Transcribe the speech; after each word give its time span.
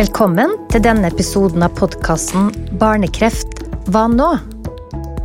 Velkommen 0.00 0.54
til 0.72 0.80
denne 0.80 1.10
episoden 1.10 1.60
av 1.60 1.74
podkasten 1.76 2.46
Barnekreft 2.80 3.58
hva 3.92 4.06
nå? 4.08 4.28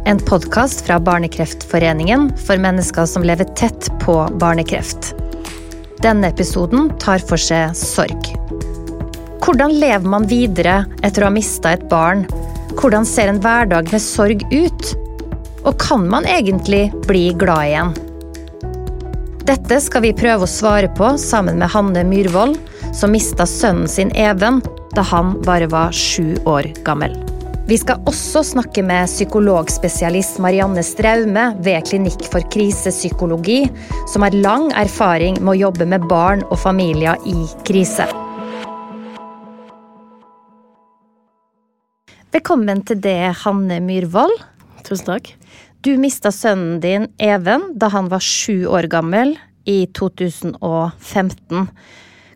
En 0.04 0.20
podkast 0.20 0.82
fra 0.84 0.98
Barnekreftforeningen 1.00 2.26
for 2.42 2.60
mennesker 2.60 3.08
som 3.08 3.24
lever 3.24 3.48
tett 3.56 3.88
på 4.02 4.18
barnekreft. 4.42 5.14
Denne 6.04 6.28
episoden 6.34 6.90
tar 7.00 7.24
for 7.24 7.40
seg 7.40 7.72
sorg. 7.80 8.28
Hvordan 9.46 9.78
lever 9.80 10.12
man 10.12 10.28
videre 10.28 10.82
etter 11.00 11.24
å 11.24 11.30
ha 11.30 11.38
mista 11.38 11.72
et 11.78 11.88
barn? 11.88 12.28
Hvordan 12.76 13.08
ser 13.08 13.32
en 13.32 13.40
hverdag 13.46 13.96
med 13.96 14.04
sorg 14.04 14.44
ut? 14.52 14.92
Og 15.64 15.72
kan 15.80 16.04
man 16.12 16.28
egentlig 16.28 16.90
bli 17.08 17.30
glad 17.32 17.72
igjen? 17.72 17.96
Dette 19.48 19.80
skal 19.88 20.04
vi 20.04 20.18
prøve 20.20 20.44
å 20.44 20.52
svare 20.52 20.92
på 21.00 21.16
sammen 21.22 21.64
med 21.64 21.72
Hanne 21.72 22.04
Myhrvold, 22.12 22.60
som 22.96 23.12
mista 23.12 23.46
sønnen 23.46 23.88
sin 23.92 24.12
Even 24.16 24.62
da 24.96 25.04
han 25.04 25.36
bare 25.44 25.68
var 25.68 25.92
sju 25.92 26.38
år 26.48 26.70
gammel. 26.88 27.12
Vi 27.68 27.78
skal 27.82 28.04
også 28.08 28.44
snakke 28.46 28.84
med 28.86 29.10
psykologspesialist 29.10 30.38
Marianne 30.40 30.84
Straume 30.86 31.48
ved 31.66 31.88
Klinikk 31.90 32.28
for 32.30 32.46
krisepsykologi, 32.54 33.66
som 34.08 34.24
har 34.24 34.38
lang 34.38 34.70
erfaring 34.78 35.40
med 35.42 35.56
å 35.56 35.62
jobbe 35.66 35.88
med 35.90 36.06
barn 36.08 36.46
og 36.52 36.62
familier 36.62 37.18
i 37.26 37.50
krise. 37.68 38.06
Velkommen 42.36 42.84
til 42.86 43.02
det, 43.02 43.34
Hanne 43.42 43.82
Myhrvold. 43.82 44.38
Tusen 44.86 45.10
takk. 45.10 45.34
Du 45.82 45.96
mista 46.00 46.32
sønnen 46.32 46.80
din 46.84 47.10
Even 47.20 47.72
da 47.76 47.90
han 47.92 48.08
var 48.14 48.24
sju 48.24 48.68
år 48.70 48.88
gammel 48.94 49.36
i 49.66 49.88
2015. 49.98 51.66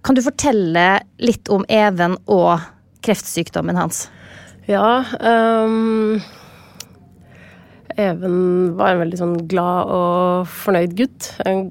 Kan 0.06 0.16
du 0.16 0.24
fortelle 0.24 0.88
litt 1.20 1.50
om 1.52 1.66
Even 1.68 2.16
og 2.32 2.60
kreftsykdommen 3.06 3.80
hans? 3.80 4.08
Ja 4.70 5.02
um, 5.20 6.20
Even 8.00 8.36
var 8.78 8.94
en 8.94 9.02
veldig 9.04 9.20
sånn 9.20 9.38
glad 9.52 9.90
og 9.92 10.52
fornøyd 10.62 10.94
gutt. 10.96 11.32
Han 11.42 11.66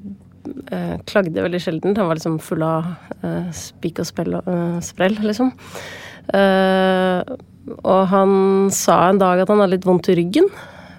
uh, 0.69 0.97
klagde 1.08 1.44
veldig 1.44 1.61
sjelden. 1.62 1.97
Han 1.97 2.11
var 2.11 2.19
liksom 2.19 2.36
full 2.42 2.64
av 2.67 2.91
uh, 3.22 3.47
spik 3.55 4.02
og 4.02 4.08
spell, 4.11 4.36
uh, 4.36 4.77
sprell, 4.84 5.17
liksom. 5.24 5.55
og 7.78 8.02
han 8.11 8.33
sa 8.74 8.98
en 9.06 9.20
dag 9.22 9.41
at 9.41 9.48
han 9.48 9.62
hadde 9.62 9.78
litt 9.78 9.89
vondt 9.89 10.11
i 10.12 10.19
ryggen. 10.19 10.50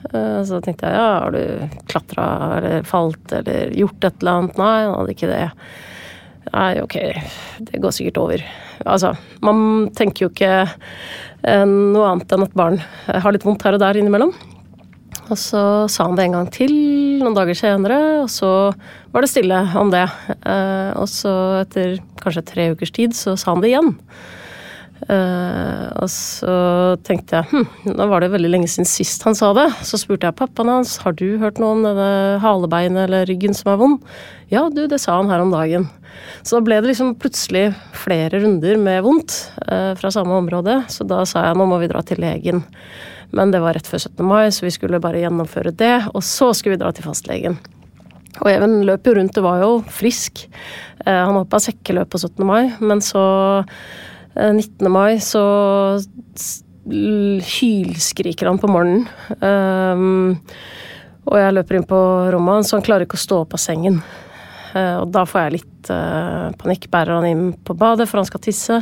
Så 0.10 0.48
så 0.50 0.58
tenkte 0.66 0.90
jeg 0.90 0.98
ja, 0.98 1.20
har 1.22 1.36
du 1.36 1.78
klatra 1.92 2.26
eller 2.56 2.88
falt 2.88 3.34
eller 3.36 3.70
gjort 3.78 4.08
et 4.08 4.24
eller 4.24 4.40
annet? 4.40 4.58
Nei, 4.58 4.78
han 4.88 4.96
hadde 4.96 5.14
ikke 5.14 5.30
det. 5.30 5.44
Nei, 6.50 6.80
ok, 6.82 6.96
det 7.68 7.82
går 7.84 7.94
sikkert 7.94 8.20
over. 8.22 8.44
Altså, 8.88 9.14
man 9.46 9.90
tenker 9.98 10.26
jo 10.26 10.30
ikke 10.32 10.54
eh, 10.64 11.66
noe 11.68 12.08
annet 12.14 12.32
enn 12.34 12.46
at 12.48 12.56
barn 12.58 12.80
har 13.08 13.36
litt 13.36 13.46
vondt 13.46 13.66
her 13.68 13.78
og 13.78 13.84
der 13.84 14.00
innimellom. 14.00 14.34
Og 15.30 15.38
så 15.38 15.62
sa 15.92 16.08
han 16.08 16.18
det 16.18 16.26
en 16.26 16.40
gang 16.40 16.50
til 16.54 16.74
noen 17.22 17.36
dager 17.38 17.58
senere, 17.58 18.00
og 18.24 18.32
så 18.34 18.72
var 19.14 19.26
det 19.26 19.30
stille 19.30 19.60
om 19.78 19.92
det. 19.94 20.08
Eh, 20.40 20.92
og 20.98 21.06
så 21.12 21.34
etter 21.62 22.00
kanskje 22.24 22.48
tre 22.50 22.70
ukers 22.74 22.94
tid 22.96 23.14
så 23.18 23.36
sa 23.38 23.54
han 23.54 23.62
det 23.64 23.74
igjen. 23.74 23.94
Uh, 25.08 25.88
og 26.04 26.10
så 26.12 26.54
tenkte 27.08 27.40
jeg 27.40 27.48
hm, 27.54 27.94
nå 27.96 28.08
var 28.12 28.20
det 28.20 28.34
veldig 28.34 28.50
lenge 28.52 28.68
siden 28.68 28.88
sist 28.90 29.24
han 29.24 29.38
sa 29.38 29.54
det. 29.56 29.70
Så 29.88 30.00
spurte 30.02 30.28
jeg 30.28 30.38
pappaen 30.40 30.72
hans 30.74 30.98
har 31.06 31.16
du 31.16 31.38
hørt 31.40 31.62
noe 31.62 31.78
om 31.78 31.86
denne 31.86 32.10
halebeinet 32.44 33.06
eller 33.06 33.30
ryggen 33.30 33.56
som 33.56 33.72
er 33.72 33.80
vond. 33.80 34.12
Ja, 34.52 34.66
du, 34.74 34.84
det 34.92 35.00
sa 35.00 35.16
han 35.16 35.32
her 35.32 35.46
om 35.46 35.54
dagen. 35.56 35.88
Så 36.44 36.58
da 36.58 36.66
ble 36.66 36.82
det 36.82 36.92
liksom 36.92 37.16
plutselig 37.22 37.70
flere 37.96 38.42
runder 38.44 38.80
med 38.82 39.06
vondt 39.06 39.38
uh, 39.70 39.96
fra 40.00 40.12
samme 40.14 40.36
område. 40.42 40.82
Så 40.92 41.08
da 41.08 41.24
sa 41.30 41.48
jeg 41.48 41.60
nå 41.60 41.70
må 41.70 41.80
vi 41.82 41.92
dra 41.92 42.04
til 42.06 42.22
legen. 42.24 42.66
Men 43.36 43.54
det 43.54 43.62
var 43.64 43.78
rett 43.78 43.88
før 43.88 44.02
17. 44.02 44.26
mai, 44.26 44.50
så 44.52 44.66
vi 44.66 44.74
skulle 44.74 45.02
bare 45.04 45.22
gjennomføre 45.22 45.72
det. 45.80 45.96
Og 46.12 46.26
så 46.26 46.52
skulle 46.58 46.76
vi 46.76 46.84
dra 46.84 46.92
til 46.96 47.08
fastlegen. 47.08 47.60
Og 48.40 48.52
Even 48.52 48.80
løp 48.88 49.08
jo 49.08 49.16
rundt 49.18 49.38
og 49.40 49.46
var 49.46 49.64
jo 49.64 49.74
frisk. 49.94 50.46
Uh, 51.06 51.24
han 51.24 51.38
hoppa 51.38 51.62
sekkeløp 51.64 52.12
på 52.12 52.22
17. 52.22 52.46
mai, 52.48 52.72
men 52.84 53.04
så 53.06 53.24
19. 54.40 54.88
Eh, 54.88 54.92
mai 54.92 55.20
så 55.20 55.44
hylskriker 56.90 58.50
han 58.50 58.60
på 58.62 58.70
morgenen. 58.72 59.06
Um, 59.44 60.40
og 61.30 61.38
jeg 61.38 61.54
løper 61.54 61.78
inn 61.78 61.88
på 61.90 62.00
rommet 62.34 62.60
hans, 62.60 62.72
så 62.72 62.80
han 62.80 62.86
klarer 62.86 63.06
ikke 63.06 63.20
å 63.20 63.26
stå 63.26 63.44
opp 63.44 63.54
av 63.58 63.62
sengen. 63.62 64.00
Uh, 64.74 65.02
og 65.04 65.12
da 65.14 65.26
får 65.28 65.44
jeg 65.44 65.56
litt 65.60 65.92
uh, 65.94 66.50
panikk. 66.62 66.90
Bærer 66.94 67.20
han 67.20 67.30
inn 67.30 67.46
på 67.54 67.76
badet, 67.78 68.10
for 68.10 68.22
han 68.22 68.30
skal 68.30 68.44
tisse. 68.46 68.82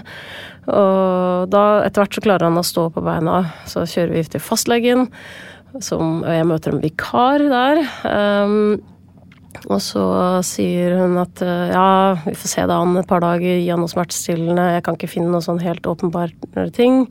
Og 0.67 1.51
da, 1.51 1.65
etter 1.87 2.03
hvert 2.03 2.17
så 2.17 2.23
klarer 2.23 2.49
han 2.49 2.59
å 2.59 2.65
stå 2.65 2.89
på 2.95 3.03
beina. 3.03 3.41
Så 3.69 3.85
kjører 3.87 4.15
vi 4.15 4.25
til 4.35 4.43
fastlegen, 4.43 5.07
som, 5.83 6.21
og 6.23 6.31
jeg 6.31 6.47
møter 6.47 6.75
en 6.75 6.83
vikar 6.83 7.43
der. 7.51 7.83
Um, 8.07 8.96
og 9.65 9.81
så 9.81 10.03
sier 10.45 10.95
hun 10.99 11.17
at 11.21 11.41
eh, 11.43 11.73
ja, 11.73 11.89
vi 12.25 12.35
får 12.37 12.51
se 12.51 12.65
det 12.69 12.77
an 12.77 12.99
et 12.99 13.09
par 13.09 13.23
dager, 13.23 13.57
gi 13.57 13.69
han 13.71 13.81
noe 13.81 13.91
smertestillende, 13.91 14.69
jeg 14.77 14.85
kan 14.85 14.97
ikke 14.99 15.09
finne 15.11 15.33
noe 15.33 15.43
sånn 15.43 15.61
helt 15.63 15.89
åpenbare 15.89 16.69
ting. 16.75 17.05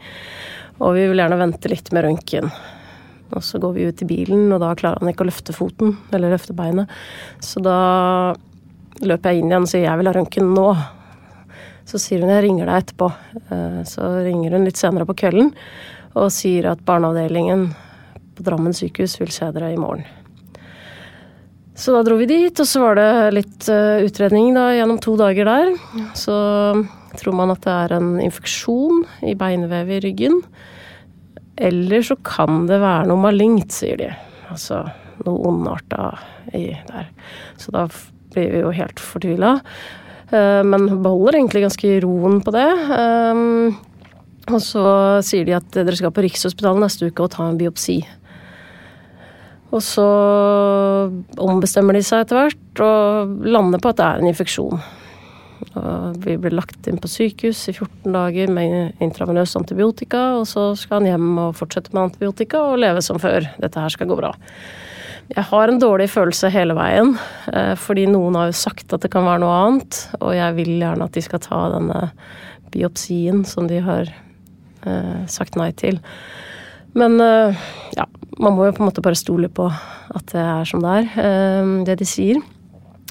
Og 0.78 0.96
vi 0.96 1.06
vil 1.10 1.22
gjerne 1.22 1.40
vente 1.40 1.70
litt 1.72 1.90
med 1.96 2.06
røntgen. 2.06 2.50
Og 3.34 3.42
så 3.42 3.58
går 3.58 3.72
vi 3.74 3.86
ut 3.88 4.02
i 4.04 4.08
bilen, 4.08 4.44
og 4.54 4.60
da 4.62 4.74
klarer 4.78 5.02
han 5.02 5.10
ikke 5.10 5.24
å 5.24 5.30
løfte 5.30 5.54
foten, 5.56 5.96
eller 6.14 6.34
løfte 6.34 6.54
beinet. 6.56 6.92
Så 7.42 7.62
da 7.64 7.78
løper 9.02 9.32
jeg 9.32 9.42
inn 9.42 9.50
igjen 9.50 9.66
og 9.66 9.72
sier 9.72 9.88
jeg 9.88 10.00
vil 10.00 10.10
ha 10.10 10.14
røntgen 10.16 10.52
nå. 10.56 10.68
Så 11.86 12.00
sier 12.02 12.22
hun 12.22 12.32
jeg 12.32 12.44
ringer 12.46 12.70
deg 12.70 12.84
etterpå. 12.84 13.10
Eh, 13.50 13.80
så 13.88 14.12
ringer 14.26 14.56
hun 14.56 14.68
litt 14.68 14.80
senere 14.80 15.08
på 15.08 15.18
kvelden 15.18 15.52
og 16.16 16.30
sier 16.32 16.70
at 16.70 16.84
barneavdelingen 16.86 17.68
på 18.36 18.44
Drammen 18.46 18.76
sykehus 18.76 19.18
vil 19.20 19.32
se 19.32 19.48
dere 19.52 19.74
i 19.74 19.80
morgen. 19.80 20.06
Så 21.76 21.92
da 21.92 22.00
dro 22.06 22.16
vi 22.16 22.28
dit, 22.28 22.56
og 22.56 22.68
så 22.68 22.80
var 22.80 22.96
det 22.96 23.10
litt 23.36 23.66
uh, 23.68 24.00
utredning 24.06 24.54
da, 24.56 24.70
gjennom 24.72 25.00
to 25.02 25.16
dager 25.20 25.48
der. 25.48 25.74
Så 26.16 26.36
tror 27.20 27.36
man 27.36 27.52
at 27.52 27.64
det 27.64 27.74
er 27.74 27.96
en 27.98 28.14
infeksjon 28.24 29.04
i 29.28 29.36
beinvevet 29.38 29.98
i 29.98 30.06
ryggen. 30.08 30.40
Eller 31.56 32.04
så 32.04 32.16
kan 32.24 32.64
det 32.68 32.80
være 32.80 33.10
noe 33.10 33.20
malignt, 33.20 33.76
sier 33.76 34.00
de. 34.00 34.10
Altså 34.52 34.82
noe 35.24 35.50
ondarta 35.50 36.10
i 36.56 36.70
der. 36.88 37.10
Så 37.60 37.72
da 37.76 37.86
blir 38.32 38.52
vi 38.52 38.64
jo 38.64 38.72
helt 38.76 39.00
fortvila. 39.00 39.58
Uh, 40.32 40.62
men 40.64 40.88
beholder 41.04 41.42
egentlig 41.42 41.66
ganske 41.68 41.92
roen 42.04 42.40
på 42.44 42.56
det. 42.56 42.70
Um, 42.88 43.76
og 44.46 44.60
så 44.62 44.86
sier 45.26 45.44
de 45.44 45.56
at 45.58 45.76
dere 45.76 45.96
skal 45.98 46.12
på 46.14 46.24
Rikshospitalet 46.24 46.84
neste 46.84 47.10
uke 47.10 47.24
og 47.24 47.34
ta 47.34 47.50
en 47.50 47.60
biopsi. 47.60 48.00
Og 49.74 49.82
så 49.82 50.06
ombestemmer 51.42 51.96
de 51.96 52.04
seg 52.06 52.22
etter 52.22 52.38
hvert 52.38 52.84
og 52.84 53.34
lander 53.46 53.82
på 53.82 53.90
at 53.90 53.98
det 53.98 54.06
er 54.06 54.22
en 54.22 54.30
infeksjon. 54.30 54.84
Og 55.76 56.16
vi 56.24 56.36
blir 56.40 56.54
lagt 56.54 56.86
inn 56.88 57.00
på 57.00 57.10
sykehus 57.10 57.66
i 57.70 57.74
14 57.74 58.14
dager 58.14 58.50
med 58.52 59.02
intravenøs 59.02 59.56
antibiotika, 59.58 60.36
og 60.38 60.46
så 60.48 60.70
skal 60.78 61.00
han 61.00 61.10
hjem 61.10 61.30
og 61.46 61.56
fortsette 61.58 61.92
med 61.92 62.08
antibiotika 62.08 62.62
og 62.70 62.80
leve 62.80 63.02
som 63.04 63.20
før. 63.20 63.48
Dette 63.60 63.82
her 63.82 63.92
skal 63.92 64.10
gå 64.10 64.18
bra. 64.18 64.32
Jeg 65.26 65.42
har 65.48 65.68
en 65.68 65.80
dårlig 65.82 66.06
følelse 66.12 66.52
hele 66.54 66.76
veien, 66.78 67.16
eh, 67.50 67.74
fordi 67.74 68.06
noen 68.06 68.36
har 68.38 68.52
jo 68.52 68.58
sagt 68.60 68.92
at 68.94 69.02
det 69.02 69.10
kan 69.10 69.26
være 69.26 69.42
noe 69.42 69.56
annet, 69.64 69.98
og 70.20 70.36
jeg 70.36 70.54
vil 70.60 70.76
gjerne 70.76 71.08
at 71.08 71.16
de 71.16 71.24
skal 71.24 71.42
ta 71.42 71.62
denne 71.72 72.02
biopsien 72.70 73.42
som 73.48 73.66
de 73.66 73.80
har 73.82 74.12
eh, 74.86 75.24
sagt 75.26 75.58
nei 75.58 75.72
til. 75.74 75.98
Men 76.94 77.18
eh, 77.20 77.66
ja, 77.98 78.06
man 78.42 78.56
må 78.56 78.66
jo 78.66 78.74
på 78.76 78.84
en 78.84 78.90
måte 78.90 79.04
bare 79.04 79.18
stole 79.18 79.48
på 79.52 79.66
at 79.66 80.32
det 80.32 80.42
er 80.42 80.68
som 80.68 80.82
det 80.84 80.92
er, 81.00 81.10
eh, 81.22 81.72
det 81.88 81.98
de 82.00 82.08
sier. 82.08 82.42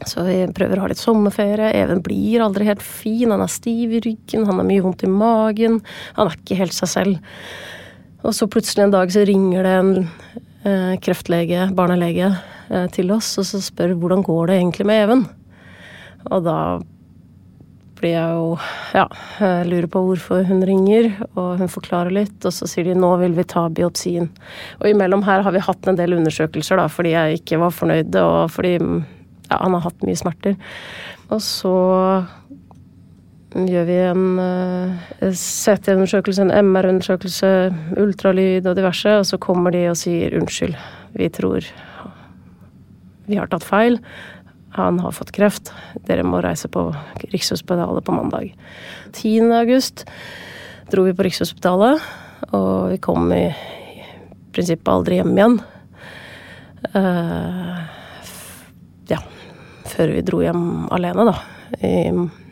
Så 0.04 0.26
vi 0.28 0.42
prøver 0.52 0.78
å 0.78 0.84
ha 0.84 0.90
litt 0.92 1.00
sommerferie. 1.00 1.72
Even 1.80 2.02
blir 2.04 2.44
aldri 2.44 2.68
helt 2.68 2.84
fin. 2.84 3.32
Han 3.32 3.42
er 3.42 3.52
stiv 3.52 3.94
i 3.96 4.02
ryggen, 4.04 4.44
han 4.46 4.60
har 4.60 4.68
mye 4.68 4.84
vondt 4.84 5.06
i 5.08 5.12
magen. 5.12 5.80
Han 6.18 6.28
er 6.28 6.36
ikke 6.36 6.60
helt 6.60 6.76
seg 6.76 6.92
selv. 6.92 7.32
Og 8.26 8.36
så 8.36 8.50
plutselig 8.52 8.84
en 8.84 8.96
dag 8.96 9.14
så 9.14 9.24
ringer 9.28 9.64
det 9.64 9.74
en 9.80 9.94
eh, 10.66 10.96
kreftlege, 11.06 11.70
barnelege, 11.78 12.34
eh, 12.70 12.88
til 12.92 13.14
oss 13.16 13.38
og 13.40 13.48
så 13.48 13.62
spør 13.64 13.96
hvordan 14.02 14.26
går 14.26 14.50
det 14.50 14.60
egentlig 14.60 14.90
med 14.90 15.04
Even. 15.06 15.26
Og 16.34 16.44
da 16.44 16.58
blir 18.06 18.14
jeg 18.14 18.38
jo 18.38 18.52
Ja, 18.96 19.06
lurer 19.68 19.90
på 19.92 20.04
hvorfor 20.06 20.46
hun 20.48 20.62
ringer, 20.68 21.10
og 21.34 21.60
hun 21.60 21.72
forklarer 21.72 22.14
litt, 22.14 22.38
og 22.46 22.54
så 22.54 22.68
sier 22.70 22.88
de 22.88 22.96
nå 22.98 23.10
vil 23.20 23.36
vi 23.36 23.48
ta 23.50 23.66
biopsien. 23.68 24.30
Og 24.80 24.88
imellom 24.92 25.26
her 25.26 25.44
har 25.44 25.56
vi 25.56 25.64
hatt 25.66 25.90
en 25.90 25.98
del 26.00 26.16
undersøkelser, 26.16 26.80
da, 26.80 26.88
fordi 26.92 27.16
jeg 27.16 27.42
ikke 27.42 27.60
var 27.64 27.76
fornøyd, 27.76 28.16
og 28.22 28.54
fordi 28.54 28.78
ja, 28.78 29.58
han 29.58 29.76
har 29.76 29.84
hatt 29.88 30.06
mye 30.08 30.20
smerter. 30.20 30.56
Og 31.34 31.42
så 31.44 31.76
gjør 33.56 33.88
vi 33.88 33.98
en 34.04 34.24
uh, 34.40 35.12
CT-undersøkelse, 35.26 36.46
en 36.46 36.72
MR-undersøkelse, 36.72 37.52
ultralyd 38.04 38.70
og 38.70 38.78
diverse, 38.80 39.18
og 39.20 39.28
så 39.28 39.42
kommer 39.42 39.76
de 39.76 39.88
og 39.92 40.00
sier 40.00 40.38
unnskyld, 40.40 40.78
vi 41.16 41.32
tror 41.34 41.68
vi 43.26 43.40
har 43.40 43.50
tatt 43.50 43.66
feil. 43.66 43.98
Han 44.76 45.00
har 45.00 45.14
fått 45.16 45.32
kreft. 45.32 45.72
Dere 46.08 46.26
må 46.28 46.42
reise 46.44 46.68
på 46.68 46.90
Rikshospitalet 47.32 48.04
på 48.04 48.16
mandag. 48.16 48.52
10. 49.14 49.54
august 49.56 50.04
dro 50.92 51.06
vi 51.08 51.14
på 51.16 51.24
Rikshospitalet, 51.26 52.04
og 52.52 52.92
vi 52.92 52.98
kom 53.02 53.32
i, 53.34 53.46
i 53.48 54.04
prinsippet 54.54 54.92
aldri 54.92 55.22
hjem 55.22 55.32
igjen. 55.34 55.56
Uh, 56.92 57.80
ja, 59.10 59.22
før 59.96 60.14
vi 60.18 60.26
dro 60.28 60.44
hjem 60.44 60.66
alene, 60.94 61.26
da, 61.32 61.38
i 61.80 62.12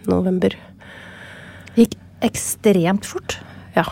november. 0.10 0.56
Gikk 1.76 2.00
ekstremt 2.24 3.06
fort. 3.10 3.38
Ja. 3.76 3.86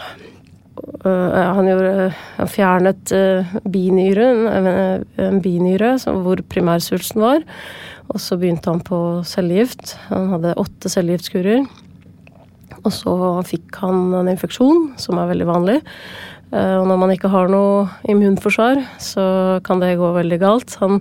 Uh, 1.06 1.34
han, 1.56 1.68
gjorde, 1.70 2.10
han 2.38 2.50
fjernet 2.50 3.14
uh, 3.14 3.54
binyren, 3.70 4.48
en, 4.50 5.40
binyre 5.44 5.96
hvor 6.02 6.42
primærsvulsten 6.52 7.22
var. 7.22 7.46
Og 8.12 8.20
så 8.20 8.38
begynte 8.40 8.72
han 8.74 8.82
på 8.84 9.22
cellegift. 9.28 9.96
Han 10.10 10.34
hadde 10.36 10.58
åtte 10.60 10.92
cellegiftkurer. 10.92 11.64
Og 12.82 12.92
så 12.96 13.14
fikk 13.46 13.78
han 13.84 14.12
en 14.18 14.32
infeksjon, 14.32 14.92
som 15.00 15.20
er 15.22 15.30
veldig 15.32 15.48
vanlig. 15.48 15.80
Eh, 16.52 16.76
og 16.80 16.88
når 16.90 17.00
man 17.00 17.14
ikke 17.14 17.32
har 17.32 17.52
noe 17.52 17.86
immunforsvar, 18.12 18.82
så 19.00 19.24
kan 19.64 19.84
det 19.84 19.98
gå 20.00 20.12
veldig 20.18 20.40
galt. 20.42 20.76
Han 20.82 21.00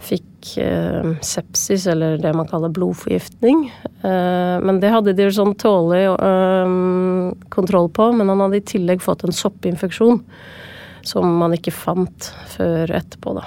fikk 0.00 0.24
eh, 0.60 1.10
sepsis, 1.24 1.86
eller 1.90 2.18
det 2.22 2.32
man 2.36 2.48
kaller 2.50 2.72
blodforgiftning. 2.74 3.66
Eh, 4.02 4.56
men 4.62 4.80
det 4.82 4.92
hadde 4.94 5.16
de 5.16 5.28
sånn 5.34 5.54
tålelig 5.60 6.08
eh, 6.14 6.76
kontroll 7.54 7.90
på. 7.90 8.10
Men 8.16 8.32
han 8.32 8.44
hadde 8.46 8.60
i 8.60 8.66
tillegg 8.74 9.04
fått 9.04 9.26
en 9.26 9.36
soppinfeksjon 9.36 10.22
som 11.06 11.36
man 11.38 11.54
ikke 11.54 11.74
fant 11.74 12.32
før 12.56 12.90
etterpå, 12.98 13.36
da. 13.38 13.46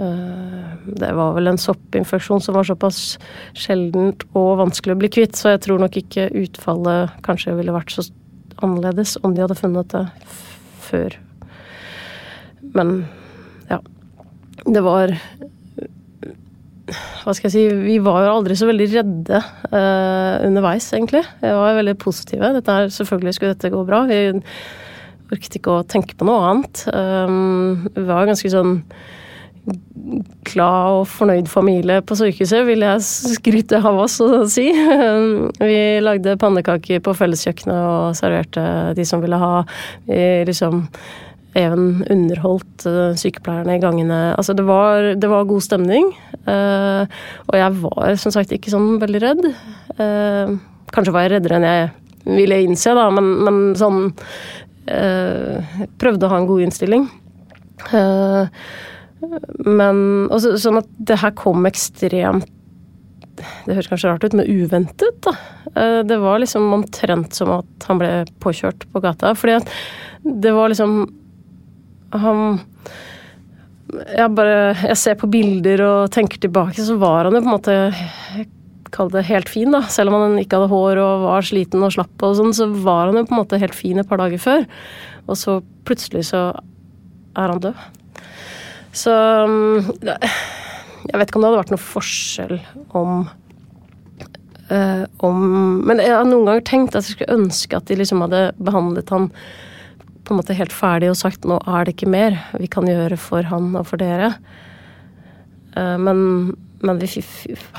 Eh, 0.00 0.68
det 0.86 1.12
var 1.12 1.34
vel 1.36 1.50
en 1.50 1.58
soppinfeksjon 1.60 2.40
som 2.40 2.56
var 2.56 2.68
såpass 2.68 3.18
sjeldent 3.58 4.24
og 4.32 4.60
vanskelig 4.62 4.96
å 4.96 5.00
bli 5.02 5.10
kvitt, 5.12 5.36
så 5.36 5.54
jeg 5.54 5.64
tror 5.66 5.82
nok 5.82 5.98
ikke 6.00 6.30
utfallet 6.40 7.18
kanskje 7.26 7.56
ville 7.58 7.74
vært 7.74 7.92
så 7.94 8.06
annerledes 8.64 9.16
om 9.24 9.34
de 9.34 9.44
hadde 9.44 9.58
funnet 9.58 9.92
det 9.92 10.04
før. 10.84 11.16
Men 12.76 13.00
ja. 13.70 13.80
Det 14.64 14.82
var 14.84 15.14
Hva 17.24 17.34
skal 17.36 17.48
jeg 17.48 17.54
si 17.54 17.64
Vi 17.86 17.98
var 18.04 18.24
jo 18.24 18.34
aldri 18.38 18.56
så 18.58 18.68
veldig 18.70 18.88
redde 18.92 19.40
uh, 19.40 20.42
underveis, 20.46 20.90
egentlig. 20.96 21.24
Vi 21.42 21.54
var 21.56 21.78
veldig 21.78 21.96
positive. 22.00 22.52
Dette 22.56 22.76
her, 22.76 22.92
selvfølgelig 22.94 23.36
skulle 23.36 23.54
dette 23.56 23.72
gå 23.72 23.84
bra. 23.88 24.04
Vi 24.10 24.20
orket 25.30 25.56
ikke 25.60 25.78
å 25.78 25.86
tenke 25.86 26.16
på 26.18 26.26
noe 26.26 26.42
annet. 26.48 26.84
Um, 26.90 27.88
vi 27.94 28.06
var 28.08 28.28
ganske 28.28 28.50
sånn 28.50 28.80
glad 30.48 31.00
og 31.00 31.08
fornøyd 31.10 31.48
familie 31.50 32.00
på 32.02 32.16
sykehuset, 32.18 32.64
vil 32.66 32.82
jeg 32.84 33.04
skryte 33.04 33.80
av 33.84 33.98
oss 34.02 34.16
og 34.24 34.46
si. 34.50 34.70
Vi 34.72 35.80
lagde 36.02 36.38
pannekaker 36.40 37.02
på 37.04 37.14
felleskjøkkenet 37.16 37.76
og 37.76 38.16
serverte 38.18 38.64
de 38.96 39.06
som 39.06 39.22
ville 39.22 39.38
ha. 39.40 39.60
Vi 40.08 40.22
liksom 40.48 40.86
Even 41.58 42.04
underholdt 42.10 42.84
eh, 42.86 43.14
sykepleierne 43.18 43.74
i 43.74 43.82
gangene. 43.82 44.18
Altså, 44.38 44.54
det 44.54 44.62
var, 44.68 45.14
det 45.18 45.30
var 45.30 45.48
god 45.48 45.64
stemning. 45.66 46.12
Uh, 46.46 47.04
og 47.50 47.56
jeg 47.58 47.78
var 47.82 48.14
som 48.22 48.32
sagt 48.34 48.52
ikke 48.54 48.70
sånn 48.72 49.00
veldig 49.02 49.20
redd. 49.22 49.42
Uh, 49.98 50.54
kanskje 50.94 51.14
var 51.14 51.26
jeg 51.26 51.34
reddere 51.34 51.58
enn 51.58 51.66
jeg 51.66 51.90
ville 52.38 52.60
innse, 52.64 52.94
da, 52.96 53.08
men, 53.14 53.32
men 53.46 53.62
sånn 53.78 54.10
Prøvde 54.90 56.26
å 56.26 56.30
ha 56.32 56.38
en 56.40 56.46
god 56.48 56.64
innstilling. 56.64 57.04
Uh, 57.92 58.48
men 59.62 60.00
også, 60.32 60.56
Sånn 60.58 60.80
at 60.80 60.88
det 61.06 61.18
her 61.20 61.30
kom 61.38 61.68
ekstremt 61.68 62.48
Det 63.38 63.76
høres 63.76 63.90
kanskje 63.92 64.08
rart 64.10 64.24
ut, 64.24 64.34
men 64.34 64.48
uventet, 64.48 65.20
da. 65.22 65.34
Det 66.02 66.18
var 66.18 66.42
liksom 66.42 66.72
omtrent 66.74 67.36
som 67.36 67.52
at 67.60 67.86
han 67.86 68.00
ble 68.00 68.10
påkjørt 68.42 68.88
på 68.90 69.04
gata. 69.04 69.30
Fordi 69.38 69.60
at 69.60 69.70
det 70.24 70.56
var 70.56 70.72
liksom 70.72 71.04
Han 72.10 72.60
Jeg 74.16 74.30
bare 74.34 74.74
Jeg 74.88 74.98
ser 74.98 75.18
på 75.20 75.30
bilder 75.30 75.82
og 75.86 76.14
tenker 76.14 76.40
tilbake, 76.42 76.82
så 76.82 76.96
var 77.00 77.28
han 77.28 77.36
jo 77.36 77.44
på 77.44 77.50
en 77.50 77.54
måte 77.56 77.76
Kall 78.90 79.10
det 79.12 79.22
helt 79.28 79.46
fin, 79.46 79.70
da. 79.70 79.84
Selv 79.86 80.10
om 80.10 80.16
han 80.18 80.40
ikke 80.40 80.58
hadde 80.58 80.72
hår 80.72 80.98
og 80.98 81.24
var 81.28 81.46
sliten 81.46 81.84
og 81.86 81.92
slapp 81.94 82.24
og 82.26 82.32
sånn, 82.34 82.50
så 82.56 82.66
var 82.66 83.06
han 83.06 83.20
jo 83.20 83.28
på 83.28 83.36
en 83.36 83.38
måte 83.44 83.60
helt 83.62 83.76
fin 83.78 84.02
et 84.02 84.08
par 84.10 84.18
dager 84.18 84.40
før. 84.42 84.64
Og 85.30 85.38
så 85.38 85.60
plutselig 85.86 86.24
så 86.32 86.48
er 87.38 87.52
han 87.52 87.62
død. 87.62 87.84
Så 88.90 89.14
mm, 89.46 89.92
Jeg 90.02 91.20
vet 91.20 91.30
ikke 91.30 91.38
om 91.38 91.44
det 91.44 91.52
hadde 91.52 91.60
vært 91.60 91.70
noe 91.74 91.84
forskjell 91.84 92.56
om 92.98 93.22
uh, 94.70 95.04
om 95.26 95.40
Men 95.86 96.02
jeg 96.02 96.14
har 96.14 96.26
noen 96.26 96.48
ganger 96.48 96.66
tenkt 96.66 96.96
at 96.96 97.06
jeg 97.06 97.16
skulle 97.16 97.38
ønske 97.38 97.78
at 97.78 97.88
de 97.90 97.98
liksom 98.00 98.22
hadde 98.26 98.48
behandlet 98.58 99.14
han 99.14 99.30
på 100.30 100.36
en 100.36 100.38
måte 100.38 100.54
helt 100.54 100.74
ferdig 100.74 101.10
og 101.10 101.18
sagt 101.18 101.46
nå 101.48 101.56
er 101.66 101.86
det 101.86 101.96
ikke 101.96 102.10
mer 102.10 102.36
vi 102.54 102.70
kan 102.70 102.86
gjøre 102.86 103.18
for 103.18 103.42
han 103.50 103.72
og 103.74 103.88
for 103.90 103.98
dere. 103.98 104.30
Uh, 105.74 105.98
men, 105.98 106.20
men 106.86 107.02
vi, 107.02 107.08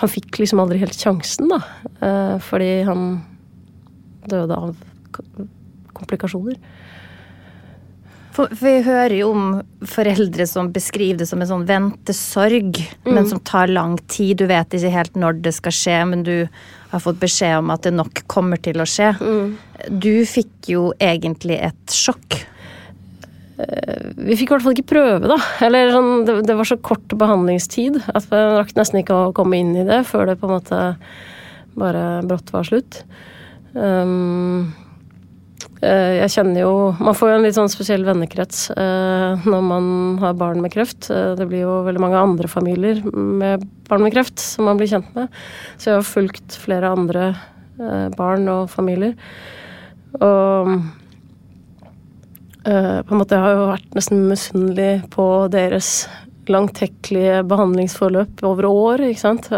han 0.01 0.11
fikk 0.11 0.41
liksom 0.41 0.59
aldri 0.59 0.81
helt 0.83 0.99
sjansen, 0.99 1.47
da. 1.47 1.61
Uh, 2.03 2.35
fordi 2.43 2.81
han 2.87 3.21
døde 4.27 4.57
av 4.57 4.75
komplikasjoner. 5.95 6.59
For, 8.31 8.51
for 8.51 8.67
Vi 8.67 8.75
hører 8.85 9.15
jo 9.17 9.31
om 9.33 9.47
foreldre 9.87 10.45
som 10.47 10.71
beskriver 10.73 11.21
det 11.21 11.29
som 11.29 11.41
en 11.43 11.49
sånn 11.49 11.65
ventesorg, 11.69 12.79
mm. 13.03 13.09
men 13.11 13.27
som 13.29 13.41
tar 13.47 13.71
lang 13.71 13.97
tid. 14.11 14.39
Du 14.41 14.47
vet 14.51 14.77
ikke 14.77 14.93
helt 14.93 15.19
når 15.19 15.41
det 15.47 15.55
skal 15.57 15.75
skje, 15.75 15.97
men 16.13 16.23
du 16.27 16.35
har 16.91 17.03
fått 17.03 17.19
beskjed 17.21 17.59
om 17.59 17.73
at 17.73 17.83
det 17.87 17.93
nok 17.95 18.23
kommer 18.31 18.59
til 18.61 18.81
å 18.83 18.87
skje. 18.87 19.13
Mm. 19.19 19.51
Du 20.03 20.13
fikk 20.27 20.71
jo 20.71 20.89
egentlig 21.01 21.59
et 21.63 21.95
sjokk. 21.95 22.39
Eh, 23.61 24.11
vi 24.15 24.37
fikk 24.39 24.49
i 24.49 24.55
hvert 24.55 24.65
fall 24.65 24.77
ikke 24.77 24.91
prøve, 24.93 25.31
da. 25.31 25.39
Eller 25.65 25.93
sånn, 25.95 26.11
det, 26.27 26.37
det, 26.47 26.57
var 26.59 26.67
så 26.67 26.79
kort 26.83 27.17
behandlingstid 27.19 27.99
at 28.11 28.27
vi 28.31 28.41
rakk 28.57 28.75
nesten 28.77 29.01
ikke 29.01 29.17
å 29.17 29.33
komme 29.35 29.59
inn 29.59 29.75
i 29.75 29.87
det 29.87 30.03
før 30.09 30.31
det 30.31 30.39
på 30.41 30.49
en 30.49 30.55
måte 30.57 30.81
bare 31.79 32.05
brått 32.27 32.51
var 32.51 32.67
slutt. 32.67 33.03
Um, 33.71 34.71
jeg 35.81 36.29
kjenner 36.29 36.61
jo 36.61 36.73
Man 37.01 37.15
får 37.17 37.31
jo 37.31 37.35
en 37.39 37.45
litt 37.47 37.55
sånn 37.57 37.71
spesiell 37.71 38.03
vennekrets 38.05 38.67
eh, 38.75 39.47
når 39.49 39.63
man 39.65 39.85
har 40.21 40.37
barn 40.37 40.61
med 40.61 40.73
kreft. 40.73 41.09
Eh, 41.09 41.33
det 41.39 41.47
blir 41.49 41.63
jo 41.65 41.79
veldig 41.87 42.03
mange 42.03 42.21
andre 42.21 42.49
familier 42.51 43.01
med 43.09 43.65
barn 43.89 44.05
med 44.05 44.13
kreft 44.13 44.37
som 44.41 44.69
man 44.69 44.77
blir 44.77 44.91
kjent 44.91 45.09
med. 45.17 45.33
Så 45.81 45.89
jeg 45.89 45.97
har 45.97 46.05
fulgt 46.07 46.57
flere 46.61 46.93
andre 46.93 47.33
barn 48.13 48.45
og 48.51 48.67
familier. 48.69 49.15
Og 50.13 50.67
på 52.61 52.69
en 52.69 53.17
måte 53.17 53.33
jeg 53.33 53.41
har 53.41 53.55
jo 53.55 53.69
vært 53.71 53.95
nesten 53.97 54.19
misunnelig 54.29 54.91
på 55.15 55.25
deres 55.49 56.03
langtekkelige 56.51 57.39
behandlingsforløp 57.49 58.43
over 58.45 58.67
år, 58.69 59.05
ikke 59.07 59.23
sant. 59.23 59.49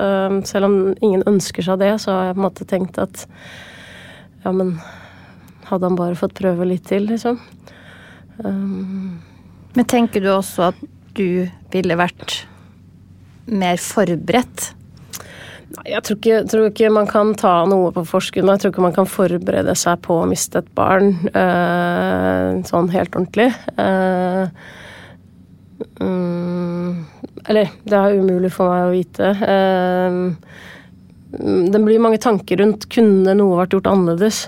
Selv 0.48 0.69
om 0.69 0.77
ingen 1.03 1.25
ønsker 1.27 1.67
seg 1.67 1.83
det, 1.83 1.91
så 2.00 2.15
har 2.15 2.29
jeg 2.29 2.38
på 2.38 2.43
en 2.45 2.48
måte 2.48 2.69
tenkt 2.69 3.01
at 3.03 3.25
ja, 4.45 4.53
men 4.55 4.77
hadde 5.70 5.89
han 5.89 6.00
bare 6.00 6.17
fått 6.20 6.36
prøve 6.38 6.67
litt 6.70 6.86
til, 6.89 7.08
liksom. 7.12 7.39
Um, 8.43 9.20
Men 9.74 9.89
tenker 9.89 10.24
du 10.24 10.32
også 10.34 10.72
at 10.72 10.79
du 11.17 11.46
ville 11.74 11.98
vært 11.98 12.43
mer 13.50 13.77
forberedt? 13.82 14.72
Nei, 15.74 15.88
jeg 15.89 16.05
tror 16.05 16.17
ikke, 16.20 16.39
tror 16.51 16.67
ikke, 16.70 16.89
man 16.93 17.08
kan 17.10 17.34
ta 17.39 17.53
noe 17.70 17.89
på 17.96 18.03
forskudd. 18.05 18.46
Jeg 18.46 18.62
tror 18.62 18.74
ikke 18.74 18.86
man 18.86 18.96
kan 18.96 19.10
forberede 19.10 19.74
seg 19.79 20.03
på 20.05 20.20
å 20.22 20.27
miste 20.29 20.62
et 20.62 20.70
barn 20.77 21.15
uh, 21.34 22.62
sånn 22.67 22.91
helt 22.93 23.17
ordentlig. 23.17 23.50
Uh, 23.74 24.46
um, 25.98 27.01
eller, 27.50 27.74
det 27.89 27.98
er 27.98 28.20
umulig 28.22 28.53
for 28.53 28.70
meg 28.70 28.86
å 28.86 28.93
vite. 28.93 29.34
Uh, 29.41 30.62
det 31.74 31.82
blir 31.82 32.03
mange 32.03 32.22
tanker 32.22 32.62
rundt 32.62 32.86
kunne 32.93 33.34
noe 33.39 33.58
vært 33.63 33.74
gjort 33.74 33.89
annerledes. 33.89 34.46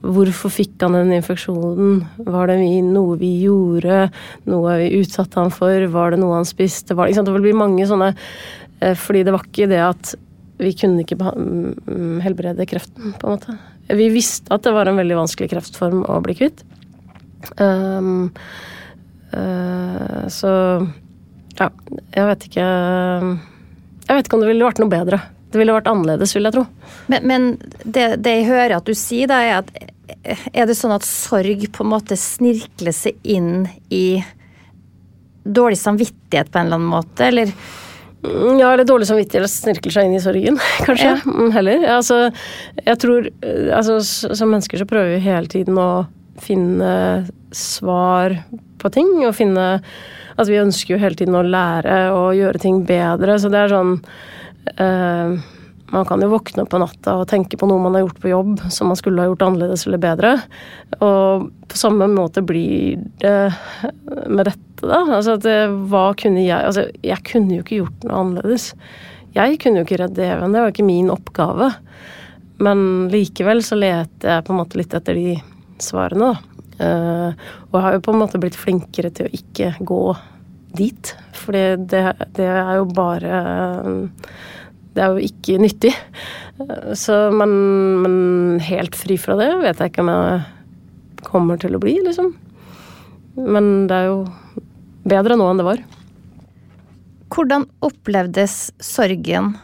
Hvorfor 0.00 0.52
fikk 0.52 0.80
han 0.80 0.96
den 0.96 1.12
infeksjonen? 1.12 2.00
Var 2.24 2.48
det 2.48 2.56
noe 2.86 3.18
vi 3.20 3.34
gjorde? 3.42 4.06
Noe 4.48 4.78
vi 4.80 4.88
utsatte 5.02 5.36
han 5.42 5.52
for? 5.52 5.84
Var 5.92 6.14
det 6.14 6.20
noe 6.22 6.38
han 6.38 6.48
spiste? 6.48 6.96
Var, 6.96 7.12
det 7.12 7.26
det 7.28 7.42
blir 7.44 7.58
mange 7.58 7.84
sånne 7.88 8.14
eh, 8.14 8.96
Fordi 8.96 9.26
det 9.26 9.34
var 9.34 9.44
ikke 9.44 9.68
det 9.68 9.82
at 9.84 10.14
vi 10.60 10.72
kunne 10.76 11.04
ikke 11.04 11.16
mm, 11.16 12.20
helbrede 12.24 12.66
kreften, 12.68 13.14
på 13.16 13.28
en 13.28 13.36
måte. 13.36 13.54
Vi 13.96 14.10
visste 14.12 14.52
at 14.52 14.64
det 14.64 14.74
var 14.76 14.88
en 14.90 14.98
veldig 15.00 15.16
vanskelig 15.22 15.48
kreftform 15.52 16.02
å 16.04 16.18
bli 16.24 16.36
kvitt. 16.36 16.60
Um, 17.56 18.28
uh, 19.32 20.28
så 20.28 20.52
ja, 21.56 21.70
jeg 22.12 22.26
vet 22.28 22.42
ikke 22.50 22.64
Jeg 22.66 24.18
vet 24.18 24.28
ikke 24.28 24.36
om 24.36 24.42
det 24.44 24.50
ville 24.50 24.68
vært 24.68 24.82
noe 24.82 24.92
bedre. 24.92 25.22
Det 25.50 25.58
ville 25.58 25.74
vært 25.74 25.88
annerledes, 25.90 26.34
vil 26.36 26.46
jeg 26.46 26.54
tro. 26.54 26.66
Men, 27.10 27.26
men 27.26 27.48
det, 27.84 28.22
det, 28.22 28.36
jeg 28.38 28.48
hører 28.50 28.76
at 28.78 28.86
du 28.86 28.94
sier, 28.94 29.30
da, 29.30 29.40
er 29.42 29.60
at 29.60 29.72
er 30.54 30.66
det 30.66 30.76
sånn 30.78 30.94
at 30.94 31.06
sorg 31.06 31.66
på 31.74 31.84
en 31.84 31.92
måte 31.92 32.18
snirkler 32.18 32.94
seg 32.94 33.18
inn 33.22 33.68
i 33.94 34.20
dårlig 35.44 35.78
samvittighet 35.80 36.50
på 36.50 36.60
en 36.60 36.68
eller 36.68 36.80
annen 36.80 36.92
måte, 36.92 37.26
eller? 37.26 37.52
Mm, 38.20 38.58
ja, 38.60 38.72
eller 38.72 38.84
dårlig 38.84 39.08
samvittighet 39.08 39.48
snirkler 39.50 39.94
seg 39.94 40.08
inn 40.08 40.16
i 40.18 40.22
sorgen, 40.22 40.58
kanskje. 40.86 41.14
Ja. 41.14 41.18
Mm, 41.24 41.50
heller. 41.56 41.86
Altså, 41.96 42.22
jeg 42.84 43.00
tror 43.00 43.28
eh, 43.30 43.70
altså, 43.76 44.00
Som 44.04 44.52
mennesker 44.52 44.82
så 44.82 44.88
prøver 44.88 45.14
vi 45.14 45.22
hele 45.24 45.50
tiden 45.50 45.78
å 45.80 45.90
finne 46.40 46.92
svar 47.56 48.36
på 48.80 48.92
ting. 48.92 49.12
Og 49.26 49.36
finne 49.38 49.68
Altså, 50.40 50.54
vi 50.54 50.60
ønsker 50.62 50.94
jo 50.94 51.00
hele 51.02 51.18
tiden 51.18 51.34
å 51.36 51.44
lære 51.44 51.96
og 52.16 52.30
gjøre 52.32 52.60
ting 52.62 52.78
bedre, 52.88 53.34
så 53.36 53.50
det 53.52 53.58
er 53.60 53.72
sånn 53.74 53.98
uh, 54.80 55.38
man 55.90 56.06
kan 56.06 56.22
jo 56.22 56.30
våkne 56.30 56.64
på 56.70 56.78
natta 56.78 57.16
og 57.18 57.28
tenke 57.30 57.58
på 57.58 57.66
noe 57.66 57.82
man 57.82 57.96
har 57.96 58.04
gjort 58.04 58.20
på 58.22 58.30
jobb 58.30 58.60
som 58.70 58.92
man 58.92 58.98
skulle 58.98 59.22
ha 59.22 59.30
gjort 59.30 59.42
annerledes 59.42 59.86
eller 59.88 60.02
bedre. 60.02 60.32
Og 61.02 61.48
på 61.70 61.78
samme 61.78 62.06
måte 62.12 62.44
blir 62.46 63.00
det 63.22 63.36
med 64.28 64.44
dette, 64.46 64.84
da. 64.84 65.00
Altså 65.16 65.34
at 65.34 65.48
hva 65.90 66.04
kunne 66.18 66.44
jeg 66.44 66.58
Altså, 66.60 66.86
jeg 67.02 67.26
kunne 67.26 67.56
jo 67.56 67.64
ikke 67.64 67.80
gjort 67.82 68.06
noe 68.06 68.22
annerledes. 68.22 68.70
Jeg 69.34 69.58
kunne 69.62 69.82
jo 69.82 69.88
ikke 69.88 69.98
redde 70.04 70.26
Even, 70.26 70.54
det 70.54 70.62
var 70.62 70.72
ikke 70.72 70.86
min 70.86 71.10
oppgave. 71.10 71.72
Men 72.62 73.08
likevel 73.10 73.64
så 73.66 73.78
leter 73.80 74.36
jeg 74.36 74.46
på 74.46 74.54
en 74.54 74.60
måte 74.60 74.78
litt 74.78 74.94
etter 74.94 75.18
de 75.18 75.34
svarene, 75.82 76.30
da. 76.30 76.46
Uh, 76.80 77.48
og 77.68 77.74
jeg 77.76 77.84
har 77.84 77.96
jo 77.96 78.02
på 78.06 78.12
en 78.14 78.22
måte 78.22 78.40
blitt 78.40 78.56
flinkere 78.56 79.10
til 79.12 79.26
å 79.26 79.34
ikke 79.36 79.74
gå 79.84 80.04
dit. 80.76 81.12
For 81.36 81.56
det, 81.56 82.02
det 82.36 82.46
er 82.46 82.74
jo 82.78 82.88
bare 82.94 83.42
det 84.94 85.02
er 85.04 85.14
jo 85.14 85.28
ikke 85.30 85.60
nyttig. 85.62 85.92
Så, 86.98 87.16
men, 87.32 87.52
men, 88.02 88.16
helt 88.64 88.96
fri 88.98 89.16
fra 89.20 89.36
det 89.38 89.50
vet 89.62 89.80
jeg 89.80 89.92
ikke 89.92 90.04
om 90.04 90.10
jeg 90.12 91.24
kommer 91.24 91.60
til 91.60 91.76
å 91.76 91.80
bli, 91.82 91.96
liksom. 92.04 92.34
Men 93.40 93.88
det 93.88 93.96
er 93.96 94.10
jo 94.10 94.20
bedre 95.08 95.38
nå 95.38 95.48
enn 95.48 95.60
det 95.62 95.68
var. 95.68 95.82
Hvordan 97.30 97.66
opplevdes 97.86 98.56
sorgen 98.82 99.54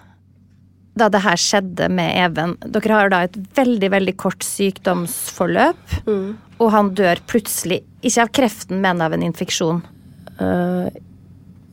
da 0.97 1.11
det 1.13 1.21
her 1.25 1.41
skjedde 1.41 1.91
med 1.93 2.15
Even? 2.23 2.55
Dere 2.73 3.01
har 3.01 3.13
da 3.13 3.25
et 3.27 3.37
veldig, 3.59 3.91
veldig 3.93 4.15
kort 4.21 4.47
sykdomsforløp, 4.47 5.99
mm. 6.07 6.29
og 6.63 6.73
han 6.73 6.95
dør 6.97 7.21
plutselig. 7.29 7.83
Ikke 8.01 8.25
av 8.25 8.33
kreften, 8.39 8.81
men 8.85 9.03
av 9.05 9.17
en 9.17 9.27
infeksjon. 9.27 9.83
Uh, 10.41 10.89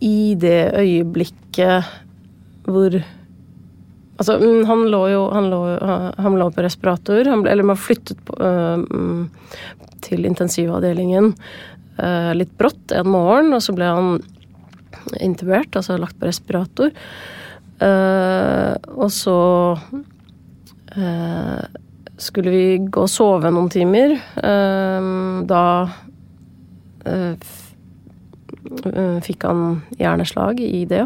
I 0.04 0.36
det 0.40 0.72
øyeblikket 0.80 1.92
hvor 2.64 3.04
Altså, 4.14 4.36
mm, 4.38 4.66
han 4.70 4.84
lå 4.94 5.00
jo 5.10 5.22
han 5.34 5.50
lå, 5.50 5.60
han 6.22 6.36
lå 6.38 6.46
på 6.54 6.64
respirator. 6.64 7.26
Han 7.26 7.42
ble, 7.44 7.52
eller 7.52 7.66
man 7.66 7.80
flyttet 7.82 8.20
på, 8.24 8.36
uh, 8.38 9.26
til 10.06 10.28
intensivavdelingen 10.30 11.32
uh, 11.98 12.32
litt 12.38 12.54
brått 12.60 12.94
en 12.94 13.10
morgen, 13.10 13.50
og 13.58 13.64
så 13.66 13.74
ble 13.76 13.90
han 13.90 14.12
intubert, 15.18 15.74
altså 15.76 15.98
lagt 15.98 16.20
på 16.22 16.30
respirator. 16.30 16.94
Uh, 17.82 18.78
og 18.94 19.10
så 19.12 19.40
skulle 22.22 22.54
vi 22.54 22.66
gå 22.86 23.08
og 23.08 23.10
sove 23.10 23.50
noen 23.50 23.72
timer. 23.74 24.14
da 25.50 25.64
fikk 29.24 29.46
han 29.48 29.82
hjerneslag 30.00 30.60
i 30.64 30.86
det. 30.90 31.06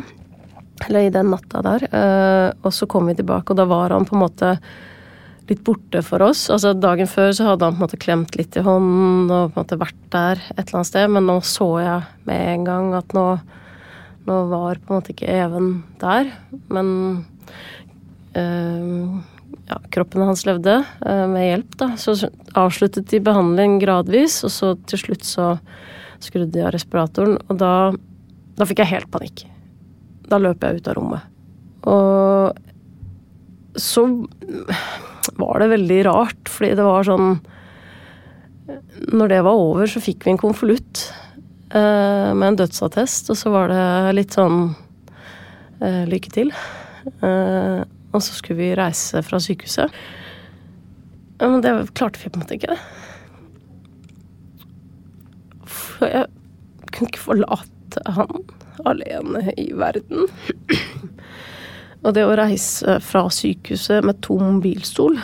Eller 0.85 1.07
i 1.07 1.13
den 1.13 1.31
natta 1.33 1.63
der. 1.65 1.87
Eh, 1.89 2.51
og 2.61 2.73
så 2.73 2.87
kom 2.89 3.09
vi 3.09 3.17
tilbake, 3.17 3.51
og 3.51 3.59
da 3.59 3.65
var 3.69 3.95
han 3.95 4.05
på 4.07 4.15
en 4.15 4.23
måte 4.25 4.53
litt 5.47 5.63
borte 5.65 6.01
for 6.03 6.23
oss. 6.25 6.47
Altså 6.53 6.73
Dagen 6.75 7.07
før 7.09 7.31
så 7.35 7.51
hadde 7.51 7.67
han 7.67 7.77
på 7.77 7.81
en 7.81 7.85
måte 7.87 8.01
klemt 8.03 8.35
litt 8.37 8.57
i 8.59 8.65
hånden 8.65 9.31
og 9.31 9.53
på 9.53 9.55
en 9.55 9.63
måte 9.63 9.79
vært 9.79 10.03
der 10.13 10.41
et 10.53 10.65
eller 10.65 10.81
annet 10.81 10.89
sted, 10.91 11.07
men 11.15 11.29
nå 11.29 11.37
så 11.47 11.69
jeg 11.81 12.27
med 12.27 12.51
en 12.51 12.67
gang 12.67 12.91
at 12.97 13.15
nå, 13.15 13.25
nå 14.27 14.41
var 14.51 14.81
på 14.83 14.91
en 14.91 14.99
måte 14.99 15.15
ikke 15.15 15.31
Even 15.31 15.71
der. 16.03 16.29
Men 16.73 16.91
øh, 18.37 19.17
ja, 19.71 19.79
kroppen 19.95 20.27
hans 20.27 20.45
levde 20.47 20.81
øh, 20.83 21.25
med 21.31 21.47
hjelp, 21.47 21.77
da. 21.79 21.89
Så 21.99 22.19
avsluttet 22.57 23.09
de 23.13 23.23
behandling 23.23 23.79
gradvis, 23.81 24.41
og 24.43 24.53
så 24.53 24.75
til 24.91 25.05
slutt 25.07 25.25
så 25.27 25.53
skrudde 26.23 26.51
de 26.55 26.65
av 26.65 26.73
respiratoren, 26.75 27.37
og 27.47 27.59
da, 27.61 27.73
da 28.57 28.67
fikk 28.67 28.83
jeg 28.83 28.93
helt 28.93 29.11
panikk. 29.13 29.45
Da 30.27 30.39
løp 30.41 30.63
jeg 30.63 30.81
ut 30.81 30.89
av 30.91 30.97
rommet. 30.97 31.33
Og 31.87 32.57
så 33.77 34.03
var 35.37 35.61
det 35.61 35.71
veldig 35.75 35.99
rart, 36.07 36.49
fordi 36.49 36.73
det 36.77 36.85
var 36.87 37.05
sånn 37.05 37.37
Når 39.13 39.31
det 39.31 39.43
var 39.45 39.61
over, 39.61 39.87
så 39.87 40.01
fikk 40.03 40.25
vi 40.25 40.33
en 40.33 40.41
konvolutt 40.41 41.05
eh, 41.71 42.33
med 42.33 42.47
en 42.49 42.59
dødsattest, 42.63 43.29
og 43.31 43.37
så 43.39 43.53
var 43.53 43.71
det 43.71 44.15
litt 44.17 44.35
sånn 44.35 44.73
eh, 45.79 46.03
lykke 46.09 46.33
til. 46.33 46.51
Eh, 47.21 47.79
og 48.11 48.23
så 48.23 48.33
skulle 48.35 48.59
vi 48.59 48.75
reise 48.75 49.21
fra 49.23 49.39
sykehuset. 49.39 49.93
Men 51.39 51.61
det 51.63 51.75
klarte 51.93 52.19
vi 52.19 52.31
på 52.31 52.39
en 52.39 52.43
måte 52.43 52.57
ikke. 52.57 52.75
For 55.97 56.11
jeg 56.11 56.29
kunne 56.93 57.11
ikke 57.11 57.25
forlate 57.25 58.03
han 58.15 58.43
alene 58.85 59.53
i 59.57 59.71
verden. 59.75 60.27
Og 62.05 62.13
det 62.15 62.25
å 62.27 62.35
reise 62.37 62.99
fra 63.03 63.25
sykehuset 63.33 64.05
med 64.05 64.19
tom 64.23 64.59
bilstol 64.61 65.17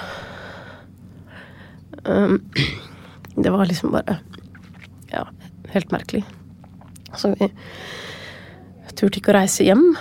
um, 2.04 2.40
Det 3.38 3.52
var 3.54 3.70
liksom 3.70 3.94
bare 3.94 4.18
Ja, 5.14 5.28
helt 5.76 5.94
merkelig. 5.94 6.24
Så 7.16 7.36
vi 7.36 7.52
turte 8.98 9.20
ikke 9.20 9.34
å 9.34 9.38
reise 9.38 9.66
hjem. 9.66 9.92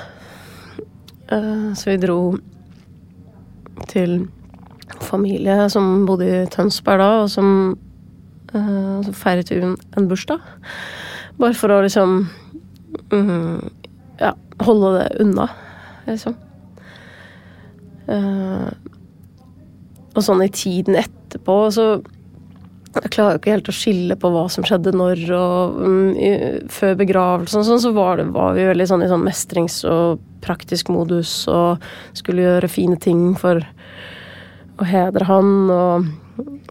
Uh, 1.29 1.73
så 1.77 1.93
vi 1.93 1.99
dro 2.01 2.19
til 3.93 4.23
familie 5.05 5.69
som 5.73 6.07
bodde 6.09 6.29
i 6.29 6.47
Tønsberg 6.53 7.03
da, 7.03 7.11
og 7.25 7.31
som 7.33 7.49
uh, 8.55 9.03
så 9.07 9.15
feiret 9.17 9.53
vi 9.53 9.61
en 9.63 10.09
bursdag. 10.11 10.41
Bare 11.41 11.57
for 11.57 11.73
å 11.73 11.83
liksom 11.85 12.25
mm, 13.13 13.61
ja, 14.21 14.33
holde 14.67 14.95
det 14.99 15.07
unna, 15.25 15.49
liksom. 16.07 16.37
Uh, 18.09 18.69
og 20.13 20.25
sånn 20.27 20.43
i 20.45 20.51
tiden 20.53 20.99
etterpå, 21.01 21.57
så 21.73 21.87
jeg 22.93 23.13
klarer 23.15 23.37
jo 23.37 23.41
ikke 23.41 23.53
helt 23.55 23.71
å 23.71 23.75
skille 23.75 24.17
på 24.21 24.29
hva 24.35 24.43
som 24.53 24.67
skjedde 24.69 24.93
når 24.93 25.23
og 25.33 25.79
um, 25.81 26.11
i, 26.13 26.33
Før 26.73 26.99
begravelsen 27.01 27.65
sånn, 27.65 27.81
så 27.81 27.93
var, 27.97 28.21
det, 28.21 28.27
var, 28.35 28.53
vi 28.59 28.67
veldig 28.69 28.87
sånn 28.91 29.05
i 29.07 29.09
sånn 29.09 29.25
mestrings- 29.25 29.81
og 29.89 30.21
praktisk 30.45 30.91
modus 30.93 31.31
og 31.49 31.81
skulle 32.19 32.45
gjøre 32.45 32.69
fine 32.69 32.99
ting 33.01 33.31
for 33.39 33.63
å 34.77 34.89
hedre 34.89 35.25
han 35.29 35.55
og 35.73 36.11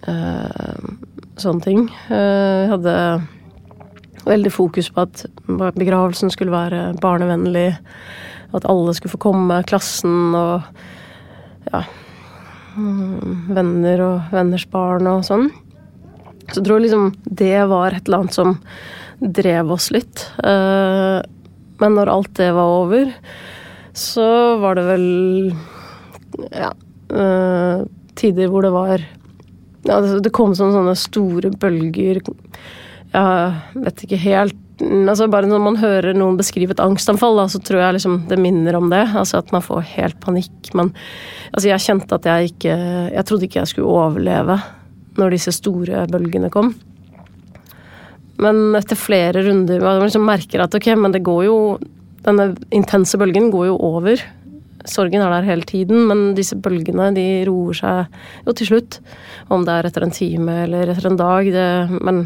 uh, 0.05 0.91
sånne 1.43 1.65
ting. 1.65 1.85
Uh, 2.09 2.65
jeg 2.65 2.71
hadde 2.75 2.95
veldig 4.27 4.51
fokus 4.53 4.91
på 4.93 5.05
at 5.05 5.25
begravelsen 5.47 6.31
skulle 6.33 6.53
være 6.53 6.91
barnevennlig. 7.01 7.71
At 8.55 8.67
alle 8.69 8.93
skulle 8.97 9.15
få 9.15 9.21
komme, 9.29 9.61
klassen 9.67 10.35
og 10.35 10.67
ja 11.71 11.83
mm, 12.75 13.51
Venner 13.55 14.01
og 14.05 14.33
venners 14.33 14.65
barn 14.71 15.07
og 15.09 15.23
sånn. 15.27 15.49
Så 16.51 16.59
jeg 16.59 16.67
tror 16.67 16.83
liksom 16.83 17.11
det 17.23 17.55
var 17.71 17.95
et 17.95 18.07
eller 18.07 18.25
annet 18.25 18.35
som 18.35 18.57
drev 19.21 19.71
oss 19.71 19.91
litt. 19.93 20.25
Eh, 20.43 21.21
men 21.81 21.97
når 21.97 22.11
alt 22.11 22.33
det 22.37 22.49
var 22.57 22.75
over, 22.81 23.13
så 23.97 24.27
var 24.61 24.77
det 24.77 24.85
vel 24.89 25.07
ja 26.55 26.71
eh, 27.11 27.83
tider 28.19 28.51
hvor 28.51 28.65
det 28.65 28.73
var 28.73 29.03
ja, 29.87 30.01
Det 30.01 30.33
kom 30.35 30.55
sånne, 30.57 30.75
sånne 30.77 30.97
store 30.99 31.53
bølger 31.61 32.21
jeg 33.11 33.83
vet 33.83 34.03
ikke 34.05 34.19
helt 34.23 34.59
altså 34.81 35.27
Bare 35.29 35.49
når 35.49 35.61
man 35.61 35.75
hører 35.77 36.15
noen 36.17 36.39
beskrive 36.39 36.73
et 36.73 36.81
angstanfall, 36.81 37.35
da, 37.37 37.47
så 37.51 37.59
tror 37.61 37.83
jeg 37.83 37.97
liksom 37.99 38.15
det 38.31 38.39
minner 38.41 38.73
om 38.79 38.87
det. 38.89 39.03
Altså 39.13 39.37
at 39.37 39.51
man 39.53 39.61
får 39.61 39.83
helt 39.93 40.17
panikk. 40.23 40.71
Men 40.77 40.89
altså 41.51 41.69
jeg 41.69 41.85
kjente 41.85 42.17
at 42.17 42.25
jeg 42.25 42.53
ikke 42.53 42.77
Jeg 43.13 43.25
trodde 43.27 43.45
ikke 43.45 43.59
jeg 43.61 43.73
skulle 43.73 43.91
overleve 43.91 44.57
når 45.19 45.35
disse 45.35 45.53
store 45.53 46.05
bølgene 46.09 46.49
kom. 46.49 46.71
Men 48.41 48.71
etter 48.79 48.97
flere 48.97 49.43
runder 49.45 49.83
man 49.83 50.01
liksom 50.05 50.25
merker 50.25 50.63
at 50.63 50.73
ok, 50.77 50.93
men 50.97 51.13
det 51.13 51.25
går 51.25 51.45
jo 51.49 51.57
Denne 52.21 52.51
intense 52.69 53.17
bølgen 53.17 53.49
går 53.53 53.71
jo 53.71 53.77
over. 53.81 54.21
Sorgen 54.89 55.21
er 55.21 55.29
der 55.33 55.47
hele 55.47 55.65
tiden, 55.67 56.07
men 56.09 56.31
disse 56.37 56.57
bølgene 56.57 57.11
de 57.15 57.25
roer 57.49 57.77
seg 57.77 58.21
jo 58.47 58.55
til 58.57 58.69
slutt. 58.71 58.99
Om 59.53 59.65
det 59.67 59.75
er 59.75 59.89
etter 59.89 60.05
en 60.05 60.15
time 60.15 60.63
eller 60.65 60.93
etter 60.93 61.09
en 61.11 61.19
dag. 61.19 61.49
Det, 61.53 61.67
men 62.01 62.23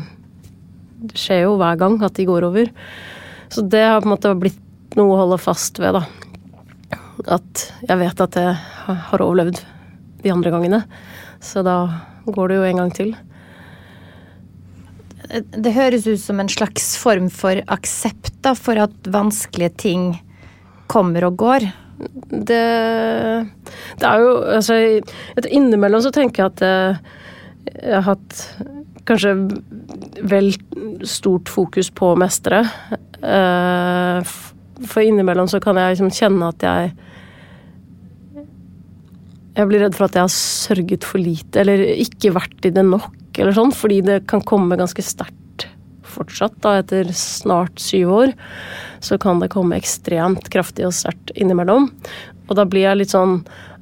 det 1.05 1.19
skjer 1.19 1.45
jo 1.45 1.57
hver 1.59 1.79
gang 1.81 1.99
at 2.05 2.15
de 2.17 2.27
går 2.27 2.47
over. 2.47 2.71
Så 3.51 3.65
det 3.67 3.83
har 3.83 4.01
på 4.01 4.09
en 4.09 4.15
måte 4.15 4.33
blitt 4.39 4.95
noe 4.95 5.13
å 5.13 5.21
holde 5.23 5.41
fast 5.41 5.79
ved, 5.83 5.97
da. 5.97 6.05
At 7.37 7.67
jeg 7.83 7.99
vet 8.01 8.25
at 8.25 8.39
jeg 8.39 8.57
har 9.09 9.23
overlevd 9.23 9.61
de 10.23 10.33
andre 10.33 10.53
gangene. 10.53 10.81
Så 11.43 11.63
da 11.65 11.77
går 12.25 12.51
det 12.51 12.59
jo 12.59 12.67
en 12.69 12.83
gang 12.83 12.93
til. 12.95 13.15
Det 15.35 15.73
høres 15.73 16.05
ut 16.07 16.21
som 16.21 16.39
en 16.39 16.51
slags 16.51 16.93
form 17.01 17.31
for 17.33 17.59
aksept 17.73 18.35
da, 18.45 18.53
for 18.53 18.79
at 18.79 19.09
vanskelige 19.11 19.73
ting 19.81 20.05
kommer 20.91 21.25
og 21.27 21.39
går? 21.41 21.65
Det, 21.95 22.63
det 23.99 24.07
er 24.09 24.19
jo 24.19 24.31
Altså, 24.57 24.79
innimellom 25.47 26.03
så 26.03 26.11
tenker 26.15 26.43
jeg 26.43 26.51
at 26.51 26.63
eh, 26.65 27.13
jeg 27.75 27.95
har 27.95 28.09
hatt 28.09 28.41
kanskje 29.05 29.33
vel 30.25 30.51
stort 31.05 31.49
fokus 31.51 31.91
på 31.93 32.11
å 32.11 32.19
mestre. 32.19 32.63
Eh, 33.21 34.35
for 34.85 35.05
innimellom 35.05 35.49
så 35.49 35.61
kan 35.63 35.77
jeg 35.79 35.95
liksom 35.95 36.13
kjenne 36.13 36.51
at 36.53 36.65
jeg 36.65 36.95
Jeg 39.55 39.69
blir 39.69 39.85
redd 39.85 39.93
for 39.95 40.09
at 40.09 40.17
jeg 40.17 40.25
har 40.25 40.33
sørget 40.35 41.05
for 41.07 41.21
lite, 41.23 41.61
eller 41.61 41.79
ikke 41.79 42.33
vært 42.35 42.65
i 42.67 42.73
det 42.75 42.83
nok, 42.83 43.29
eller 43.39 43.55
sånn, 43.55 43.71
fordi 43.71 44.01
det 44.03 44.17
kan 44.27 44.41
komme 44.43 44.75
ganske 44.75 44.99
sterkt 44.99 45.44
fortsatt, 46.15 46.57
da, 46.63 46.77
etter 46.81 47.11
snart 47.15 47.79
syv 47.81 48.13
år. 48.19 48.35
Så 49.03 49.19
kan 49.21 49.41
det 49.43 49.51
komme 49.53 49.77
ekstremt 49.79 50.49
kraftig 50.53 50.87
og 50.87 50.95
sterkt 50.95 51.33
innimellom. 51.35 51.89
Og 52.45 52.59
da 52.59 52.65
blir 52.69 52.85
jeg 52.85 52.99
litt 52.99 53.13
sånn 53.13 53.39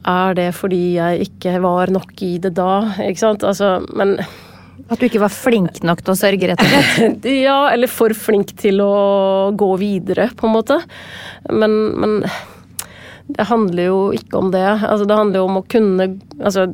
Er 0.07 0.35
det 0.37 0.49
fordi 0.55 0.95
jeg 0.97 1.27
ikke 1.29 1.57
var 1.63 1.91
nok 1.91 2.21
i 2.23 2.37
det 2.43 2.53
da? 2.55 2.93
Ikke 3.03 3.21
sant? 3.21 3.43
Altså, 3.47 3.77
men 3.95 4.15
At 4.19 4.99
du 4.99 5.07
ikke 5.07 5.23
var 5.23 5.31
flink 5.31 5.81
nok 5.83 6.03
til 6.03 6.13
å 6.13 6.19
sørge, 6.19 6.49
rett 6.51 6.63
og 6.63 6.71
slett? 6.71 7.27
Ja, 7.47 7.59
eller 7.71 7.91
for 7.91 8.15
flink 8.15 8.55
til 8.59 8.81
å 8.83 9.51
gå 9.55 9.69
videre, 9.79 10.29
på 10.35 10.49
en 10.49 10.55
måte. 10.57 10.79
Men, 11.51 11.77
men 11.99 12.17
det 13.31 13.47
handler 13.47 13.87
jo 13.87 13.99
ikke 14.15 14.41
om 14.41 14.51
det. 14.53 14.65
Altså, 14.65 15.07
det 15.07 15.19
handler 15.19 15.39
jo 15.39 15.47
om 15.47 15.61
å 15.61 15.67
kunne 15.71 16.09
altså, 16.41 16.67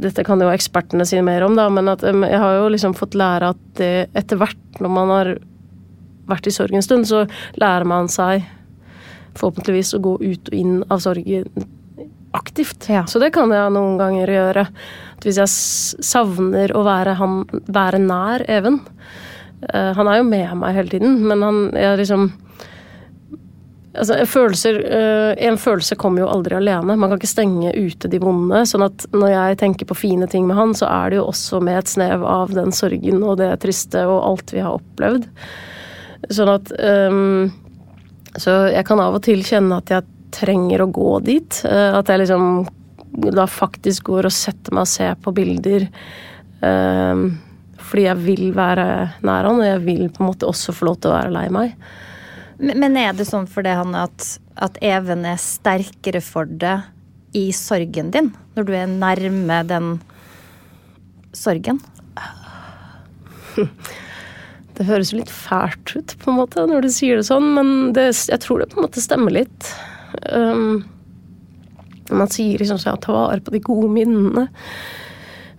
Dette 0.00 0.24
kan 0.26 0.40
jo 0.42 0.50
ekspertene 0.52 1.06
si 1.08 1.18
mer 1.24 1.44
om, 1.46 1.56
da, 1.58 1.68
men 1.72 1.90
at, 1.92 2.04
jeg 2.06 2.40
har 2.42 2.58
jo 2.58 2.68
liksom 2.72 2.94
fått 2.96 3.16
lære 3.18 3.52
at 3.54 3.62
det, 3.80 4.08
etter 4.16 4.40
hvert, 4.40 4.80
når 4.80 4.92
man 4.92 5.12
har 5.14 5.32
vært 6.30 6.48
i 6.50 6.54
sorg 6.54 6.74
en 6.76 6.84
stund, 6.84 7.06
så 7.08 7.24
lærer 7.60 7.86
man 7.88 8.10
seg 8.10 8.46
forhåpentligvis 9.36 9.94
å 9.96 10.02
gå 10.04 10.14
ut 10.22 10.50
og 10.50 10.56
inn 10.56 10.78
av 10.90 11.02
sorgen 11.04 11.66
aktivt. 12.36 12.88
Ja. 12.88 13.04
Så 13.08 13.20
det 13.22 13.32
kan 13.34 13.52
jeg 13.54 13.72
noen 13.74 13.96
ganger 14.00 14.32
gjøre. 14.32 14.66
At 15.16 15.26
hvis 15.26 15.40
jeg 15.40 16.04
savner 16.04 16.74
å 16.76 16.84
være, 16.86 17.16
han, 17.20 17.44
være 17.72 18.00
nær 18.02 18.44
Even 18.52 18.82
uh, 19.72 19.92
Han 19.96 20.10
er 20.10 20.20
jo 20.20 20.26
med 20.28 20.50
meg 20.60 20.76
hele 20.76 20.92
tiden, 20.92 21.20
men 21.24 21.44
han 21.44 21.62
jeg 21.76 22.02
liksom 22.02 22.28
Altså, 23.96 24.18
følelser, 24.28 24.78
uh, 24.86 25.32
en 25.48 25.58
følelse 25.60 25.96
kommer 26.00 26.22
jo 26.22 26.30
aldri 26.30 26.56
alene. 26.58 26.96
Man 26.96 27.10
kan 27.10 27.20
ikke 27.20 27.30
stenge 27.30 27.72
ute 27.74 28.10
de 28.12 28.20
vonde. 28.22 28.64
sånn 28.68 28.86
at 28.86 29.06
når 29.16 29.32
jeg 29.32 29.60
tenker 29.62 29.88
på 29.88 29.98
fine 29.98 30.28
ting 30.30 30.46
med 30.48 30.58
han, 30.58 30.74
så 30.76 30.88
er 30.90 31.10
det 31.12 31.20
jo 31.20 31.28
også 31.30 31.60
med 31.64 31.80
et 31.80 31.92
snev 31.92 32.24
av 32.26 32.54
den 32.56 32.74
sorgen 32.76 33.22
og 33.22 33.38
det 33.40 33.52
triste 33.64 34.04
og 34.08 34.18
alt 34.20 34.54
vi 34.54 34.64
har 34.64 34.78
opplevd. 34.78 35.28
Sånn 36.32 36.50
at 36.50 36.72
um, 36.80 37.52
Så 38.36 38.52
jeg 38.72 38.84
kan 38.88 39.00
av 39.00 39.16
og 39.16 39.22
til 39.24 39.44
kjenne 39.46 39.78
at 39.80 39.92
jeg 39.92 40.06
trenger 40.36 40.82
å 40.84 40.90
gå 40.92 41.12
dit. 41.24 41.60
Uh, 41.64 41.96
at 41.96 42.10
jeg 42.10 42.24
liksom 42.24 42.66
da 43.32 43.46
faktisk 43.48 44.10
går 44.10 44.28
og 44.28 44.34
setter 44.34 44.74
meg 44.76 44.84
og 44.84 44.90
ser 44.90 45.14
på 45.22 45.32
bilder. 45.36 45.86
Um, 46.60 47.30
fordi 47.86 48.08
jeg 48.08 48.22
vil 48.24 48.50
være 48.56 48.86
nær 49.24 49.46
han, 49.46 49.60
og 49.60 49.66
jeg 49.66 49.84
vil 49.86 50.04
på 50.10 50.22
en 50.22 50.30
måte 50.30 50.48
også 50.48 50.74
få 50.74 50.90
lov 50.90 50.98
til 51.00 51.12
å 51.12 51.16
være 51.16 51.32
lei 51.34 51.46
meg. 51.54 51.76
Men 52.58 52.96
er 52.96 53.12
det 53.16 53.26
sånn 53.28 53.48
for 53.50 53.66
det, 53.66 53.74
Hanne, 53.76 54.06
at, 54.08 54.38
at 54.64 54.78
Even 54.84 55.26
er 55.28 55.40
sterkere 55.40 56.22
for 56.24 56.48
det 56.48 56.78
i 57.36 57.50
sorgen 57.52 58.10
din? 58.14 58.32
Når 58.56 58.68
du 58.68 58.72
er 58.76 58.90
nærme 58.90 59.60
den 59.68 59.96
sorgen? 61.36 61.82
Det 64.76 64.84
høres 64.84 65.08
jo 65.08 65.22
litt 65.22 65.32
fælt 65.32 65.94
ut, 65.96 66.12
på 66.20 66.28
en 66.28 66.36
måte, 66.36 66.66
når 66.68 66.84
du 66.84 66.90
sier 66.92 67.16
det 67.16 67.24
sånn, 67.30 67.46
men 67.56 67.70
det, 67.96 68.10
jeg 68.28 68.42
tror 68.44 68.60
det 68.60 68.66
på 68.74 68.76
en 68.76 68.84
måte 68.84 69.00
stemmer 69.00 69.32
litt. 69.32 69.70
Um, 70.28 70.84
man 72.12 72.28
sier 72.28 72.60
liksom 72.60 72.76
sånn 72.82 73.00
ta 73.00 73.14
vare 73.14 73.40
på 73.40 73.54
de 73.54 73.62
gode 73.64 73.88
minnene. 73.94 74.44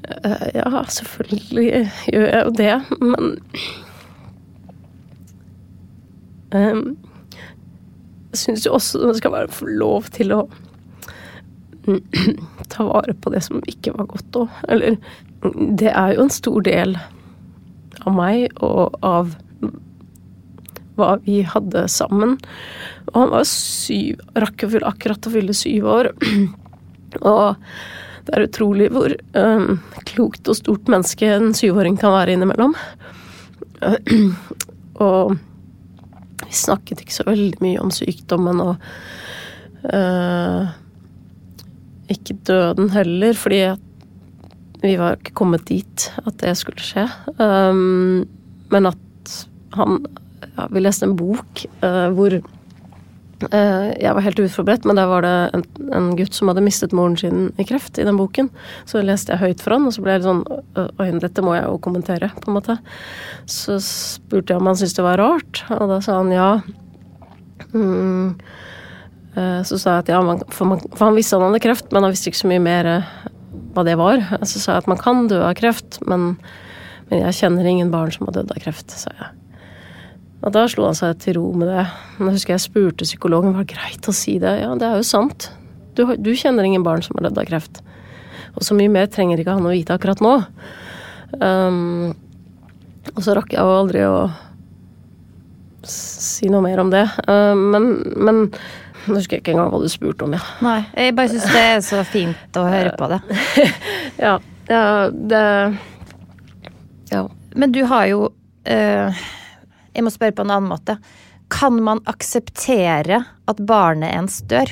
Uh, 0.06 0.46
ja, 0.54 0.84
selvfølgelig 0.94 1.66
gjør 2.14 2.28
jeg 2.28 2.44
jo 2.44 2.54
det, 2.62 2.76
men 3.02 3.34
um, 6.52 6.98
Jeg 8.32 8.42
syns 8.44 8.66
jo 8.68 8.76
også 8.78 9.02
det 9.08 9.18
skal 9.20 9.34
være 9.34 9.72
lov 9.80 10.10
til 10.16 10.36
å 10.36 10.42
ta 12.74 12.84
vare 12.84 13.16
på 13.16 13.32
det 13.32 13.42
som 13.46 13.64
ikke 13.66 13.96
var 13.96 14.10
godt 14.12 14.42
òg. 14.44 14.62
Eller 14.68 14.98
Det 15.80 15.92
er 15.94 16.16
jo 16.16 16.26
en 16.26 16.34
stor 16.34 16.64
del 16.68 16.98
av 18.04 18.16
meg 18.16 18.52
og 18.64 18.98
av 19.06 19.36
hva 20.98 21.14
vi 21.24 21.42
hadde 21.46 21.86
sammen. 21.92 22.36
Og 23.14 23.20
han 23.22 23.34
var 23.36 23.48
syv, 23.50 24.22
rakk 24.36 24.66
akkurat 24.66 25.30
å 25.30 25.34
fylle 25.34 25.56
syv 25.56 25.88
år. 25.94 26.12
Og 27.32 27.56
det 28.28 28.36
er 28.36 28.44
utrolig 28.44 28.90
hvor 28.92 29.14
um, 29.38 29.78
klokt 30.10 30.50
og 30.52 30.58
stort 30.60 30.90
menneske 30.92 31.30
en 31.32 31.54
syvåring 31.56 31.96
kan 32.02 32.12
være 32.16 32.36
innimellom. 32.36 32.76
Og 35.08 35.38
vi 36.46 36.54
snakket 36.54 37.02
ikke 37.04 37.16
så 37.16 37.26
veldig 37.28 37.58
mye 37.64 37.82
om 37.82 37.92
sykdommen 37.94 38.62
og 38.64 38.76
øh, 39.94 40.70
ikke 42.14 42.38
døden 42.48 42.92
heller, 42.94 43.38
fordi 43.38 43.62
vi 44.84 44.94
var 45.00 45.18
ikke 45.18 45.36
kommet 45.38 45.66
dit 45.70 46.10
at 46.22 46.38
det 46.44 46.54
skulle 46.60 46.84
skje. 46.84 47.08
Um, 47.42 48.28
men 48.72 48.90
at 48.90 49.34
han 49.74 50.04
ja, 50.58 50.68
Vi 50.74 50.82
leste 50.82 51.06
en 51.06 51.18
bok 51.18 51.64
uh, 51.82 52.08
hvor 52.14 52.38
jeg 53.46 54.14
var 54.18 54.24
helt 54.26 54.40
uforberedt, 54.42 54.86
men 54.90 54.98
der 54.98 55.10
var 55.10 55.22
det 55.22 55.34
en, 55.54 55.64
en, 55.94 56.08
gutt 56.18 56.34
som 56.34 56.50
hadde 56.50 56.64
mistet 56.66 56.96
moren 56.98 57.18
sin 57.20 57.52
i 57.62 57.66
kreft 57.70 58.00
i 58.02 58.06
den 58.08 58.18
boken. 58.18 58.50
Så 58.90 59.04
leste 59.06 59.36
jeg 59.36 59.44
høyt 59.44 59.62
for 59.62 59.76
han, 59.76 59.86
og 59.86 59.94
så 59.94 60.02
ble 60.02 60.16
jeg 60.16 60.24
litt 60.24 60.30
sånn 60.30 60.42
Oi, 60.98 61.10
dette 61.22 61.44
må 61.46 61.54
jeg 61.54 61.68
jo 61.68 61.78
kommentere, 61.86 62.32
på 62.42 62.50
en 62.50 62.58
måte. 62.58 62.78
Så 63.46 63.78
spurte 63.84 64.54
jeg 64.56 64.62
om 64.62 64.72
han 64.72 64.80
syntes 64.80 64.98
det 64.98 65.06
var 65.06 65.22
rart, 65.22 65.64
og 65.78 65.86
da 65.94 66.00
sa 66.02 66.18
han 66.18 66.34
ja. 66.34 66.50
Mm. 67.74 68.38
Uh, 69.38 69.62
så 69.68 69.78
sa 69.78 69.98
jeg 69.98 70.08
at 70.08 70.14
ja, 70.16 70.22
man, 70.26 70.42
for, 70.50 70.74
man, 70.74 70.82
for, 70.96 71.06
han 71.06 71.18
visste 71.18 71.38
han 71.38 71.52
hadde 71.52 71.62
kreft, 71.62 71.92
men 71.94 72.08
han 72.08 72.16
visste 72.16 72.32
ikke 72.32 72.42
så 72.42 72.50
mye 72.50 72.64
mer 72.64 72.94
hva 73.78 73.86
det 73.86 73.98
var. 74.02 74.24
Så 74.42 74.58
sa 74.58 74.76
jeg 74.78 74.86
at 74.86 74.90
man 74.90 75.02
kan 75.02 75.28
dø 75.30 75.44
av 75.46 75.54
kreft, 75.60 76.02
men, 76.10 76.32
men 77.12 77.28
jeg 77.28 77.44
kjenner 77.44 77.70
ingen 77.70 77.94
barn 77.94 78.10
som 78.14 78.26
har 78.30 78.40
dødd 78.40 78.56
av 78.56 78.64
kreft, 78.66 78.98
sa 78.98 79.14
jeg. 79.14 79.37
Og 80.46 80.54
da 80.54 80.66
slo 80.70 80.86
han 80.86 80.98
seg 80.98 81.18
til 81.24 81.40
ro 81.40 81.48
med 81.58 81.70
det. 81.72 81.86
Jeg 82.20 82.36
husker 82.36 82.56
jeg 82.56 82.66
spurte 82.68 83.08
psykologen 83.08 83.56
var 83.56 83.66
det 83.66 83.74
greit 83.74 84.10
å 84.10 84.16
si 84.16 84.38
det. 84.42 84.54
Ja, 84.62 84.74
det 84.78 84.88
er 84.88 85.00
jo 85.00 85.08
sant. 85.08 85.50
Du, 85.98 86.06
du 86.14 86.32
kjenner 86.38 86.68
ingen 86.68 86.86
barn 86.86 87.02
som 87.06 87.18
har 87.18 87.28
dødd 87.28 87.42
av 87.42 87.48
kreft. 87.50 87.82
Og 88.58 88.66
så 88.66 88.78
mye 88.78 88.92
mer 88.92 89.10
trenger 89.12 89.42
ikke 89.42 89.58
han 89.58 89.66
å 89.66 89.74
vite 89.74 89.98
akkurat 89.98 90.22
nå. 90.24 90.34
Um, 91.42 92.14
og 93.16 93.24
så 93.26 93.34
rakk 93.38 93.54
jeg 93.54 93.64
jo 93.64 93.78
aldri 93.80 94.04
å 94.08 94.28
si 95.88 96.50
noe 96.52 96.64
mer 96.66 96.82
om 96.84 96.92
det. 96.94 97.06
Uh, 97.26 97.54
men, 97.58 97.90
men 98.14 98.44
nå 99.08 99.18
husker 99.18 99.38
jeg 99.38 99.46
ikke 99.46 99.56
engang 99.56 99.72
hva 99.74 99.82
du 99.82 99.90
spurte 99.92 100.28
om, 100.28 100.36
ja. 100.36 100.42
Nei, 100.66 100.80
jeg 100.98 101.16
bare 101.18 101.32
syns 101.32 101.48
det 101.54 101.64
er 101.64 101.84
så 101.86 102.04
fint 102.08 102.60
å 102.60 102.66
høre 102.68 102.94
på 103.00 103.10
det. 103.14 103.20
ja, 104.26 104.38
ja, 104.70 104.86
det 105.12 105.44
Ja. 107.14 107.24
Men 107.58 107.72
du 107.74 107.80
har 107.90 108.06
jo 108.10 108.26
uh, 108.28 109.22
Jeg 109.98 110.06
må 110.06 110.14
spørre 110.14 110.36
på 110.38 110.46
en 110.46 110.54
annen 110.54 110.70
måte. 110.70 111.00
Kan 111.50 111.80
man 111.84 112.04
akseptere 112.06 113.24
at 113.50 113.62
barnet 113.66 114.14
ens 114.14 114.44
dør? 114.46 114.70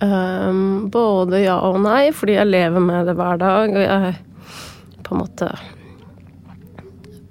Um, 0.00 0.88
både 0.92 1.42
ja 1.44 1.56
og 1.64 1.78
nei, 1.84 2.10
fordi 2.16 2.36
jeg 2.36 2.48
lever 2.48 2.82
med 2.84 3.08
det 3.08 3.16
hver 3.16 3.40
dag, 3.40 3.72
og 3.72 3.84
jeg 3.84 4.14
på 5.06 5.14
en 5.14 5.20
måte 5.22 5.50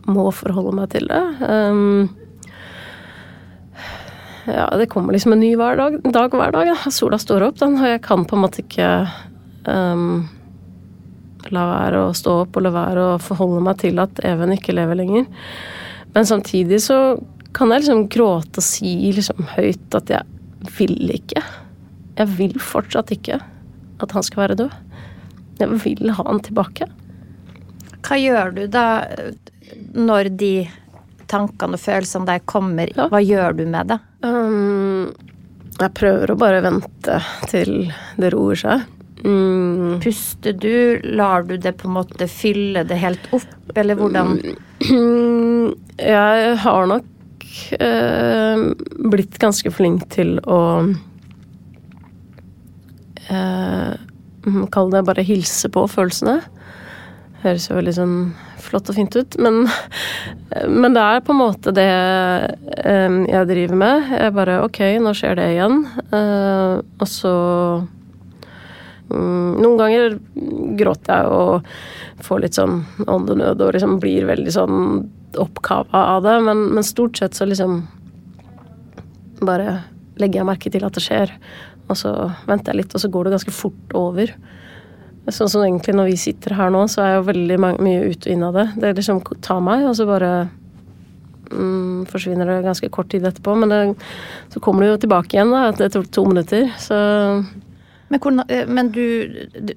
må 0.05 0.29
forholde 0.33 0.75
meg 0.77 0.91
til 0.93 1.09
det. 1.09 1.23
Um, 1.41 2.07
ja, 4.45 4.67
det 4.77 4.89
kommer 4.93 5.15
liksom 5.15 5.33
en 5.33 5.41
ny 5.41 5.55
hver 5.57 5.77
dag, 5.79 5.97
dag 6.13 6.37
hver 6.37 6.53
dag. 6.53 6.69
Ja. 6.69 6.77
Sola 6.93 7.17
står 7.21 7.47
opp, 7.47 7.59
den, 7.61 7.79
og 7.81 7.89
jeg 7.89 8.03
kan 8.05 8.25
på 8.29 8.37
en 8.37 8.45
måte 8.45 8.61
ikke 8.61 8.91
um, 9.65 10.27
la 11.53 11.65
være 11.69 12.03
å 12.07 12.13
stå 12.17 12.41
opp 12.43 12.57
og 12.57 12.65
la 12.65 12.73
være 12.73 13.07
å 13.07 13.17
forholde 13.21 13.63
meg 13.65 13.81
til 13.81 14.01
at 14.01 14.21
Even 14.25 14.53
ikke 14.53 14.75
lever 14.77 15.01
lenger. 15.01 15.25
Men 16.15 16.27
samtidig 16.27 16.79
så 16.85 16.99
kan 17.55 17.71
jeg 17.71 17.83
liksom 17.83 18.07
gråte 18.11 18.61
og 18.61 18.65
si 18.65 18.93
liksom 19.15 19.47
høyt 19.55 19.95
at 19.97 20.11
jeg 20.11 20.71
vil 20.77 21.11
ikke. 21.15 21.43
Jeg 22.15 22.31
vil 22.37 22.55
fortsatt 22.63 23.11
ikke 23.15 23.39
at 24.03 24.15
han 24.15 24.25
skal 24.25 24.45
være 24.45 24.57
død. 24.63 24.77
Jeg 25.59 25.79
vil 25.83 26.11
ha 26.15 26.25
han 26.27 26.41
tilbake. 26.43 26.87
Hva 28.05 28.17
gjør 28.19 28.55
du 28.55 28.65
da 28.71 28.87
når 29.95 30.31
de 30.39 30.53
tankene 31.31 31.77
og 31.77 31.81
følelsene 31.81 32.27
der 32.29 32.43
kommer? 32.47 32.91
Ja. 32.95 33.07
Hva 33.11 33.21
gjør 33.23 33.55
du 33.59 33.63
med 33.67 33.91
det? 33.91 33.99
Um, 34.25 35.11
jeg 35.75 35.95
prøver 35.97 36.31
å 36.31 36.39
bare 36.39 36.63
vente 36.63 37.19
til 37.51 37.89
det 38.21 38.31
roer 38.35 38.59
seg. 38.59 38.85
Mm. 39.25 39.99
Puster 40.03 40.53
du? 40.53 41.01
Lar 41.03 41.43
du 41.43 41.57
det 41.57 41.73
på 41.79 41.87
en 41.89 41.97
måte 41.97 42.27
fylle 42.29 42.83
det 42.85 42.99
helt 43.01 43.25
opp, 43.33 43.73
eller 43.75 43.97
hvordan? 43.97 44.35
Jeg 45.97 46.55
har 46.61 46.89
nok 46.91 47.45
eh, 47.79 48.65
blitt 49.09 49.39
ganske 49.41 49.71
flink 49.73 50.05
til 50.13 50.37
å 50.43 50.59
eh, 53.31 53.93
Kall 54.69 54.91
det 54.93 55.01
bare 55.07 55.25
hilse 55.25 55.71
på 55.73 55.87
følelsene. 55.89 56.35
Høres 57.41 57.65
jo 57.65 57.79
veldig 57.79 57.93
sånn 57.97 58.17
flott 58.61 58.91
og 58.91 58.97
fint 58.97 59.15
ut, 59.17 59.37
men, 59.41 59.63
men 60.69 60.93
det 60.93 61.01
er 61.01 61.23
på 61.25 61.33
en 61.33 61.39
måte 61.39 61.73
det 61.73 61.87
eh, 61.89 63.17
jeg 63.31 63.49
driver 63.49 63.81
med. 63.81 64.13
Jeg 64.21 64.35
bare 64.37 64.59
Ok, 64.67 64.83
nå 65.01 65.15
skjer 65.17 65.39
det 65.39 65.49
igjen. 65.55 65.81
Og 66.13 67.09
så 67.09 67.33
mm, 69.09 69.61
Noen 69.61 69.77
ganger 69.79 70.17
gråter 70.79 71.21
jeg 71.21 71.35
og 71.35 72.25
får 72.25 72.41
litt 72.43 72.57
sånn 72.57 72.81
åndenød 73.07 73.61
og 73.63 73.75
liksom 73.75 73.99
blir 74.03 74.27
veldig 74.29 74.55
sånn 74.55 74.79
oppkava 75.39 76.05
av 76.15 76.23
det, 76.23 76.35
men, 76.47 76.67
men 76.75 76.87
stort 76.87 77.19
sett 77.19 77.35
så 77.35 77.47
liksom 77.47 77.81
bare 79.45 79.81
legger 80.21 80.41
jeg 80.41 80.47
merke 80.47 80.71
til 80.71 80.85
at 80.87 80.95
det 80.95 81.03
skjer. 81.03 81.33
Og 81.91 81.97
så 81.99 82.11
venter 82.47 82.71
jeg 82.71 82.81
litt, 82.83 82.95
og 82.95 83.03
så 83.03 83.11
går 83.11 83.27
det 83.27 83.35
ganske 83.35 83.55
fort 83.55 83.97
over. 83.97 84.31
Sånn 85.33 85.49
som 85.49 85.63
egentlig 85.65 85.95
når 85.97 86.11
vi 86.11 86.19
sitter 86.21 86.55
her 86.57 86.71
nå, 86.73 86.85
så 86.89 87.01
er 87.01 87.11
jeg 87.11 87.19
jo 87.19 87.27
veldig 87.31 87.57
mye 87.63 88.05
ut 88.05 88.27
og 88.27 88.31
inn 88.31 88.45
av 88.45 88.57
det. 88.57 88.67
Det 88.81 88.93
liksom 88.99 89.21
tar 89.45 89.61
meg, 89.65 89.85
og 89.89 89.95
så 89.97 90.07
bare 90.09 90.31
mm, 91.51 92.05
forsvinner 92.11 92.49
det 92.49 92.59
ganske 92.65 92.89
kort 92.93 93.09
tid 93.13 93.25
etterpå. 93.27 93.55
Men 93.61 93.73
det, 93.73 93.81
så 94.53 94.61
kommer 94.63 94.85
det 94.85 94.93
jo 94.93 95.03
tilbake 95.05 95.37
igjen 95.37 95.53
da, 95.53 95.67
etter 95.73 96.05
to 96.05 96.25
minutter. 96.29 96.69
Så 96.81 96.97
men, 98.07 98.19
hvordan, 98.19 98.45
eh, 98.49 98.67
men 98.67 98.91
du, 98.93 99.05
du, 99.55 99.73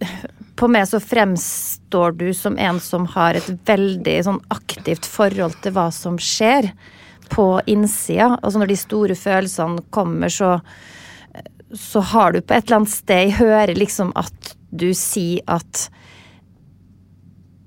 På 0.58 0.68
meg 0.68 0.88
så 0.90 1.00
fremstår 1.00 2.12
du 2.18 2.28
som 2.34 2.58
en 2.58 2.80
som 2.82 3.06
har 3.14 3.38
et 3.38 3.48
veldig 3.68 4.16
sånn 4.26 4.40
aktivt 4.52 5.06
forhold 5.08 5.56
til 5.64 5.76
hva 5.76 5.88
som 5.94 6.18
skjer 6.20 6.72
på 7.32 7.46
innsida. 7.68 8.34
Altså 8.42 8.60
når 8.60 8.72
de 8.72 8.78
store 8.80 9.16
følelsene 9.18 9.84
kommer, 9.94 10.32
så 10.32 10.58
så 11.72 12.00
har 12.00 12.32
du 12.32 12.40
på 12.40 12.54
et 12.54 12.64
eller 12.64 12.76
annet 12.78 12.92
sted 12.92 13.26
Jeg 13.26 13.38
hører 13.42 13.74
liksom 13.76 14.12
at 14.16 14.54
du 14.70 14.88
sier 14.96 15.44
at 15.48 15.88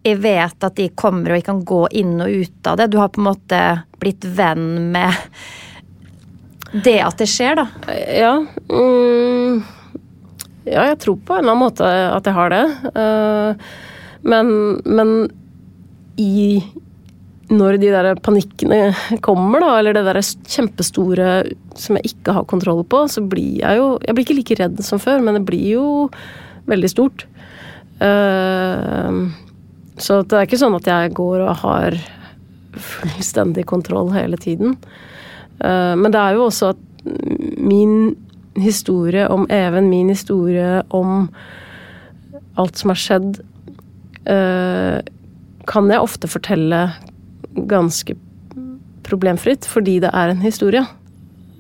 jeg 0.02 0.18
vet 0.24 0.66
at 0.66 0.78
de 0.78 0.88
kommer 0.98 1.30
og 1.30 1.38
jeg 1.38 1.46
kan 1.46 1.60
gå 1.66 1.82
inn 2.02 2.16
og 2.24 2.32
ut 2.34 2.68
av 2.68 2.80
det. 2.80 2.88
Du 2.90 2.98
har 2.98 3.12
på 3.14 3.22
en 3.22 3.28
måte 3.28 3.60
blitt 4.02 4.26
venn 4.26 4.90
med 4.94 5.14
det 6.72 6.98
at 7.06 7.22
det 7.22 7.28
skjer, 7.30 7.60
da. 7.60 7.68
Ja. 8.10 8.32
Mm, 8.72 9.62
ja, 10.68 10.86
jeg 10.92 11.00
tror 11.02 11.18
på 11.26 11.36
en 11.36 11.44
eller 11.44 11.56
annen 11.56 11.64
måte 11.66 11.88
at 11.88 12.28
jeg 12.28 12.38
har 12.38 12.54
det. 12.54 12.64
Uh, 12.94 13.52
men, 14.22 14.54
men 14.86 15.14
i 16.22 16.62
når 17.52 17.82
de 17.82 17.90
der 17.92 18.16
panikkene 18.24 18.94
kommer, 19.26 19.60
da, 19.64 19.72
eller 19.80 19.98
det 19.98 20.06
der 20.08 20.22
kjempestore 20.22 21.32
som 21.76 21.98
jeg 22.00 22.14
ikke 22.14 22.36
har 22.38 22.48
kontroll 22.48 22.86
på, 22.88 23.04
så 23.12 23.24
blir 23.26 23.60
jeg 23.60 23.80
jo 23.80 23.90
Jeg 24.06 24.16
blir 24.16 24.26
ikke 24.26 24.38
like 24.40 24.60
redd 24.62 24.80
som 24.86 25.02
før, 25.04 25.20
men 25.26 25.40
det 25.40 25.46
blir 25.50 25.68
jo 25.74 25.86
veldig 26.72 26.92
stort. 26.92 27.26
Uh, 28.00 29.28
så 30.02 30.22
det 30.24 30.38
er 30.38 30.48
ikke 30.48 30.62
sånn 30.62 30.78
at 30.78 30.88
jeg 30.88 31.16
går 31.18 31.44
og 31.44 31.60
har 31.66 31.98
fullstendig 32.72 33.66
kontroll 33.70 34.14
hele 34.16 34.40
tiden. 34.40 34.78
Uh, 35.60 35.98
men 36.00 36.14
det 36.14 36.22
er 36.22 36.38
jo 36.38 36.48
også 36.48 36.72
at 36.72 36.88
min 37.58 38.14
historie 38.60 39.28
om 39.32 39.46
Even, 39.50 39.90
min 39.90 40.10
historie 40.10 40.84
om 40.90 41.30
alt 42.60 42.78
som 42.78 42.92
har 42.92 43.00
skjedd, 43.00 43.40
uh, 44.28 45.00
kan 45.70 45.92
jeg 45.92 46.04
ofte 46.04 46.28
fortelle 46.28 46.82
ganske 47.70 48.16
problemfritt, 49.08 49.68
fordi 49.68 50.00
det 50.04 50.12
er 50.14 50.34
en 50.34 50.44
historie. 50.44 50.84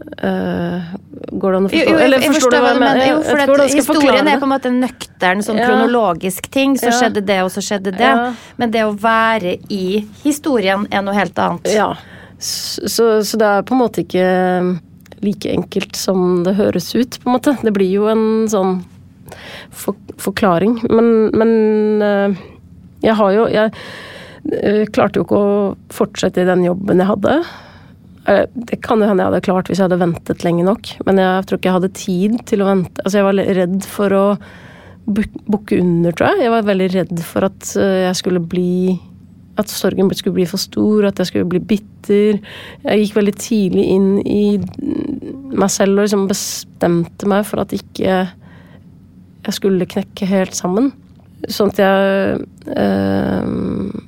Uh, 0.01 0.81
går 1.31 1.53
det 1.53 1.57
an 1.57 1.67
å 1.67 1.69
forstå? 1.71 1.79
Jo, 1.79 1.85
jo, 1.85 1.97
jeg, 1.97 2.05
Eller 2.05 2.23
forstår, 2.25 2.53
du 2.53 2.57
hva 2.57 2.71
jeg 2.71 2.81
mener? 2.81 3.01
Jo, 3.05 3.17
for 3.23 3.63
historien 3.69 4.29
er 4.29 4.39
på 4.41 4.47
en 4.47 4.53
måte 4.53 4.71
en 4.71 4.79
nøktern, 4.81 5.43
sånn 5.45 5.61
ja. 5.61 5.67
kronologisk 5.69 6.49
ting. 6.53 6.77
Så 6.79 6.89
ja. 6.89 6.95
skjedde 6.97 7.23
det, 7.27 7.41
og 7.45 7.51
så 7.53 7.63
skjedde 7.65 7.93
det. 7.95 8.09
Ja. 8.09 8.31
Men 8.61 8.73
det 8.73 8.85
å 8.87 8.95
være 8.97 9.57
i 9.71 10.01
historien 10.23 10.87
er 10.91 11.05
noe 11.05 11.17
helt 11.17 11.37
annet. 11.41 11.69
Ja. 11.75 11.93
Så, 12.41 12.89
så, 12.89 13.11
så, 13.21 13.37
det 13.37 13.51
er 13.51 13.67
på 13.67 13.77
en 13.77 13.83
måte 13.83 14.01
ikke 14.01 14.25
like 15.25 15.49
enkelt 15.49 15.97
som 15.97 16.43
det 16.45 16.57
høres 16.59 16.91
ut, 16.95 17.19
på 17.21 17.29
en 17.29 17.37
måte. 17.37 17.55
Det 17.61 17.73
blir 17.75 17.91
jo 17.91 18.07
en 18.11 18.23
sånn 18.51 18.79
for, 19.69 19.97
forklaring. 20.21 20.79
Men, 20.89 21.11
men 21.37 21.51
uh, 22.03 22.39
jeg 23.05 23.17
har 23.17 23.35
jo 23.35 23.49
jeg, 23.51 23.73
jeg 24.51 24.93
klarte 24.95 25.21
jo 25.21 25.27
ikke 25.27 25.41
å 25.41 25.59
fortsette 25.93 26.43
i 26.43 26.49
den 26.49 26.65
jobben 26.67 27.01
jeg 27.01 27.11
hadde. 27.11 27.37
Eh, 28.29 28.43
det 28.53 28.81
kan 28.85 29.01
jo 29.01 29.07
hende 29.09 29.23
jeg 29.23 29.31
hadde 29.31 29.45
klart 29.45 29.69
hvis 29.69 29.79
jeg 29.81 29.87
hadde 29.87 30.01
ventet 30.01 30.43
lenge 30.45 30.65
nok, 30.67 30.91
men 31.07 31.21
jeg 31.21 31.45
tror 31.47 31.57
ikke 31.57 31.71
jeg 31.71 31.77
hadde 31.79 31.95
tid 31.97 32.35
til 32.49 32.63
å 32.63 32.67
vente. 32.69 33.01
Altså, 33.01 33.17
jeg 33.17 33.27
var 33.27 33.55
redd 33.61 33.87
for 33.89 34.17
å 34.17 34.25
bukke 35.11 35.79
under, 35.81 36.13
tror 36.13 36.35
jeg. 36.35 36.45
Jeg 36.45 36.53
var 36.53 36.67
veldig 36.67 36.89
redd 36.93 37.23
for 37.25 37.47
at 37.49 37.71
eh, 37.81 38.03
jeg 38.07 38.19
skulle 38.21 38.43
bli 38.53 38.99
At 39.59 39.71
sorgen 39.71 40.11
skulle 40.15 40.39
bli 40.39 40.47
for 40.49 40.61
stor, 40.61 41.09
at 41.09 41.19
jeg 41.19 41.31
skulle 41.31 41.49
bli 41.51 41.59
bitter. 41.73 42.39
Jeg 42.85 43.03
gikk 43.03 43.17
veldig 43.17 43.35
tidlig 43.39 43.87
inn 43.95 44.11
i 44.23 44.43
meg 45.51 45.69
selv 45.73 45.99
og 45.99 46.05
liksom 46.05 46.27
bestemte 46.29 47.27
meg 47.29 47.43
for 47.49 47.63
at 47.65 47.75
ikke 47.75 48.21
jeg 49.41 49.57
skulle 49.57 49.89
knekke 49.89 50.27
helt 50.29 50.55
sammen. 50.57 50.91
Sånn 51.49 51.71
at 51.73 51.79
jeg 51.81 52.41
øh, 52.69 53.45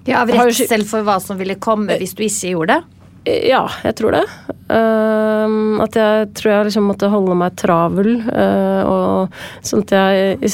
Ja, 0.05 0.19
Av 0.21 0.29
redsel 0.29 0.83
for 0.85 1.05
hva 1.05 1.17
som 1.23 1.39
ville 1.39 1.57
komme 1.61 1.97
hvis 1.97 2.13
du 2.13 2.21
ikke 2.27 2.51
gjorde 2.53 2.75
det? 2.75 2.92
Ja, 3.23 3.61
jeg 3.85 3.95
tror 3.95 4.17
det. 4.17 4.23
Uh, 4.67 5.79
at 5.83 5.95
jeg 5.95 6.27
tror 6.35 6.49
jeg 6.49 6.67
liksom 6.67 6.89
måtte 6.89 7.07
holde 7.11 7.35
meg 7.39 7.55
travel. 7.59 8.17
Uh, 8.27 8.81
og 8.83 9.37
sånn 9.63 9.85
jeg 9.87 10.49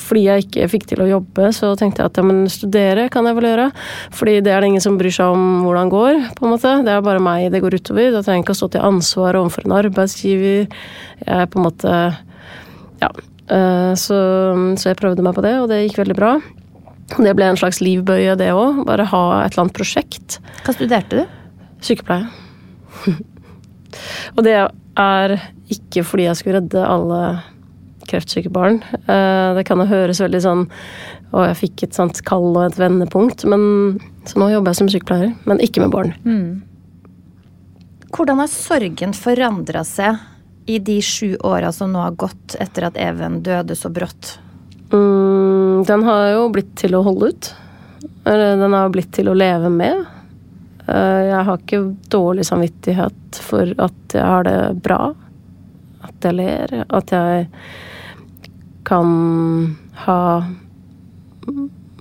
Fordi 0.00 0.22
jeg 0.24 0.46
ikke 0.46 0.68
fikk 0.72 0.86
til 0.88 1.02
å 1.04 1.08
jobbe, 1.10 1.50
så 1.56 1.74
tenkte 1.76 2.00
jeg 2.00 2.12
at 2.12 2.20
ja, 2.20 2.24
men 2.24 2.46
studere 2.52 3.10
kan 3.12 3.28
jeg 3.28 3.36
vel 3.36 3.50
gjøre. 3.50 3.68
Fordi 4.16 4.38
det 4.46 4.54
er 4.54 4.64
det 4.64 4.72
ingen 4.72 4.84
som 4.84 4.96
bryr 5.00 5.12
seg 5.12 5.36
om 5.36 5.66
hvordan 5.66 5.92
går, 5.92 6.22
på 6.38 6.48
en 6.48 6.54
måte. 6.56 6.74
Det 6.86 6.96
er 6.96 7.04
bare 7.04 7.24
meg 7.28 7.50
det 7.52 7.60
går 7.64 7.76
utover. 7.76 8.10
Da 8.16 8.24
trenger 8.24 8.40
jeg 8.40 8.46
ikke 8.46 8.56
å 8.56 8.60
stå 8.62 8.72
til 8.72 8.88
ansvar 8.88 9.40
overfor 9.42 9.68
en 9.68 9.78
arbeidsgiver. 9.82 10.82
Jeg 11.20 11.44
er 11.44 11.52
på 11.52 11.60
en 11.60 11.68
måte 11.68 11.94
Ja. 13.04 13.12
Uh, 13.44 13.92
så, 14.00 14.16
så, 14.80 14.88
jeg 14.88 14.96
prøvde 14.96 15.20
meg 15.20 15.36
på 15.36 15.44
det, 15.44 15.58
og 15.60 15.68
det 15.68 15.82
gikk 15.82 16.00
veldig 16.00 16.16
bra. 16.16 16.34
Det 17.20 17.36
ble 17.36 17.52
en 17.52 17.60
slags 17.60 17.84
livbøye, 17.84 18.32
det 18.40 18.54
òg. 18.56 18.86
Bare 18.88 19.04
ha 19.12 19.24
et 19.42 19.52
eller 19.52 19.66
annet 19.66 19.76
prosjekt. 19.76 20.40
Hva 20.64 20.72
studerte 20.72 21.20
du? 21.20 21.40
Sykepleie. 21.84 22.28
og 24.36 24.44
det 24.46 24.56
er 24.56 25.36
ikke 25.72 26.04
fordi 26.06 26.28
jeg 26.28 26.38
skulle 26.40 26.60
redde 26.60 26.84
alle 26.86 27.20
kreftsyke 28.08 28.52
barn. 28.52 28.82
Eh, 28.92 29.54
det 29.56 29.64
kan 29.68 29.80
høres 29.88 30.20
veldig 30.20 30.40
sånn 30.44 30.66
Og 31.32 31.46
jeg 31.48 31.56
fikk 31.62 31.86
et 31.86 31.96
sånt 31.96 32.20
kall 32.26 32.50
og 32.52 32.66
et 32.66 32.78
vendepunkt. 32.78 33.46
Men, 33.48 33.98
så 34.28 34.38
nå 34.40 34.50
jobber 34.52 34.72
jeg 34.72 34.80
som 34.82 34.92
sykepleier, 34.92 35.34
men 35.48 35.62
ikke 35.64 35.82
med 35.82 35.94
barn. 35.94 36.14
Mm. 36.24 36.62
Hvordan 38.14 38.38
har 38.38 38.52
sorgen 38.52 39.16
forandra 39.18 39.82
seg 39.88 40.20
i 40.70 40.78
de 40.78 41.00
sju 41.02 41.34
åra 41.44 41.72
som 41.74 41.90
nå 41.92 42.00
har 42.00 42.14
gått 42.16 42.54
etter 42.62 42.86
at 42.86 43.00
Even 43.00 43.42
døde 43.44 43.74
så 43.76 43.90
brått? 43.92 44.36
Mm, 44.94 45.82
den 45.88 46.04
har 46.06 46.28
jo 46.36 46.46
blitt 46.54 46.70
til 46.78 46.94
å 46.94 47.02
holde 47.04 47.32
ut. 47.32 47.50
Den 48.24 48.76
har 48.76 48.92
blitt 48.94 49.10
til 49.16 49.28
å 49.28 49.34
leve 49.36 49.72
med. 49.72 50.04
Eh, 50.86 51.22
jeg 51.30 51.44
har 51.48 51.60
ikke 51.60 51.82
dårlig 52.12 52.44
samvittighet 52.48 53.40
for 53.44 53.70
at 53.80 54.16
jeg 54.16 54.26
har 54.34 54.44
det 54.48 54.58
bra. 54.84 55.14
At 56.04 56.28
jeg 56.28 56.38
ler. 56.38 56.76
At 56.92 57.14
jeg 57.14 57.48
kan 58.84 59.08
ha 60.04 60.20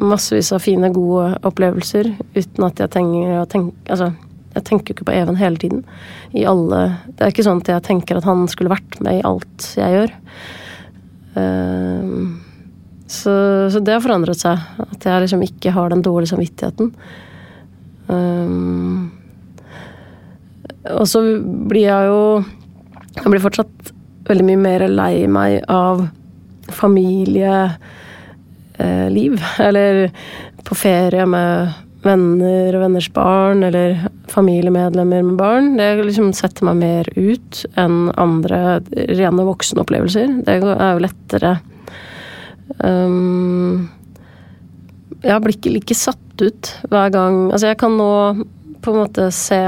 massevis 0.03 0.51
av 0.55 0.63
fine, 0.63 0.89
gode 0.91 1.37
opplevelser 1.45 2.09
uten 2.33 2.65
at 2.65 2.79
jeg 2.81 2.91
trenger 2.91 3.41
å 3.41 3.49
tenke 3.49 3.91
Altså, 3.93 4.09
jeg 4.53 4.65
tenker 4.67 4.91
jo 4.91 4.97
ikke 4.97 5.07
på 5.09 5.15
Even 5.15 5.37
hele 5.39 5.59
tiden. 5.61 5.83
I 6.33 6.45
alle 6.49 6.81
Det 7.07 7.25
er 7.25 7.33
ikke 7.33 7.45
sånn 7.45 7.61
at 7.63 7.71
jeg 7.71 7.85
tenker 7.87 8.19
at 8.19 8.27
han 8.27 8.45
skulle 8.51 8.73
vært 8.73 8.99
med 9.05 9.19
i 9.19 9.25
alt 9.27 9.67
jeg 9.79 9.97
gjør. 9.97 10.15
Uh, 11.33 12.35
så, 13.09 13.33
så, 13.73 13.79
det 13.81 13.95
har 13.95 14.03
forandret 14.03 14.41
seg. 14.41 14.59
At 14.83 15.05
jeg 15.07 15.23
liksom 15.23 15.45
ikke 15.45 15.73
har 15.75 15.93
den 15.93 16.03
dårlige 16.05 16.33
samvittigheten. 16.33 16.93
Um, 18.07 19.11
og 20.91 21.07
så 21.07 21.21
blir 21.69 21.87
jeg 21.87 22.09
jo 22.09 22.43
Jeg 23.15 23.29
blir 23.31 23.43
fortsatt 23.43 23.93
veldig 24.27 24.45
mye 24.47 24.59
mer 24.59 24.83
lei 24.89 25.27
meg 25.31 25.61
av 25.71 26.07
familieliv. 26.73 27.77
Eh, 28.79 29.59
eller 29.67 30.07
på 30.63 30.75
ferie 30.79 31.25
med 31.29 31.73
venner 32.03 32.75
og 32.75 32.83
venners 32.83 33.09
barn, 33.15 33.63
eller 33.63 34.07
familiemedlemmer 34.31 35.23
med 35.27 35.37
barn. 35.39 35.73
Det 35.77 35.89
liksom 36.03 36.33
setter 36.35 36.67
meg 36.67 36.79
mer 36.81 37.09
ut 37.15 37.63
enn 37.79 38.09
andre 38.19 38.81
rene 39.13 39.47
voksenopplevelser. 39.47 40.39
Det 40.43 40.57
er 40.57 40.95
jo 40.95 41.03
lettere 41.03 41.55
um, 42.79 43.89
Jeg 45.23 45.43
blir 45.43 45.57
ikke 45.57 45.75
like 45.77 45.97
satt 45.97 46.22
ut 46.41 46.73
hver 46.89 47.13
gang 47.13 47.37
Altså, 47.51 47.69
jeg 47.69 47.79
kan 47.83 47.97
nå 47.99 48.11
på 48.83 48.91
en 48.91 48.99
måte 49.05 49.29
se, 49.31 49.59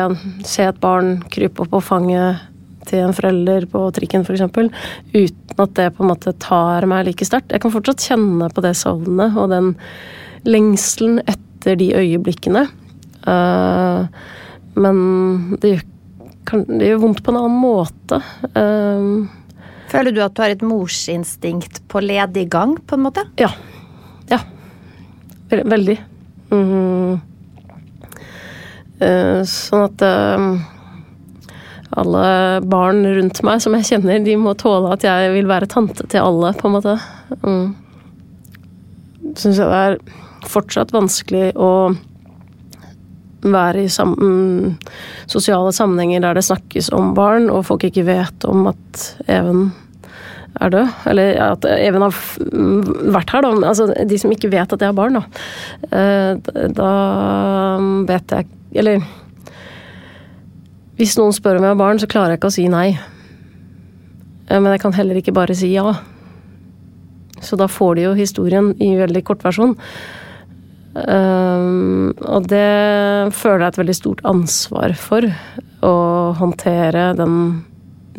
se 0.43 0.65
et 0.67 0.81
barn 0.83 1.19
krype 1.31 1.63
opp 1.63 1.71
på 1.71 1.81
fanget 1.93 2.43
til 2.89 3.05
en 3.05 3.15
forelder 3.15 3.65
på 3.69 3.83
trikken 3.95 4.25
f.eks., 4.25 4.43
uten 5.15 5.63
at 5.63 5.75
det 5.77 5.91
på 5.95 6.03
en 6.03 6.11
måte 6.11 6.35
tar 6.43 6.85
meg 6.89 7.07
like 7.07 7.25
sterkt. 7.27 7.53
Jeg 7.53 7.63
kan 7.63 7.73
fortsatt 7.73 8.03
kjenne 8.03 8.49
på 8.53 8.63
det 8.65 8.75
savnet 8.77 9.37
og 9.39 9.49
den 9.53 9.73
lengselen 10.45 11.21
etter 11.25 11.79
de 11.79 11.91
øyeblikkene. 11.97 12.67
Uh, 13.25 14.05
men 14.77 14.97
det 15.61 15.71
gjør, 15.71 15.85
kan, 16.45 16.65
det 16.69 16.91
gjør, 16.91 17.01
vondt 17.07 17.23
på 17.25 17.33
en 17.33 17.39
annen 17.41 17.61
måte. 17.63 18.21
Uh, 18.53 19.25
Føler 19.89 20.13
du 20.13 20.21
at 20.25 20.35
du 20.35 20.43
har 20.43 20.53
et 20.53 20.65
morsinstinkt 20.65 21.81
på 21.89 22.03
ledig 22.03 22.49
gang, 22.53 22.75
på 22.85 22.97
en 22.97 23.05
måte? 23.07 23.25
Ja. 23.41 23.49
Ja. 24.29 24.43
Veldig. 25.49 25.97
Mm. 26.55 27.19
Sånn 29.51 29.83
at 29.89 30.03
alle 31.95 32.61
barn 32.67 33.05
rundt 33.05 33.41
meg 33.47 33.61
som 33.63 33.75
jeg 33.77 33.87
kjenner, 33.89 34.23
de 34.23 34.35
må 34.39 34.55
tåle 34.59 34.91
at 34.95 35.03
jeg 35.05 35.31
vil 35.35 35.47
være 35.47 35.69
tante 35.71 36.07
til 36.11 36.23
alle, 36.23 36.51
på 36.57 36.67
en 36.67 36.75
måte. 36.75 36.95
Mm. 37.43 37.67
Syns 39.35 39.59
jeg 39.59 39.69
det 39.69 39.79
er 39.79 39.97
fortsatt 40.45 40.93
vanskelig 40.95 41.53
å 41.55 41.71
være 43.45 43.85
i 43.85 43.89
sam 43.91 44.15
mm, 44.17 44.75
sosiale 45.29 45.71
sammenhenger 45.75 46.23
der 46.23 46.37
det 46.37 46.45
snakkes 46.47 46.91
om 46.95 47.13
barn, 47.17 47.49
og 47.53 47.65
folk 47.69 47.85
ikke 47.87 48.07
vet 48.07 48.47
om 48.49 48.67
at 48.71 49.03
Even 49.31 49.69
er 50.61 50.73
død. 50.73 50.93
Eller 51.11 51.41
at 51.51 51.67
Even 51.75 52.05
har 52.05 52.15
mm, 52.39 53.11
vært 53.15 53.35
her, 53.35 53.45
da. 53.45 53.53
Altså 53.71 53.89
de 53.91 54.19
som 54.21 54.33
ikke 54.33 54.51
vet 54.53 54.73
at 54.73 54.81
jeg 54.81 54.91
har 54.91 54.97
barn, 54.97 55.19
da. 55.19 55.43
Eh, 55.91 56.69
da 56.75 56.91
vet 58.07 58.35
jeg 58.37 58.49
Eller 58.75 59.03
hvis 60.95 61.17
noen 61.19 61.35
spør 61.35 61.59
om 61.59 61.65
jeg 61.65 61.73
har 61.73 61.79
barn, 61.79 61.99
så 61.99 62.07
klarer 62.07 62.35
jeg 62.35 62.39
ikke 62.39 62.51
å 62.53 62.55
si 62.55 62.67
nei. 62.71 62.89
Eh, 64.47 64.59
men 64.59 64.71
jeg 64.71 64.83
kan 64.85 64.95
heller 64.95 65.19
ikke 65.19 65.35
bare 65.35 65.55
si 65.57 65.73
ja. 65.73 65.97
Så 67.43 67.59
da 67.59 67.67
får 67.67 67.97
de 67.97 68.05
jo 68.07 68.13
historien 68.17 68.71
i 68.81 68.93
veldig 68.97 69.23
kort 69.27 69.43
versjon. 69.43 69.75
Um, 70.95 72.13
og 72.23 72.45
det 72.47 73.33
føler 73.35 73.65
jeg 73.65 73.73
et 73.73 73.79
veldig 73.81 73.95
stort 73.97 74.21
ansvar 74.27 74.95
for. 74.95 75.27
Å 75.83 75.95
håndtere 76.39 77.09
den 77.19 77.35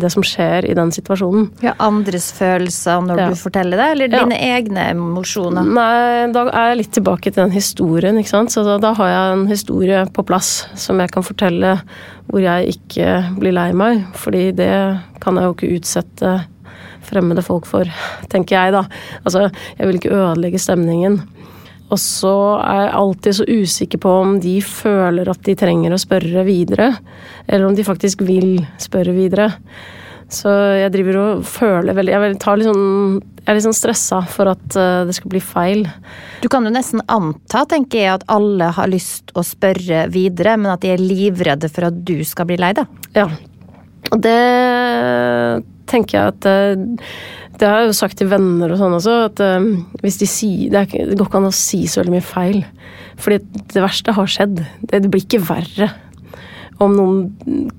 det 0.00 0.10
som 0.12 0.24
skjer 0.26 0.66
i 0.68 0.74
den 0.76 0.90
situasjonen. 0.94 1.48
Ja, 1.64 1.74
Andres 1.82 2.28
følelser 2.36 3.04
når 3.04 3.22
ja. 3.22 3.28
du 3.30 3.38
forteller 3.40 3.80
det, 3.80 3.86
eller 3.94 4.12
dine 4.12 4.38
ja. 4.38 4.58
egne 4.58 4.88
emosjoner? 4.92 5.68
Nei, 5.76 6.26
da 6.34 6.46
er 6.50 6.72
jeg 6.72 6.80
litt 6.82 6.92
tilbake 6.98 7.30
til 7.30 7.42
den 7.42 7.54
historien, 7.56 8.18
ikke 8.20 8.34
sant. 8.34 8.54
Så 8.54 8.64
da, 8.66 8.76
da, 8.82 8.92
har 8.98 9.12
jeg 9.12 9.38
en 9.38 9.46
historie 9.50 10.02
på 10.12 10.26
plass 10.28 10.66
som 10.78 11.00
jeg 11.02 11.12
kan 11.14 11.26
fortelle 11.26 11.76
hvor 12.26 12.42
jeg 12.42 12.76
ikke 12.76 13.38
blir 13.40 13.54
lei 13.56 13.70
meg. 13.76 14.04
Fordi 14.18 14.50
det 14.58 14.74
kan 15.22 15.38
jeg 15.38 15.48
jo 15.48 15.56
ikke 15.56 15.72
utsette 15.78 16.36
fremmede 17.06 17.44
folk 17.46 17.68
for, 17.70 17.88
tenker 18.32 18.56
jeg 18.58 18.74
da. 18.74 18.84
Altså, 19.22 19.48
jeg 19.78 19.88
vil 19.88 20.00
ikke 20.00 20.14
ødelegge 20.16 20.60
stemningen. 20.62 21.20
Og 21.86 22.00
så 22.02 22.34
er 22.64 22.80
jeg 22.80 22.96
alltid 22.98 23.36
så 23.38 23.46
usikker 23.46 24.00
på 24.02 24.14
om 24.24 24.38
de 24.42 24.56
føler 24.64 25.28
at 25.30 25.42
de 25.46 25.54
trenger 25.58 25.94
å 25.94 26.00
spørre 26.00 26.42
videre, 26.46 26.90
eller 27.46 27.68
om 27.68 27.76
de 27.76 27.86
faktisk 27.86 28.24
vil 28.26 28.58
spørre 28.82 29.14
videre. 29.14 29.52
Så 30.32 30.50
jeg 30.80 30.90
driver 30.90 31.18
og 31.20 31.42
føler 31.46 31.94
veldig 31.94 32.10
Jeg, 32.10 32.30
liksom, 32.34 32.80
jeg 33.38 33.46
er 33.46 33.54
litt 33.54 33.66
sånn 33.68 33.76
stressa 33.78 34.18
for 34.26 34.50
at 34.50 34.74
eh, 34.74 35.04
det 35.06 35.14
skal 35.14 35.30
bli 35.30 35.42
feil. 35.42 35.84
Du 36.42 36.48
kan 36.50 36.66
jo 36.66 36.72
nesten 36.74 37.04
anta, 37.06 37.62
tenker 37.70 38.00
jeg, 38.00 38.16
at 38.16 38.26
alle 38.34 38.72
har 38.74 38.90
lyst 38.90 39.30
å 39.38 39.44
spørre 39.46 40.08
videre, 40.10 40.56
men 40.58 40.72
at 40.72 40.82
de 40.82 40.90
er 40.96 41.02
livredde 41.02 41.70
for 41.70 41.86
at 41.92 42.02
du 42.08 42.18
skal 42.26 42.50
bli 42.50 42.58
lei 42.58 42.72
deg. 42.74 42.90
Ja. 43.14 43.28
Og 44.10 44.18
det 44.22 44.36
tenker 45.90 46.18
jeg 46.18 46.34
at 46.34 46.50
eh, 46.50 47.14
det 47.60 47.68
har 47.68 47.82
jeg 47.82 47.90
jo 47.90 47.96
sagt 47.96 48.18
til 48.20 48.30
venner 48.30 48.72
og 48.72 48.80
sånn 48.80 48.96
også, 48.98 49.16
at 49.30 49.42
uh, 49.44 49.68
hvis 50.02 50.20
de 50.20 50.28
sier 50.30 50.72
det, 50.72 50.82
er, 50.84 51.10
det, 51.10 51.16
går 51.16 51.30
ikke 51.30 51.40
an 51.40 51.50
å 51.50 51.54
si 51.56 51.84
så 51.88 52.02
veldig 52.02 52.16
mye 52.16 52.26
feil. 52.26 52.60
Fordi 53.20 53.40
det 53.72 53.84
verste 53.84 54.14
har 54.16 54.28
skjedd. 54.30 54.60
Det, 54.82 55.00
det 55.04 55.10
blir 55.12 55.24
ikke 55.24 55.44
verre 55.46 55.90
om 56.84 56.92
noen 56.92 57.70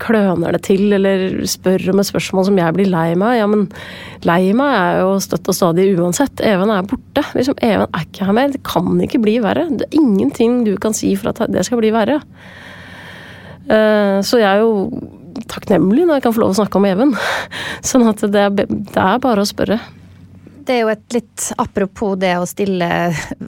kløner 0.00 0.54
det 0.54 0.60
til 0.66 0.92
eller 0.92 1.40
spør 1.48 1.88
om 1.92 2.00
et 2.00 2.08
spørsmål 2.08 2.46
som 2.48 2.58
jeg 2.60 2.76
blir 2.76 2.90
lei 2.92 3.08
meg. 3.18 3.38
Ja, 3.40 3.48
men 3.50 3.66
lei 4.28 4.52
meg 4.56 4.74
er 4.76 5.00
jo 5.02 5.16
støtt 5.24 5.48
og 5.50 5.56
stadig 5.56 5.88
uansett. 5.96 6.42
Even 6.44 6.72
er 6.72 6.86
borte. 6.88 7.24
Liksom, 7.36 7.56
Even 7.64 7.88
er 7.88 8.06
ikke 8.06 8.28
her 8.28 8.36
mer. 8.36 8.52
Det 8.52 8.62
kan 8.66 9.00
ikke 9.04 9.22
bli 9.24 9.38
verre. 9.44 9.66
Det 9.72 9.88
er 9.88 9.98
ingenting 10.00 10.62
du 10.68 10.74
kan 10.80 10.96
si 10.96 11.14
for 11.18 11.32
at 11.32 11.44
det 11.52 11.64
skal 11.66 11.80
bli 11.80 11.92
verre. 11.94 12.20
Uh, 13.64 14.20
så 14.24 14.40
jeg 14.42 14.50
er 14.50 14.60
jo 14.60 14.88
takknemlig 15.50 16.06
når 16.06 16.18
jeg 16.18 16.26
kan 16.26 16.36
få 16.36 16.44
lov 16.44 16.54
å 16.54 16.58
snakke 16.60 16.80
om 16.80 16.88
Even. 16.88 17.12
Sånn 17.90 18.06
at 18.10 18.24
det, 18.24 18.46
det 18.58 19.00
er 19.00 19.20
bare 19.22 19.44
å 19.44 19.48
spørre. 19.48 19.80
Det 20.64 20.78
er 20.78 20.84
jo 20.86 20.92
et 20.94 21.16
litt 21.18 21.50
apropos 21.60 22.14
det 22.16 22.32
å 22.40 22.46
stille 22.48 22.88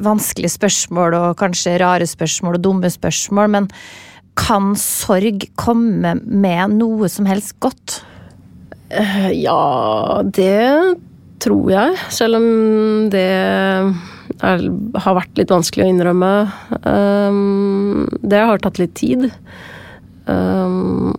vanskelige 0.04 0.52
spørsmål 0.52 1.16
og 1.16 1.38
kanskje 1.40 1.78
rare 1.80 2.08
spørsmål 2.08 2.58
og 2.58 2.66
dumme 2.66 2.90
spørsmål, 2.92 3.48
men 3.54 3.70
kan 4.36 4.74
sorg 4.76 5.46
komme 5.56 6.18
med 6.20 6.76
noe 6.76 7.08
som 7.08 7.28
helst 7.28 7.56
godt? 7.64 8.02
Eh, 8.92 9.30
ja, 9.40 10.22
det 10.28 11.00
tror 11.42 11.70
jeg. 11.72 11.96
Selv 12.12 12.38
om 12.38 12.48
det 13.12 13.24
er, 13.24 14.66
har 15.00 15.16
vært 15.18 15.40
litt 15.40 15.52
vanskelig 15.54 15.86
å 15.86 15.92
innrømme. 15.94 16.32
Um, 16.84 18.04
det 18.22 18.44
har 18.50 18.62
tatt 18.62 18.80
litt 18.82 18.96
tid. 18.98 19.28
Um, 20.26 21.14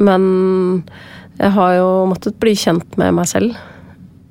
men 0.00 0.24
jeg 1.38 1.52
har 1.56 1.76
jo 1.78 1.90
måttet 2.10 2.38
bli 2.42 2.54
kjent 2.58 2.98
med 3.00 3.14
meg 3.16 3.28
selv. 3.30 3.56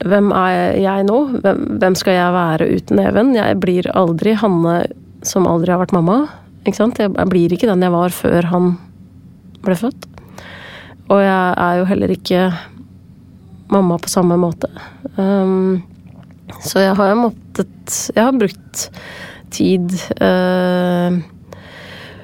Hvem 0.01 0.31
er 0.33 0.77
jeg 0.81 1.05
nå? 1.05 1.17
Hvem 1.43 1.97
skal 1.97 2.17
jeg 2.17 2.35
være 2.35 2.69
uten 2.77 3.01
Even? 3.03 3.35
Jeg 3.37 3.59
blir 3.61 3.89
aldri 3.97 4.33
Hanne 4.37 4.77
som 5.25 5.45
aldri 5.49 5.73
har 5.73 5.81
vært 5.83 5.93
mamma. 5.93 6.23
Ikke 6.65 6.79
sant? 6.79 7.01
Jeg 7.01 7.29
blir 7.29 7.53
ikke 7.53 7.69
den 7.69 7.85
jeg 7.85 7.93
var 7.93 8.13
før 8.15 8.49
han 8.49 8.71
ble 9.65 9.77
født. 9.77 10.07
Og 11.11 11.21
jeg 11.21 11.53
er 11.65 11.79
jo 11.81 11.87
heller 11.89 12.13
ikke 12.13 12.45
mamma 13.71 13.97
på 14.01 14.11
samme 14.11 14.37
måte. 14.41 14.69
Um, 15.17 15.83
så 16.61 16.83
jeg 16.83 16.95
har 16.97 17.15
måttet 17.17 17.67
Jeg 18.15 18.23
har 18.23 18.35
brukt 18.37 18.87
tid 19.51 19.91
uh, 20.21 21.19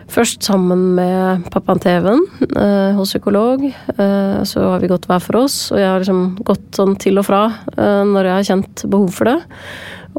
Først 0.07 0.45
sammen 0.45 0.95
med 0.95 1.47
pappaen 1.51 1.81
til 1.83 1.97
Even 1.97 2.21
eh, 2.55 2.95
hos 2.95 3.11
psykolog. 3.11 3.65
Eh, 3.67 4.37
så 4.47 4.63
har 4.71 4.79
vi 4.79 4.89
gått 4.91 5.07
hver 5.09 5.23
for 5.23 5.41
oss, 5.43 5.57
og 5.73 5.81
jeg 5.81 5.89
har 5.89 6.03
liksom 6.03 6.37
gått 6.47 6.79
sånn 6.79 6.95
til 7.01 7.19
og 7.19 7.27
fra 7.27 7.41
eh, 7.75 8.03
når 8.07 8.29
jeg 8.29 8.37
har 8.37 8.47
kjent 8.51 8.85
behov 8.87 9.11
for 9.17 9.29
det. 9.29 9.37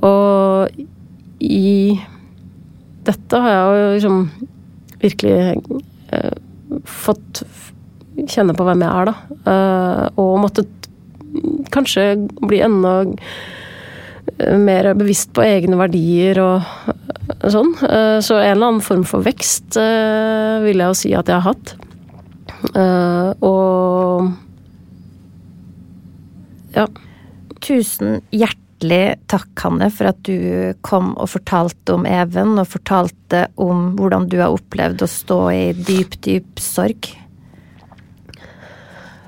Og 0.04 0.84
i 1.40 1.96
dette 3.08 3.40
har 3.40 3.54
jeg 3.54 3.64
jo 3.64 3.88
liksom 3.96 4.20
virkelig 5.00 5.78
eh, 6.12 6.36
fått 6.84 7.42
kjenne 8.28 8.56
på 8.58 8.66
hvem 8.66 8.84
jeg 8.84 8.92
er, 8.92 9.12
da. 9.12 9.38
Eh, 9.54 10.04
og 10.20 10.34
måttet 10.44 10.90
kanskje 11.72 12.10
bli 12.44 12.60
enda 12.64 13.00
mer 14.60 14.92
bevisst 14.98 15.32
på 15.34 15.44
egne 15.44 15.78
verdier 15.80 16.38
og 16.42 16.98
sånn. 17.28 17.74
Eh, 17.84 18.18
så 18.24 18.38
en 18.40 18.52
eller 18.54 18.70
annen 18.72 18.84
form 18.84 19.04
for 19.08 19.24
vekst 19.26 19.78
eh, 19.80 20.58
vil 20.64 20.80
jeg 20.80 20.92
jo 20.92 20.98
si 20.98 21.12
at 21.16 21.28
jeg 21.30 21.40
har 21.40 21.52
hatt. 21.52 21.74
Eh, 22.74 23.30
og 23.46 24.32
ja. 26.76 26.86
Tusen 27.58 28.20
hjertelig 28.30 29.18
takk, 29.26 29.50
Hanne, 29.64 29.88
for 29.90 30.12
at 30.12 30.20
du 30.26 30.38
kom 30.86 31.10
og 31.18 31.26
fortalte 31.32 31.96
om 31.96 32.06
Even, 32.06 32.54
og 32.60 32.70
fortalte 32.70 33.48
om 33.58 33.96
hvordan 33.98 34.28
du 34.30 34.38
har 34.38 34.54
opplevd 34.54 35.02
å 35.02 35.10
stå 35.10 35.40
i 35.50 35.64
dyp, 35.74 36.14
dyp 36.22 36.62
sorg. 36.62 37.10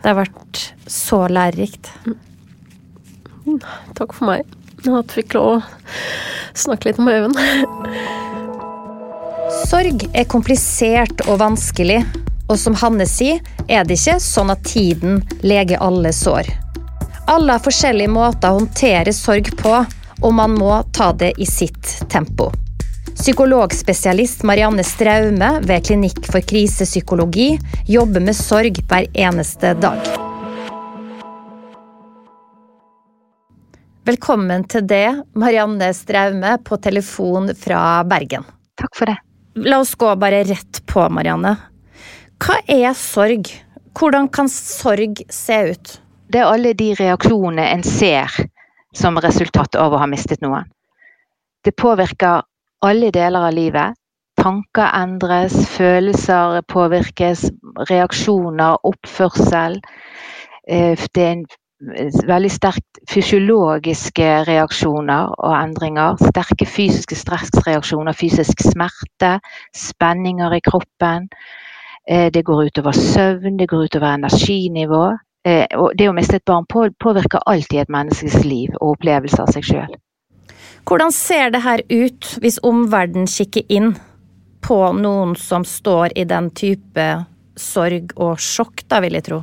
Det 0.01 0.07
har 0.07 0.21
vært 0.23 0.63
så 0.87 1.25
lærerikt. 1.29 1.91
Takk 3.99 4.15
for 4.15 4.31
meg. 4.31 4.60
At 4.89 5.13
vi 5.13 5.21
fikk 5.21 5.37
lov 5.37 5.59
å 5.59 5.63
snakke 6.57 6.89
litt 6.89 7.01
om 7.01 7.11
Øyvind. 7.11 7.37
Sorg 9.67 10.07
er 10.17 10.29
komplisert 10.31 11.27
og 11.29 11.41
vanskelig, 11.43 12.01
og 12.49 12.57
som 12.59 12.77
Hanne 12.81 13.07
sier, 13.07 13.43
er 13.69 13.85
det 13.85 13.99
ikke 13.99 14.17
sånn 14.23 14.51
at 14.55 14.65
tiden 14.67 15.21
leger 15.45 15.83
alle 15.85 16.15
sår. 16.17 16.49
Alle 17.31 17.55
har 17.55 17.63
forskjellige 17.63 18.11
måter 18.11 18.51
å 18.51 18.59
håndtere 18.63 19.13
sorg 19.15 19.53
på, 19.61 19.75
og 20.21 20.33
man 20.35 20.57
må 20.59 20.73
ta 20.97 21.13
det 21.13 21.35
i 21.39 21.47
sitt 21.47 22.01
tempo. 22.11 22.49
Psykologspesialist 23.21 24.43
Marianne 24.49 24.85
Straume 24.87 25.53
ved 25.67 25.87
Klinikk 25.87 26.25
for 26.31 26.41
krisepsykologi 26.41 27.53
jobber 27.91 28.25
med 28.25 28.39
sorg 28.39 28.81
hver 28.89 29.07
eneste 29.13 29.75
dag. 29.83 30.30
Velkommen 34.09 34.63
til 34.65 34.87
det, 34.89 35.27
Marianne 35.37 35.91
Straume, 35.93 36.55
på 36.65 36.79
telefon 36.81 37.51
fra 37.53 38.01
Bergen. 38.09 38.47
Takk 38.81 38.97
for 38.97 39.11
det. 39.11 39.19
La 39.61 39.83
oss 39.83 39.93
gå 40.01 40.09
bare 40.17 40.39
rett 40.49 40.81
på, 40.89 41.03
Marianne. 41.13 41.53
Hva 42.41 42.57
er 42.65 42.95
sorg? 42.97 43.51
Hvordan 43.93 44.31
kan 44.33 44.49
sorg 44.49 45.21
se 45.29 45.59
ut? 45.75 45.93
Det 46.33 46.41
er 46.41 46.49
alle 46.49 46.73
de 46.79 46.95
reaksjonene 46.97 47.69
en 47.75 47.85
ser 47.85 48.41
som 48.97 49.21
resultat 49.21 49.77
av 49.77 49.93
å 49.93 50.01
ha 50.01 50.09
mistet 50.09 50.41
noen. 50.41 50.65
Det 51.61 51.77
påvirker 51.77 52.41
alle 52.81 53.13
deler 53.13 53.51
av 53.51 53.53
livet. 53.53 54.01
Tanker 54.41 54.97
endres, 54.97 55.53
følelser 55.77 56.63
påvirkes, 56.73 57.51
reaksjoner, 57.93 58.81
oppførsel. 58.81 59.77
Eh, 60.65 60.97
det 60.97 61.27
er 61.27 61.35
en 61.35 61.51
veldig 61.81 62.51
sterkt 62.53 63.01
fysiologiske 63.09 64.29
reaksjoner 64.49 65.33
og 65.39 65.55
endringer. 65.57 66.19
Sterke 66.21 66.69
fysiske 66.69 67.17
stressreaksjoner, 67.17 68.17
fysisk 68.17 68.63
smerte, 68.65 69.39
spenninger 69.77 70.57
i 70.59 70.61
kroppen. 70.65 71.29
Eh, 72.07 72.29
det 72.33 72.45
går 72.45 72.69
utover 72.69 72.97
søvn, 72.97 73.57
det 73.57 73.69
går 73.69 73.89
utover 73.89 74.15
energinivå. 74.15 75.05
Eh, 75.45 75.67
og 75.77 75.97
det 75.97 76.11
å 76.11 76.15
miste 76.17 76.37
et 76.37 76.45
barn 76.45 76.67
påvirker 76.69 77.45
alltid 77.47 77.81
et 77.81 77.93
menneskes 77.93 78.45
liv 78.45 78.75
og 78.81 78.97
opplevelse 78.97 79.41
av 79.41 79.53
seg 79.55 79.65
sjøl. 79.65 79.99
Hvordan 80.89 81.13
ser 81.13 81.53
det 81.53 81.63
her 81.65 81.83
ut 81.89 82.37
hvis 82.41 82.61
omverdenen 82.67 83.29
kikker 83.29 83.65
inn 83.69 83.95
på 84.65 84.81
noen 84.97 85.37
som 85.37 85.65
står 85.65 86.17
i 86.19 86.27
den 86.29 86.51
type 86.57 87.07
sorg 87.57 88.13
og 88.17 88.41
sjokk, 88.41 88.85
da 88.89 89.01
vil 89.05 89.17
jeg 89.17 89.29
tro? 89.29 89.43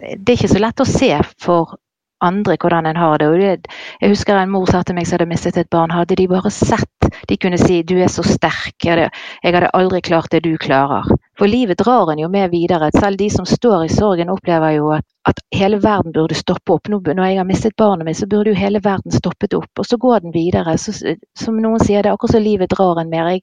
Det 0.00 0.32
er 0.32 0.36
ikke 0.38 0.54
så 0.54 0.62
lett 0.62 0.82
å 0.82 0.88
se 0.88 1.10
for 1.42 1.76
andre 2.24 2.56
hvordan 2.60 2.86
en 2.86 2.96
har 2.96 3.18
det. 3.18 3.28
Og 3.28 3.40
jeg 3.40 4.10
husker 4.10 4.38
en 4.38 4.52
mor 4.52 4.66
sa 4.70 4.82
til 4.82 4.96
meg 4.96 5.06
som 5.06 5.18
hadde 5.18 5.30
mistet 5.30 5.58
et 5.60 5.70
barn, 5.70 5.92
hadde 5.94 6.16
de 6.18 6.28
bare 6.30 6.50
sett 6.50 6.90
De 7.28 7.36
kunne 7.36 7.58
si 7.60 7.82
'du 7.82 7.98
er 8.02 8.08
så 8.08 8.24
sterk', 8.26 8.84
jeg 8.84 9.10
hadde 9.44 9.70
aldri 9.74 10.00
klart 10.00 10.32
det 10.32 10.42
du 10.42 10.56
klarer. 10.58 11.04
For 11.38 11.46
livet 11.46 11.78
drar 11.78 12.10
en 12.12 12.18
jo 12.18 12.28
med 12.28 12.50
videre. 12.50 12.90
Selv 12.94 13.18
de 13.18 13.30
som 13.30 13.46
står 13.46 13.84
i 13.84 13.88
sorgen, 13.88 14.30
opplever 14.30 14.70
jo 14.76 14.90
at, 14.90 15.04
at 15.26 15.40
hele 15.54 15.78
verden 15.82 16.12
burde 16.12 16.34
stoppe 16.34 16.72
opp. 16.72 16.88
Nå, 16.88 17.00
når 17.06 17.24
jeg 17.24 17.38
har 17.38 17.44
mistet 17.44 17.76
barnet 17.76 18.06
mitt, 18.06 18.16
så 18.16 18.26
burde 18.26 18.50
jo 18.50 18.56
hele 18.56 18.80
verden 18.84 19.12
stoppet 19.12 19.54
opp. 19.54 19.70
Og 19.78 19.86
så 19.86 19.96
går 19.96 20.18
den 20.18 20.34
videre. 20.34 20.78
Så, 20.78 21.16
som 21.34 21.56
noen 21.56 21.80
sier, 21.82 22.02
det 22.02 22.10
er 22.10 22.14
akkurat 22.14 22.36
som 22.36 22.42
livet 22.42 22.70
drar 22.70 23.00
en 23.00 23.10
mer. 23.10 23.32
Jeg 23.34 23.42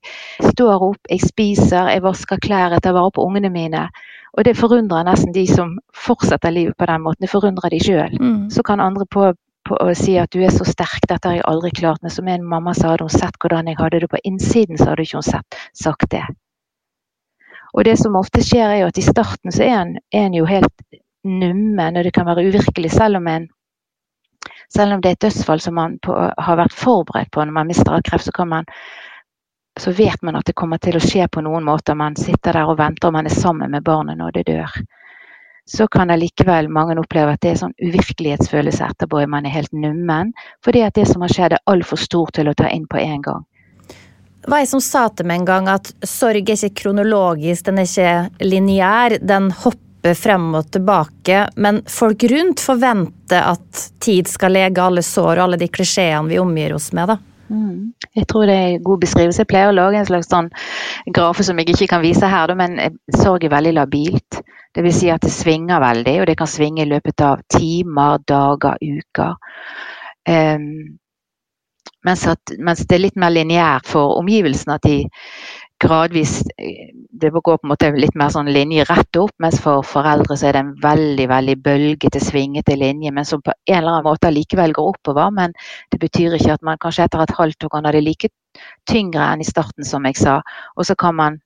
står 0.53 0.87
opp, 0.91 1.01
jeg 1.09 1.21
spiser, 1.21 1.91
jeg 1.91 2.03
vasker 2.03 2.39
klær, 2.43 2.71
jeg 2.71 2.81
tar 2.81 2.95
vare 2.95 3.11
på 3.11 3.25
ungene 3.27 3.49
mine. 3.49 3.89
Og 4.37 4.45
det 4.47 4.55
forundrer 4.55 5.05
nesten 5.07 5.33
de 5.35 5.43
som 5.49 5.75
fortsetter 5.95 6.53
livet 6.55 6.77
på 6.79 6.87
den 6.87 7.03
måten. 7.03 7.25
Det 7.25 7.31
forundrer 7.31 7.73
de 7.73 7.79
sjøl. 7.83 8.15
Mm. 8.15 8.49
Så 8.53 8.63
kan 8.63 8.79
andre 8.79 9.05
på, 9.05 9.33
på 9.67 9.79
å 9.83 9.89
si 9.97 10.15
at 10.21 10.31
du 10.31 10.39
er 10.45 10.53
så 10.55 10.67
sterk, 10.67 11.03
dette 11.09 11.27
har 11.27 11.39
jeg 11.39 11.47
aldri 11.49 11.73
klart. 11.81 11.99
Men 12.01 12.13
som 12.15 12.29
en 12.31 12.47
mamma 12.47 12.73
sa, 12.77 12.93
hadde 12.93 13.09
hun 13.09 13.13
sett 13.13 13.35
hvordan 13.43 13.67
jeg 13.67 13.79
hadde 13.81 14.03
det 14.05 14.11
på 14.11 14.21
innsiden, 14.23 14.79
så 14.79 14.93
hadde 14.93 15.07
ikke 15.07 15.19
hun 15.19 15.29
sett, 15.33 15.59
sagt 15.75 16.09
det. 16.15 16.23
Og 17.71 17.85
det 17.87 17.97
som 17.99 18.15
ofte 18.19 18.43
skjer, 18.43 18.67
er 18.67 18.83
jo 18.83 18.91
at 18.91 18.99
i 18.99 19.05
starten 19.05 19.51
så 19.51 19.63
er 19.67 19.77
en, 19.81 19.95
er 20.11 20.27
en 20.27 20.35
jo 20.35 20.47
helt 20.47 20.87
nummen, 21.27 21.97
og 21.97 22.03
det 22.03 22.13
kan 22.15 22.27
være 22.27 22.47
uvirkelig 22.49 22.91
selv 22.95 23.19
om 23.21 23.27
en 23.31 23.49
selv 24.71 24.95
om 24.95 25.01
det 25.03 25.09
er 25.09 25.17
et 25.17 25.23
dødsfall 25.25 25.59
som 25.61 25.75
man 25.75 25.97
på, 26.03 26.15
har 26.15 26.57
vært 26.57 26.75
forberedt 26.75 27.31
på 27.35 27.43
når 27.43 27.55
man 27.55 27.67
mister 27.67 27.91
av 27.91 28.03
kreft, 28.07 28.25
så 28.25 28.33
kan 28.35 28.47
man 28.49 28.69
så 29.79 29.91
vet 29.91 30.21
man 30.21 30.35
at 30.35 30.45
det 30.45 30.57
kommer 30.57 30.81
til 30.81 30.97
å 30.97 31.03
skje 31.03 31.27
på 31.31 31.43
noen 31.45 31.63
måter. 31.63 31.95
Man 31.95 32.15
sitter 32.19 32.57
der 32.57 32.69
og 32.69 32.79
venter, 32.81 33.07
og 33.07 33.15
man 33.15 33.29
er 33.29 33.35
sammen 33.35 33.71
med 33.71 33.85
barnet 33.87 34.19
når 34.19 34.35
det 34.35 34.47
dør. 34.51 34.81
Så 35.71 35.87
kan 35.87 36.11
allikevel 36.11 36.67
mange 36.73 36.97
oppleve 36.99 37.35
at 37.35 37.43
det 37.45 37.53
er 37.53 37.61
sånn 37.61 37.77
uvirkelighetsfølelse 37.79 38.89
etterpå. 38.91 39.21
Man 39.29 39.47
er 39.47 39.55
helt 39.55 39.71
nummen. 39.71 40.33
Fordi 40.65 40.83
at 40.83 40.97
det 40.97 41.07
som 41.07 41.23
har 41.23 41.31
skjedd, 41.31 41.55
er 41.55 41.71
altfor 41.71 42.01
stort 42.01 42.35
til 42.35 42.51
å 42.51 42.55
ta 42.57 42.67
inn 42.73 42.89
på 42.89 42.99
en 42.99 43.23
gang. 43.23 43.45
Hva 44.41 44.57
er 44.57 44.65
det 44.65 44.71
som 44.73 44.81
sa 44.81 45.05
til 45.13 45.29
meg 45.29 45.43
en 45.43 45.47
gang 45.47 45.69
at 45.69 45.91
sorg 46.07 46.49
er 46.49 46.57
ikke 46.57 46.81
kronologisk, 46.81 47.67
den 47.69 47.79
er 47.79 47.87
ikke 47.87 48.45
lineær. 48.49 49.19
Den 49.21 49.51
hopper 49.53 50.17
frem 50.17 50.49
og 50.57 50.71
tilbake, 50.73 51.43
men 51.61 51.83
folk 51.85 52.25
rundt 52.31 52.63
forventer 52.65 53.51
at 53.53 53.83
tid 54.01 54.27
skal 54.27 54.57
lege 54.57 54.81
alle 54.81 55.05
sår 55.05 55.35
og 55.35 55.43
alle 55.45 55.61
de 55.61 55.69
klisjeene 55.69 56.33
vi 56.33 56.41
omgir 56.41 56.73
oss 56.73 56.89
med. 56.97 57.13
da. 57.13 57.19
Mm. 57.51 57.93
Jeg 58.15 58.27
tror 58.27 58.47
det 58.47 58.55
er 58.55 58.83
god 58.83 59.01
beskrivelse. 59.01 59.43
Jeg 59.43 59.49
pleier 59.51 59.71
å 59.71 59.75
lage 59.75 59.99
en 59.99 60.07
slags 60.07 60.29
sånn 60.31 60.47
grafe 61.11 61.43
som 61.43 61.59
jeg 61.59 61.73
ikke 61.73 61.89
kan 61.91 62.03
vise 62.03 62.27
her, 62.31 62.53
men 62.55 62.79
sorg 63.19 63.43
er 63.45 63.53
veldig 63.53 63.73
labilt. 63.75 64.39
Det 64.71 64.85
vil 64.85 64.95
si 64.95 65.09
at 65.11 65.23
det 65.25 65.33
svinger 65.35 65.83
veldig, 65.83 66.15
og 66.21 66.29
det 66.29 66.37
kan 66.39 66.47
svinge 66.47 66.85
i 66.85 66.89
løpet 66.89 67.23
av 67.27 67.43
timer, 67.51 68.21
dager, 68.27 68.79
uker. 68.79 69.35
Um, 70.29 70.97
mens, 72.07 72.23
at, 72.29 72.53
mens, 72.59 72.85
det 72.87 72.95
er 72.95 73.03
litt 73.03 73.19
mer 73.19 73.33
lineært 73.35 73.89
for 73.89 74.15
omgivelsene, 74.21 74.77
at 74.79 74.87
de 74.87 75.01
gradvis 75.81 76.41
Det 77.21 77.29
går 77.29 77.57
på 77.57 77.65
en 77.65 77.71
måte 77.71 77.91
litt 77.97 78.15
mer 78.17 78.31
sånn 78.33 78.49
linje 78.53 78.85
rett 78.89 79.17
opp, 79.19 79.33
mens 79.43 79.59
for 79.61 79.85
foreldre 79.85 80.37
så 80.37 80.49
er 80.49 80.55
det 80.55 80.63
en 80.63 80.71
veldig 80.81 81.27
veldig 81.29 81.55
bølgete, 81.65 82.21
svingete 82.23 82.77
linje, 82.79 83.11
men 83.13 83.27
som 83.27 83.43
på 83.45 83.53
en 83.53 83.77
eller 83.77 83.97
annen 83.97 84.07
måte 84.07 84.31
likevel 84.33 84.73
går 84.73 84.95
oppover. 84.95 85.29
Men 85.35 85.53
det 85.93 86.01
betyr 86.01 86.37
ikke 86.37 86.55
at 86.55 86.65
man 86.65 86.81
kanskje 86.81 87.05
etter 87.05 87.21
et 87.21 87.37
halvt 87.37 87.67
år 87.67 87.73
kan 87.75 87.85
ha 87.85 87.93
det 87.93 88.01
like 88.05 88.31
tyngre 88.89 89.27
enn 89.27 89.45
i 89.45 89.47
starten, 89.47 89.85
som 89.85 90.07
jeg 90.09 90.17
sa. 90.17 90.39
Og 90.77 90.89
så 90.89 90.97
kan 90.97 91.17
man 91.19 91.39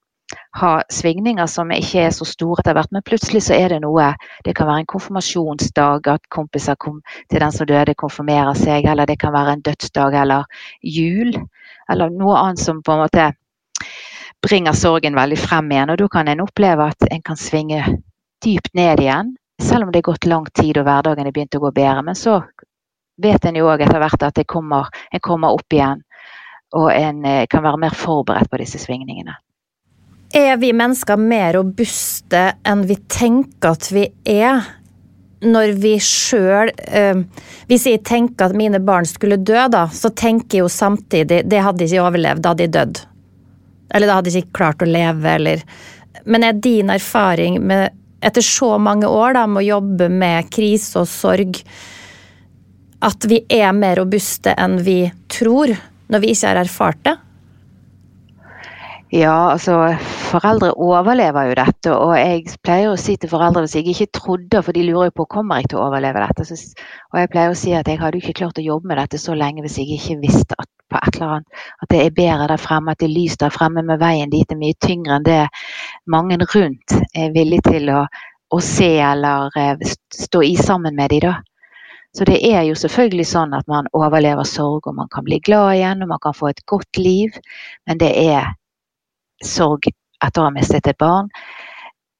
ha 0.59 0.71
svingninger 0.89 1.47
som 1.51 1.71
ikke 1.75 2.07
er 2.07 2.13
så 2.15 2.25
store 2.27 2.63
etter 2.63 2.77
hvert, 2.77 2.91
men 2.95 3.03
plutselig 3.05 3.43
så 3.47 3.57
er 3.57 3.75
det 3.75 3.81
noe. 3.83 4.13
Det 4.45 4.55
kan 4.57 4.69
være 4.69 4.85
en 4.85 4.91
konfirmasjonsdag, 4.95 6.07
at 6.15 6.29
kompiser 6.33 6.79
kom 6.81 7.01
til 7.29 7.43
den 7.43 7.53
som 7.53 7.67
døde, 7.69 7.97
konfirmerer 7.99 8.55
seg, 8.57 8.87
eller 8.89 9.09
det 9.09 9.19
kan 9.21 9.35
være 9.35 9.57
en 9.57 9.65
dødsdag 9.65 10.17
eller 10.23 10.47
jul, 10.81 11.35
eller 11.91 12.13
noe 12.15 12.37
annet 12.41 12.63
som 12.63 12.81
på 12.85 12.95
en 12.95 13.03
måte 13.03 13.31
bringer 14.45 14.77
sorgen 14.77 15.17
veldig 15.17 15.37
frem 15.39 15.71
igjen. 15.71 15.91
Og 15.93 15.99
da 16.01 16.07
kan 16.11 16.29
en 16.31 16.43
oppleve 16.45 16.89
at 16.91 17.07
en 17.09 17.23
kan 17.25 17.39
svinge 17.39 17.81
dypt 18.45 18.73
ned 18.77 19.01
igjen, 19.01 19.35
selv 19.61 19.87
om 19.87 19.91
det 19.91 20.01
er 20.03 20.09
gått 20.11 20.27
lang 20.29 20.45
tid 20.53 20.77
og 20.77 20.87
hverdagen 20.87 21.27
er 21.27 21.35
begynt 21.35 21.57
å 21.57 21.63
gå 21.63 21.71
bedre. 21.75 22.03
Men 22.05 22.17
så 22.19 22.41
vet 23.21 23.45
en 23.45 23.57
jo 23.57 23.69
òg 23.71 23.85
etter 23.85 24.01
hvert 24.01 24.27
at 24.27 24.43
kommer, 24.47 24.91
en 25.11 25.23
kommer 25.23 25.55
opp 25.55 25.73
igjen, 25.73 26.03
og 26.75 26.91
en 26.91 27.25
eh, 27.25 27.45
kan 27.49 27.63
være 27.63 27.81
mer 27.85 27.95
forberedt 27.95 28.51
på 28.51 28.59
disse 28.59 28.81
svingningene. 28.83 29.37
Er 30.35 30.57
vi 30.59 30.73
mennesker 30.75 31.19
mer 31.21 31.53
robuste 31.55 32.49
enn 32.67 32.81
vi 32.89 32.97
tenker 33.07 33.75
at 33.75 33.91
vi 33.93 34.09
er? 34.25 34.65
Når 35.45 35.75
vi 35.77 35.91
sjøl 36.01 36.71
øh, 36.71 37.19
Hvis 37.67 37.83
jeg 37.85 37.99
tenker 38.07 38.47
at 38.47 38.55
mine 38.57 38.79
barn 38.81 39.05
skulle 39.05 39.37
dø, 39.37 39.59
da, 39.69 39.83
så 39.91 40.09
tenker 40.09 40.57
jeg 40.57 40.63
jo 40.63 40.69
samtidig 40.71 41.43
det 41.45 41.59
hadde 41.61 41.85
ikke 41.85 42.05
overlevd, 42.07 42.41
da 42.41 42.53
hadde 42.53 42.65
de 42.65 42.73
dødd. 42.77 43.01
Eller 43.93 44.09
da 44.09 44.19
hadde 44.19 44.31
de 44.31 44.41
ikke 44.41 44.57
klart 44.61 44.81
å 44.81 44.89
leve, 44.89 45.35
eller 45.35 45.61
Men 46.25 46.43
er 46.47 46.53
din 46.57 46.89
erfaring 46.89 47.59
med, 47.61 47.91
etter 48.23 48.41
så 48.41 48.77
mange 48.81 49.05
år 49.05 49.35
da, 49.35 49.43
med 49.45 49.61
å 49.61 49.67
jobbe 49.67 50.07
med 50.09 50.47
krise 50.49 51.03
og 51.03 51.09
sorg, 51.11 51.59
at 53.05 53.27
vi 53.29 53.43
er 53.51 53.75
mer 53.75 53.99
robuste 53.99 54.55
enn 54.57 54.79
vi 54.81 55.03
tror, 55.29 55.75
når 56.09 56.23
vi 56.23 56.31
ikke 56.33 56.47
har 56.49 56.61
erfart 56.63 57.03
det? 57.05 57.17
Ja, 59.13 59.51
altså 59.53 59.75
foreldre 60.31 60.71
overlever 60.81 61.51
jo 61.51 61.57
dette. 61.59 61.91
Og 61.93 62.15
jeg 62.17 62.57
pleier 62.65 62.89
å 62.91 62.99
si 62.99 63.15
til 63.21 63.29
foreldre 63.31 63.63
hvis 63.63 63.77
jeg 63.77 63.91
ikke 63.91 64.09
trodde, 64.17 64.63
for 64.65 64.75
de 64.75 64.87
lurer 64.87 65.11
jo 65.11 65.19
på 65.21 65.27
kommer 65.37 65.61
jeg 65.61 65.71
til 65.71 65.79
å 65.79 65.85
overleve 65.89 66.23
dette. 66.25 66.47
Og 67.13 67.19
jeg 67.21 67.31
pleier 67.31 67.53
å 67.53 67.59
si 67.59 67.75
at 67.77 67.87
jeg 67.87 68.01
hadde 68.01 68.19
ikke 68.19 68.39
klart 68.41 68.59
å 68.59 68.65
jobbe 68.65 68.89
med 68.89 68.99
dette 69.03 69.21
så 69.21 69.37
lenge 69.37 69.63
hvis 69.63 69.77
jeg 69.79 69.99
ikke 69.99 70.19
visste 70.25 70.57
at 70.57 70.71
på 70.91 70.99
et 70.99 71.15
eller 71.15 71.33
annet, 71.37 71.63
at 71.81 71.89
det 71.91 72.03
er 72.03 72.15
bedre 72.17 72.47
der 72.51 72.61
fremme, 72.61 72.91
at 72.91 73.01
det 73.01 73.09
er 73.09 73.15
lys 73.15 73.37
der 73.41 73.53
fremme, 73.53 73.83
med 73.85 73.99
veien 74.01 74.31
dit 74.33 74.51
er 74.51 74.59
mye 74.59 74.77
tyngre 74.85 75.17
enn 75.17 75.27
det 75.27 75.41
mange 76.11 76.37
rundt 76.53 76.95
er 77.15 77.33
villig 77.35 77.61
til 77.65 77.89
å, 77.93 78.05
å 78.53 78.61
se 78.61 78.91
eller 79.01 79.49
uh, 79.57 79.91
stå 80.13 80.43
i 80.45 80.55
sammen 80.57 80.95
med 80.95 81.13
de 81.15 81.21
da. 81.27 81.35
Så 82.15 82.23
det 82.29 82.37
er 82.47 82.61
jo 82.63 82.77
selvfølgelig 82.79 83.27
sånn 83.27 83.53
at 83.57 83.67
man 83.67 83.89
overlever 83.91 84.47
sorg, 84.47 84.87
og 84.87 84.95
man 84.95 85.09
kan 85.11 85.25
bli 85.25 85.41
glad 85.43 85.75
igjen, 85.75 86.05
og 86.05 86.13
man 86.13 86.21
kan 86.23 86.35
få 86.37 86.53
et 86.53 86.61
godt 86.69 87.01
liv. 87.01 87.35
Men 87.83 87.99
det 87.99 88.13
er 88.15 88.53
sorg 89.43 89.89
etter 89.89 90.41
å 90.41 90.45
ha 90.47 90.53
mistet 90.55 90.87
et 90.87 91.01
barn 91.01 91.27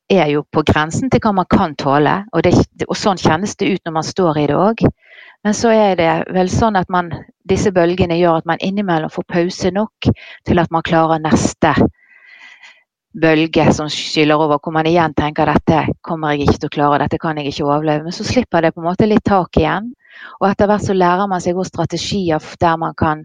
er 0.10 0.28
jo 0.30 0.44
på 0.54 0.64
grensen 0.66 1.10
til 1.10 1.22
hva 1.24 1.32
man 1.40 1.48
kan 1.50 1.76
tåle. 1.80 2.20
Og, 2.34 2.44
det, 2.46 2.54
og 2.88 2.98
sånn 2.98 3.20
kjennes 3.22 3.56
det 3.58 3.72
ut 3.74 3.86
når 3.86 3.96
man 3.98 4.06
står 4.06 4.42
i 4.42 4.48
det 4.52 4.58
òg. 4.60 4.84
Men 5.46 5.58
så 5.58 5.72
er 5.74 5.98
det 6.00 6.12
vel 6.34 6.50
sånn 6.52 6.78
at 6.80 6.90
man, 6.94 7.12
disse 7.50 7.72
bølgene 7.76 8.18
gjør 8.20 8.42
at 8.42 8.48
man 8.50 8.62
innimellom 8.64 9.12
får 9.14 9.28
pause 9.30 9.72
nok 9.74 10.10
til 10.48 10.62
at 10.62 10.72
man 10.74 10.86
klarer 10.86 11.22
neste 11.24 11.74
bølge 13.16 13.68
som 13.72 13.88
skyller 13.92 14.42
over, 14.42 14.60
hvor 14.60 14.74
man 14.76 14.88
igjen 14.90 15.14
tenker 15.16 15.48
dette 15.48 15.86
kommer 16.04 16.34
jeg 16.34 16.50
ikke 16.50 16.58
til 16.64 16.72
å 16.72 16.76
klare, 16.78 17.04
dette 17.06 17.20
kan 17.22 17.38
jeg 17.40 17.54
ikke 17.54 17.68
overleve. 17.68 18.04
Men 18.08 18.16
så 18.16 18.26
slipper 18.28 18.66
det 18.66 18.74
på 18.76 18.84
en 18.84 18.90
måte 18.90 19.08
litt 19.08 19.24
tak 19.24 19.56
igjen. 19.62 19.94
Og 20.42 20.50
etter 20.50 20.68
hvert 20.68 20.84
så 20.84 20.96
lærer 20.96 21.30
man 21.32 21.44
seg 21.44 21.56
også 21.56 21.74
strategier 21.76 22.44
der 22.60 22.76
man 22.82 22.98
kan 22.98 23.24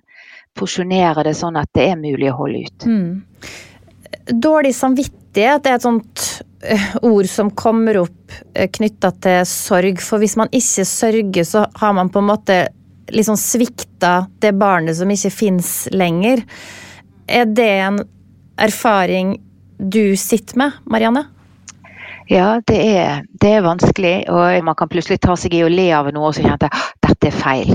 porsjonere 0.58 1.24
det 1.26 1.34
sånn 1.38 1.58
at 1.58 1.70
det 1.74 1.88
er 1.90 1.98
mulig 1.98 2.30
å 2.30 2.38
holde 2.38 2.62
ut. 2.68 2.86
Mm. 2.86 4.30
Dårlig 4.30 4.76
samvittighet 4.78 5.66
er 5.66 5.78
et 5.78 5.86
sånt 5.86 6.30
Eh, 6.62 6.96
ord 7.02 7.28
som 7.28 7.50
kommer 7.50 7.96
opp 8.02 8.32
eh, 8.54 8.68
knytta 8.68 9.10
til 9.24 9.46
sorg. 9.48 10.00
For 10.04 10.20
hvis 10.20 10.36
man 10.36 10.50
ikke 10.52 10.84
sørger, 10.84 11.46
så 11.48 11.64
har 11.80 11.94
man 11.96 12.10
på 12.12 12.20
en 12.20 12.28
måte 12.28 12.56
liksom 13.14 13.36
svikta 13.40 14.26
det 14.42 14.52
barnet 14.58 14.96
som 14.98 15.10
ikke 15.10 15.32
fins 15.34 15.74
lenger. 15.92 16.42
Er 17.30 17.46
det 17.46 17.68
en 17.84 18.00
erfaring 18.60 19.36
du 19.78 20.16
sitter 20.16 20.58
med, 20.60 20.80
Marianne? 20.84 21.24
Ja, 22.30 22.60
det 22.66 22.78
er, 22.78 23.24
det 23.42 23.48
er, 23.56 23.62
vanskelig, 23.66 24.28
og 24.30 24.64
man 24.64 24.76
kan 24.78 24.88
plutselig 24.88 25.18
ta 25.18 25.34
seg 25.34 25.54
i 25.56 25.64
å 25.66 25.70
le 25.72 25.88
av 25.96 26.12
noe 26.14 26.28
og 26.28 26.36
så 26.36 26.44
kjente 26.44 26.68
at 26.70 26.92
dette 27.02 27.26
er 27.26 27.34
feil. 27.34 27.72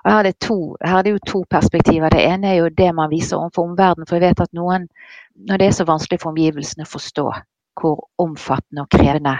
Og 0.00 0.08
her 0.08 0.20
er, 0.22 0.28
det 0.30 0.38
to, 0.40 0.56
her 0.80 1.00
er 1.00 1.04
det 1.04 1.12
jo 1.12 1.24
to 1.28 1.42
perspektiver. 1.52 2.08
Det 2.14 2.22
ene 2.24 2.54
er 2.54 2.56
jo 2.62 2.70
det 2.72 2.88
man 2.96 3.12
viser 3.12 3.36
overfor 3.36 3.68
omverdenen. 3.68 4.08
For 4.08 4.16
jeg 4.16 4.30
vet 4.30 4.40
at 4.46 4.56
noen, 4.56 4.86
når 5.50 5.60
det 5.60 5.68
er 5.68 5.76
så 5.76 5.86
vanskelig 5.88 6.22
for 6.22 6.32
omgivelsene 6.32 6.86
å 6.88 6.92
forstå 6.94 7.26
hvor 7.78 8.00
omfattende 8.24 8.86
og 8.86 8.96
krevende 8.96 9.36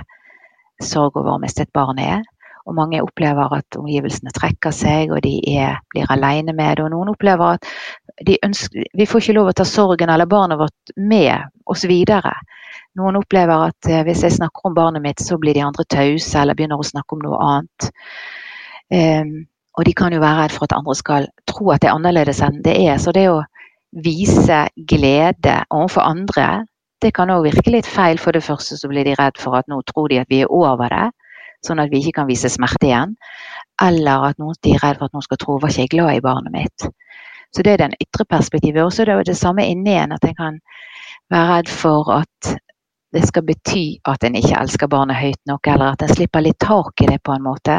sorg 0.84 1.16
over 1.16 1.38
å 1.38 1.40
miste 1.42 1.64
et 1.64 1.72
barn 1.74 1.98
er, 2.02 2.20
og 2.68 2.76
mange 2.76 3.00
opplever 3.00 3.54
at 3.56 3.78
omgivelsene 3.80 4.32
trekker 4.36 4.74
seg, 4.74 5.12
og 5.14 5.22
de 5.24 5.38
er, 5.56 5.78
blir 5.92 6.10
alene 6.12 6.52
med 6.52 6.76
det. 6.76 6.84
Og 6.84 6.92
noen 6.92 7.12
opplever 7.14 7.56
at 7.56 7.68
ønsker, 8.44 8.90
vi 8.98 9.06
får 9.08 9.24
ikke 9.24 9.36
lov 9.38 9.50
å 9.52 9.56
ta 9.56 9.64
sorgen 9.68 10.12
eller 10.12 10.28
barnet 10.28 10.60
vårt 10.60 10.92
med 11.00 11.48
oss 11.72 11.86
videre. 11.88 12.34
Noen 12.98 13.16
opplever 13.20 13.70
at 13.70 13.88
eh, 13.88 14.02
hvis 14.04 14.24
jeg 14.26 14.36
snakker 14.36 14.68
om 14.68 14.76
barnet 14.76 15.04
mitt, 15.04 15.22
så 15.24 15.38
blir 15.40 15.56
de 15.56 15.64
andre 15.64 15.86
tause 15.88 16.40
eller 16.40 16.58
begynner 16.58 16.80
å 16.80 16.86
snakke 16.86 17.16
om 17.16 17.22
noe 17.24 17.38
annet. 17.46 17.90
Um, 18.92 19.32
og 19.78 19.86
de 19.86 19.94
kan 19.94 20.12
jo 20.12 20.20
være 20.20 20.42
redd 20.42 20.56
for 20.56 20.66
at 20.66 20.74
andre 20.76 20.96
skal 20.98 21.28
tro 21.48 21.70
at 21.72 21.84
det 21.84 21.90
er 21.90 21.96
annerledes 21.96 22.42
enn 22.44 22.60
det 22.64 22.74
er. 22.82 22.98
Så 23.00 23.14
det 23.16 23.28
å 23.30 23.42
vise 24.04 24.64
glede 24.90 25.60
overfor 25.72 26.04
andre, 26.04 26.66
det 27.00 27.14
kan 27.16 27.30
òg 27.32 27.46
virke 27.46 27.72
litt 27.72 27.88
feil. 27.88 28.20
For 28.20 28.36
det 28.36 28.44
første 28.44 28.76
så 28.76 28.90
blir 28.90 29.06
de 29.08 29.16
redd 29.16 29.38
for 29.40 29.56
at 29.56 29.70
nå 29.70 29.80
tror 29.88 30.10
de 30.12 30.20
at 30.20 30.28
vi 30.32 30.42
er 30.44 30.52
over 30.52 30.92
det 30.92 31.06
sånn 31.66 31.82
at 31.82 31.90
vi 31.92 32.02
ikke 32.02 32.20
kan 32.20 32.28
vise 32.28 32.50
smerte 32.52 32.88
igjen. 32.88 33.16
Eller 33.82 34.30
at 34.30 34.38
noen 34.42 34.56
er 34.66 34.80
redd 34.82 35.00
for 35.00 35.08
at 35.08 35.16
noen 35.16 35.26
skal 35.26 35.40
tro 35.42 35.58
var 35.58 35.72
ikke 35.72 35.86
jeg 35.86 35.94
glad 35.96 36.16
i 36.16 36.24
barnet 36.24 36.54
mitt. 36.54 36.88
Så 37.54 37.64
det 37.64 37.74
er 37.74 37.84
den 37.84 37.96
ytre 38.02 38.26
perspektivet. 38.28 38.84
Også 38.84 39.06
det 39.08 39.14
er 39.14 39.24
det 39.24 39.36
samme 39.38 39.64
inni 39.66 39.94
en, 39.96 40.12
at 40.12 40.24
en 40.24 40.36
kan 40.36 40.58
være 41.32 41.52
redd 41.52 41.70
for 41.72 42.10
at 42.18 42.56
det 43.16 43.24
skal 43.24 43.46
bety 43.48 43.86
at 44.08 44.24
en 44.24 44.36
ikke 44.36 44.58
elsker 44.58 44.90
barnet 44.92 45.16
høyt 45.16 45.40
nok, 45.48 45.66
eller 45.66 45.94
at 45.94 46.02
en 46.04 46.12
slipper 46.12 46.44
litt 46.44 46.58
tak 46.60 47.00
i 47.00 47.08
det 47.08 47.22
på 47.24 47.32
en 47.32 47.46
måte. 47.46 47.78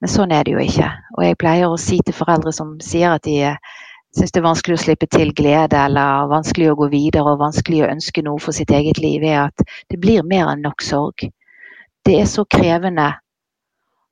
Men 0.00 0.12
sånn 0.12 0.32
er 0.36 0.44
det 0.44 0.52
jo 0.52 0.60
ikke. 0.60 0.90
Og 1.16 1.24
jeg 1.24 1.38
pleier 1.40 1.72
å 1.72 1.80
si 1.80 2.02
til 2.04 2.16
foreldre 2.16 2.52
som 2.52 2.74
sier 2.84 3.16
at 3.16 3.24
de 3.24 3.54
syns 4.16 4.32
det 4.32 4.40
er 4.40 4.44
vanskelig 4.44 4.76
å 4.76 4.82
slippe 4.82 5.08
til 5.12 5.32
glede, 5.36 5.76
eller 5.76 6.28
vanskelig 6.28 6.70
å 6.72 6.76
gå 6.82 6.90
videre 6.92 7.32
og 7.32 7.40
vanskelig 7.40 7.82
å 7.84 7.90
ønske 7.94 8.24
noe 8.24 8.40
for 8.40 8.56
sitt 8.56 8.72
eget 8.72 9.00
liv, 9.00 9.24
er 9.24 9.48
at 9.48 9.64
det 9.92 10.00
blir 10.00 10.24
mer 10.24 10.52
enn 10.52 10.64
nok 10.64 10.84
sorg 10.84 11.28
det 12.06 12.20
er 12.20 12.28
så 12.30 12.44
krevende 12.46 13.08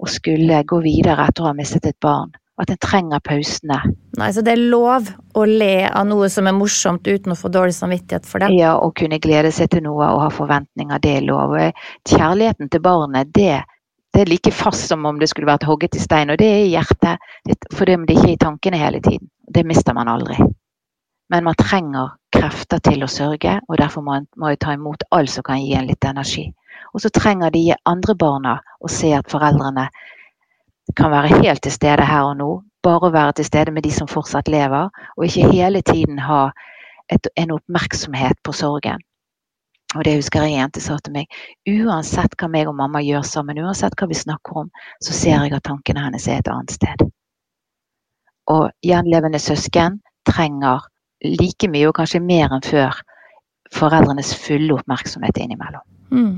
å 0.02 0.08
skulle 0.10 0.62
gå 0.66 0.80
videre 0.82 1.28
etter 1.28 1.44
å 1.44 1.52
ha 1.52 1.56
mistet 1.56 1.86
et 1.86 2.00
barn. 2.02 2.32
At 2.60 2.70
en 2.70 2.78
trenger 2.78 3.22
pausene. 3.24 3.80
Nei, 4.18 4.30
Så 4.32 4.42
det 4.46 4.52
er 4.52 4.68
lov 4.70 5.08
å 5.34 5.44
le 5.46 5.88
av 5.88 6.06
noe 6.06 6.28
som 6.30 6.46
er 6.46 6.54
morsomt 6.54 7.06
uten 7.06 7.34
å 7.34 7.38
få 7.38 7.50
dårlig 7.50 7.74
samvittighet 7.74 8.26
for 8.30 8.42
det? 8.42 8.52
Ja, 8.54 8.76
å 8.78 8.92
kunne 8.94 9.18
glede 9.18 9.50
seg 9.54 9.72
til 9.72 9.82
noe 9.86 10.06
og 10.06 10.22
ha 10.22 10.30
forventninger, 10.30 11.02
det 11.02 11.16
er 11.16 11.26
lov. 11.26 11.56
Kjærligheten 12.06 12.70
til 12.70 12.82
barnet, 12.84 13.32
det, 13.34 13.64
det, 14.14 14.22
er 14.22 14.30
like 14.30 14.54
fast 14.54 14.86
som 14.90 15.06
om 15.06 15.18
det 15.18 15.32
skulle 15.32 15.50
vært 15.50 15.66
hogget 15.66 15.98
i 15.98 16.02
stein. 16.02 16.30
Og 16.30 16.38
det 16.38 16.50
er 16.50 16.62
i 16.62 16.74
hjertet, 16.76 17.26
for 17.74 17.90
det 17.90 17.98
er 17.98 18.14
ikke 18.14 18.34
i 18.36 18.42
tankene 18.46 18.82
hele 18.82 19.02
tiden. 19.02 19.30
Det 19.50 19.66
mister 19.66 19.94
man 19.94 20.10
aldri. 20.10 20.38
Men 21.34 21.46
man 21.46 21.58
trenger 21.58 22.14
krefter 22.30 22.78
til 22.84 23.02
å 23.02 23.10
sørge, 23.10 23.58
og 23.66 23.78
derfor 23.80 24.04
må 24.04 24.20
man 24.38 24.58
ta 24.62 24.76
imot 24.76 25.06
alt 25.10 25.32
som 25.32 25.46
kan 25.46 25.58
gi 25.58 25.74
en 25.74 25.90
litt 25.90 26.06
energi. 26.06 26.52
Og 26.94 27.02
så 27.02 27.10
trenger 27.10 27.50
de 27.50 27.74
andre 27.84 28.14
barna 28.14 28.58
å 28.80 28.90
se 28.90 29.10
at 29.16 29.30
foreldrene 29.30 29.88
kan 30.96 31.10
være 31.10 31.40
helt 31.42 31.62
til 31.64 31.72
stede 31.74 32.04
her 32.06 32.28
og 32.30 32.36
nå. 32.38 32.50
Bare 32.84 33.12
være 33.12 33.38
til 33.38 33.48
stede 33.48 33.72
med 33.72 33.82
de 33.86 33.90
som 33.94 34.08
fortsatt 34.08 34.48
lever, 34.52 34.90
og 35.16 35.24
ikke 35.24 35.50
hele 35.50 35.80
tiden 35.82 36.20
ha 36.20 36.50
et, 37.12 37.26
en 37.36 37.54
oppmerksomhet 37.56 38.38
på 38.44 38.52
sorgen. 38.52 39.00
Og 39.94 40.04
det 40.04 40.16
husker 40.18 40.42
jeg 40.42 40.54
en 40.54 40.64
jente 40.64 40.82
sa 40.82 40.96
til 40.98 41.14
meg. 41.14 41.38
Uansett 41.70 42.34
hva 42.38 42.48
meg 42.50 42.68
og 42.68 42.76
mamma 42.78 43.02
gjør 43.02 43.24
sammen, 43.26 43.60
uansett 43.62 43.94
hva 43.98 44.08
vi 44.10 44.18
snakker 44.18 44.64
om, 44.64 44.70
så 45.02 45.14
ser 45.14 45.38
jeg 45.38 45.54
at 45.54 45.66
tankene 45.66 46.02
hennes 46.06 46.26
er 46.28 46.42
et 46.42 46.50
annet 46.50 46.74
sted. 46.74 47.04
Og 48.50 48.68
gjenlevende 48.84 49.40
søsken 49.40 50.00
trenger 50.28 50.84
like 51.24 51.70
mye, 51.70 51.88
og 51.88 51.96
kanskje 51.96 52.20
mer 52.20 52.52
enn 52.52 52.64
før, 52.64 52.98
foreldrenes 53.74 54.34
fulle 54.36 54.74
oppmerksomhet 54.76 55.38
innimellom. 55.40 55.86
Mm. 56.10 56.34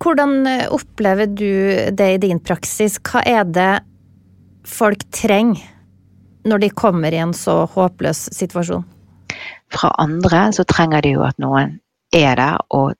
Hvordan 0.00 0.46
eh, 0.46 0.68
opplever 0.72 1.26
du 1.26 1.90
det 1.92 2.08
i 2.14 2.20
din 2.22 2.40
praksis? 2.40 2.98
Hva 3.04 3.22
er 3.26 3.44
det 3.44 3.72
folk 4.66 5.04
trenger 5.12 5.60
når 6.48 6.62
de 6.62 6.70
kommer 6.72 7.12
i 7.12 7.20
en 7.20 7.34
så 7.36 7.66
håpløs 7.68 8.30
situasjon? 8.32 8.86
Fra 9.70 9.92
andre 10.00 10.48
så 10.56 10.64
trenger 10.64 11.04
de 11.04 11.14
jo 11.18 11.26
at 11.26 11.36
noen 11.42 11.76
er 12.16 12.40
der 12.40 12.56
og 12.74 12.96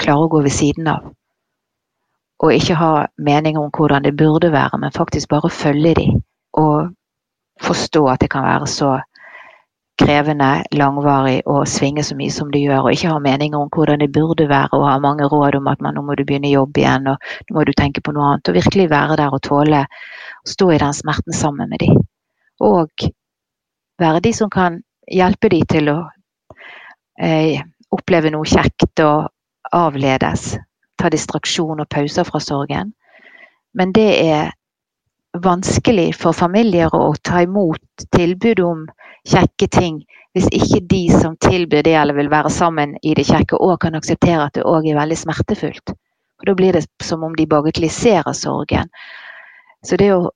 klarer 0.00 0.26
å 0.26 0.32
gå 0.32 0.42
ved 0.44 0.54
siden 0.54 0.90
av. 0.92 1.08
Og 2.40 2.54
ikke 2.54 2.76
ha 2.78 2.92
meninger 3.20 3.60
om 3.60 3.72
hvordan 3.74 4.04
det 4.04 4.16
burde 4.16 4.52
være, 4.52 4.78
men 4.80 4.94
faktisk 4.96 5.28
bare 5.32 5.50
følge 5.52 5.94
dem. 5.98 6.20
Og 6.56 6.92
forstå 7.60 8.06
at 8.12 8.22
det 8.22 8.30
kan 8.32 8.46
være 8.46 8.68
så 8.70 8.94
krevende, 10.00 10.48
langvarig 10.72 11.40
og 11.46 11.68
svinge 11.68 12.02
så 12.06 12.16
mye 12.18 12.32
som 12.32 12.50
det 12.52 12.62
gjør, 12.64 12.86
og 12.86 12.94
ikke 12.94 13.12
ha 13.12 13.18
meninger 13.22 13.58
om 13.60 13.70
hvordan 13.72 14.00
det 14.02 14.10
burde 14.14 14.48
være, 14.48 14.72
og 14.78 14.88
ha 14.88 14.98
mange 15.02 15.28
råd 15.28 15.58
om 15.60 15.68
at 15.72 15.80
man, 15.84 15.96
nå 15.96 16.04
må 16.06 16.16
du 16.18 16.24
begynne 16.24 16.52
jobb 16.52 16.80
igjen, 16.80 17.08
og 17.12 17.18
nå 17.48 17.56
må 17.56 17.64
du 17.68 17.72
tenke 17.76 18.02
på 18.04 18.14
noe 18.16 18.28
annet. 18.32 18.48
Og 18.48 18.58
virkelig 18.58 18.90
være 18.90 19.18
der 19.20 19.36
og 19.36 19.42
tåle 19.46 19.84
å 19.86 20.52
stå 20.54 20.70
i 20.74 20.80
den 20.82 20.96
smerten 20.96 21.36
sammen 21.36 21.70
med 21.72 21.84
dem. 21.84 22.00
Og 22.60 23.10
være 24.00 24.22
de 24.24 24.32
som 24.36 24.50
kan 24.52 24.80
hjelpe 25.10 25.50
dem 25.52 25.66
til 25.68 25.92
å 25.92 25.98
eh, 27.20 27.60
oppleve 27.92 28.32
noe 28.32 28.48
kjekt 28.48 29.02
og 29.04 29.28
avledes. 29.76 30.54
Ta 30.98 31.10
distraksjon 31.12 31.82
og 31.82 31.88
pauser 31.90 32.26
fra 32.28 32.40
sorgen. 32.42 32.94
Men 33.74 33.92
det 33.96 34.10
er 34.24 34.50
vanskelig 35.38 36.14
for 36.18 36.34
familier 36.34 36.94
å 36.94 37.14
ta 37.22 37.42
imot 37.42 38.06
tilbud 38.14 38.60
om 38.66 38.86
kjekke 39.28 39.68
ting 39.70 40.00
hvis 40.34 40.46
ikke 40.54 40.80
de 40.90 41.00
som 41.10 41.36
tilbyr 41.42 41.82
det 41.86 41.94
eller 41.98 42.14
vil 42.14 42.30
være 42.30 42.50
sammen 42.54 42.94
i 43.02 43.14
det 43.18 43.26
kjekke, 43.26 43.58
òg 43.58 43.80
kan 43.82 43.98
akseptere 43.98 44.46
at 44.46 44.54
det 44.54 44.66
òg 44.66 44.86
er 44.86 44.98
veldig 44.98 45.18
smertefullt. 45.18 45.94
Og 46.40 46.46
Da 46.46 46.54
blir 46.54 46.72
det 46.72 46.86
som 47.02 47.24
om 47.24 47.34
de 47.36 47.46
bagatelliserer 47.46 48.32
sorgen. 48.32 48.90
Så 49.84 49.96
det 49.96 50.12
å 50.14 50.30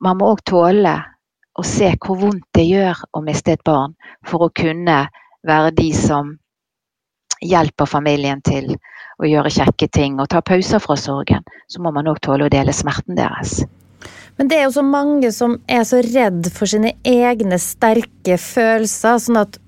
Man 0.00 0.16
må 0.16 0.30
òg 0.32 0.40
tåle 0.48 0.94
å 1.58 1.62
se 1.62 1.90
hvor 2.00 2.16
vondt 2.16 2.46
det 2.56 2.62
gjør 2.64 3.02
å 3.12 3.20
miste 3.20 3.52
et 3.52 3.64
barn, 3.64 3.92
for 4.24 4.46
å 4.46 4.48
kunne 4.48 5.08
være 5.44 5.74
de 5.76 5.90
som 5.92 6.38
hjelper 7.42 7.84
familien 7.84 8.40
til 8.40 8.78
å 9.20 9.28
gjøre 9.28 9.52
kjekke 9.52 9.88
ting 9.92 10.20
og 10.20 10.30
ta 10.32 10.40
pauser 10.40 10.80
fra 10.80 10.96
sorgen. 10.96 11.44
Så 11.68 11.82
må 11.82 11.92
man 11.92 12.08
òg 12.08 12.22
tåle 12.24 12.46
å 12.46 12.54
dele 12.54 12.72
smerten 12.72 13.18
deres. 13.18 13.60
Men 14.38 14.50
det 14.50 14.58
er 14.58 14.64
jo 14.66 14.74
så 14.74 14.82
mange 14.86 15.30
som 15.34 15.58
er 15.70 15.84
så 15.86 16.00
redd 16.02 16.48
for 16.54 16.70
sine 16.70 16.96
egne 17.06 17.58
sterke 17.62 18.38
følelser, 18.40 19.20
sånn 19.22 19.42
at 19.44 19.60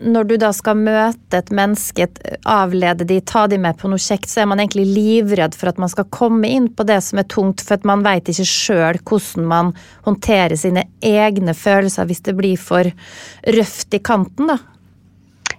når 0.00 0.24
du 0.30 0.34
da 0.40 0.48
skal 0.56 0.78
møte 0.80 1.36
et 1.36 1.50
menneske, 1.52 2.06
avlede 2.48 3.04
de, 3.04 3.18
ta 3.20 3.44
de 3.50 3.58
med 3.60 3.76
på 3.76 3.90
noe 3.90 4.00
kjekt, 4.00 4.30
så 4.32 4.42
er 4.42 4.48
man 4.48 4.62
egentlig 4.62 4.86
livredd 4.88 5.56
for 5.58 5.68
at 5.68 5.80
man 5.82 5.92
skal 5.92 6.08
komme 6.14 6.48
inn 6.48 6.70
på 6.72 6.86
det 6.88 7.00
som 7.04 7.20
er 7.20 7.28
tungt, 7.28 7.60
for 7.60 7.76
at 7.76 7.86
man 7.88 8.04
veit 8.06 8.30
ikke 8.32 8.48
sjøl 8.48 9.00
hvordan 9.02 9.48
man 9.50 9.74
håndterer 10.08 10.56
sine 10.56 10.86
egne 11.04 11.54
følelser 11.56 12.08
hvis 12.08 12.24
det 12.30 12.36
blir 12.38 12.60
for 12.60 12.88
røft 13.58 13.96
i 13.96 14.00
kanten, 14.00 14.54
da. 14.54 14.60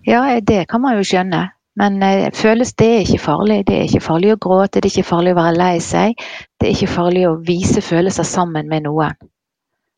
Ja, 0.07 0.23
det 0.41 0.63
kan 0.71 0.81
man 0.81 0.97
jo 0.97 1.05
skjønne. 1.05 1.51
Men 1.79 2.03
eh, 2.03 2.29
føles 2.35 2.73
det 2.79 2.87
er 2.87 3.03
ikke 3.05 3.21
farlig. 3.23 3.61
Det 3.67 3.77
er 3.77 3.87
ikke 3.87 4.03
farlig 4.03 4.33
å 4.33 4.39
gråte, 4.43 4.79
det 4.79 4.89
er 4.89 4.93
ikke 4.95 5.11
farlig 5.11 5.35
å 5.35 5.39
være 5.39 5.57
lei 5.57 5.75
seg. 5.83 6.25
Det 6.59 6.67
er 6.67 6.75
ikke 6.75 6.95
farlig 6.95 7.27
å 7.29 7.37
vise 7.47 7.83
følelser 7.85 8.27
sammen 8.27 8.67
med 8.71 8.87
noen. 8.87 9.15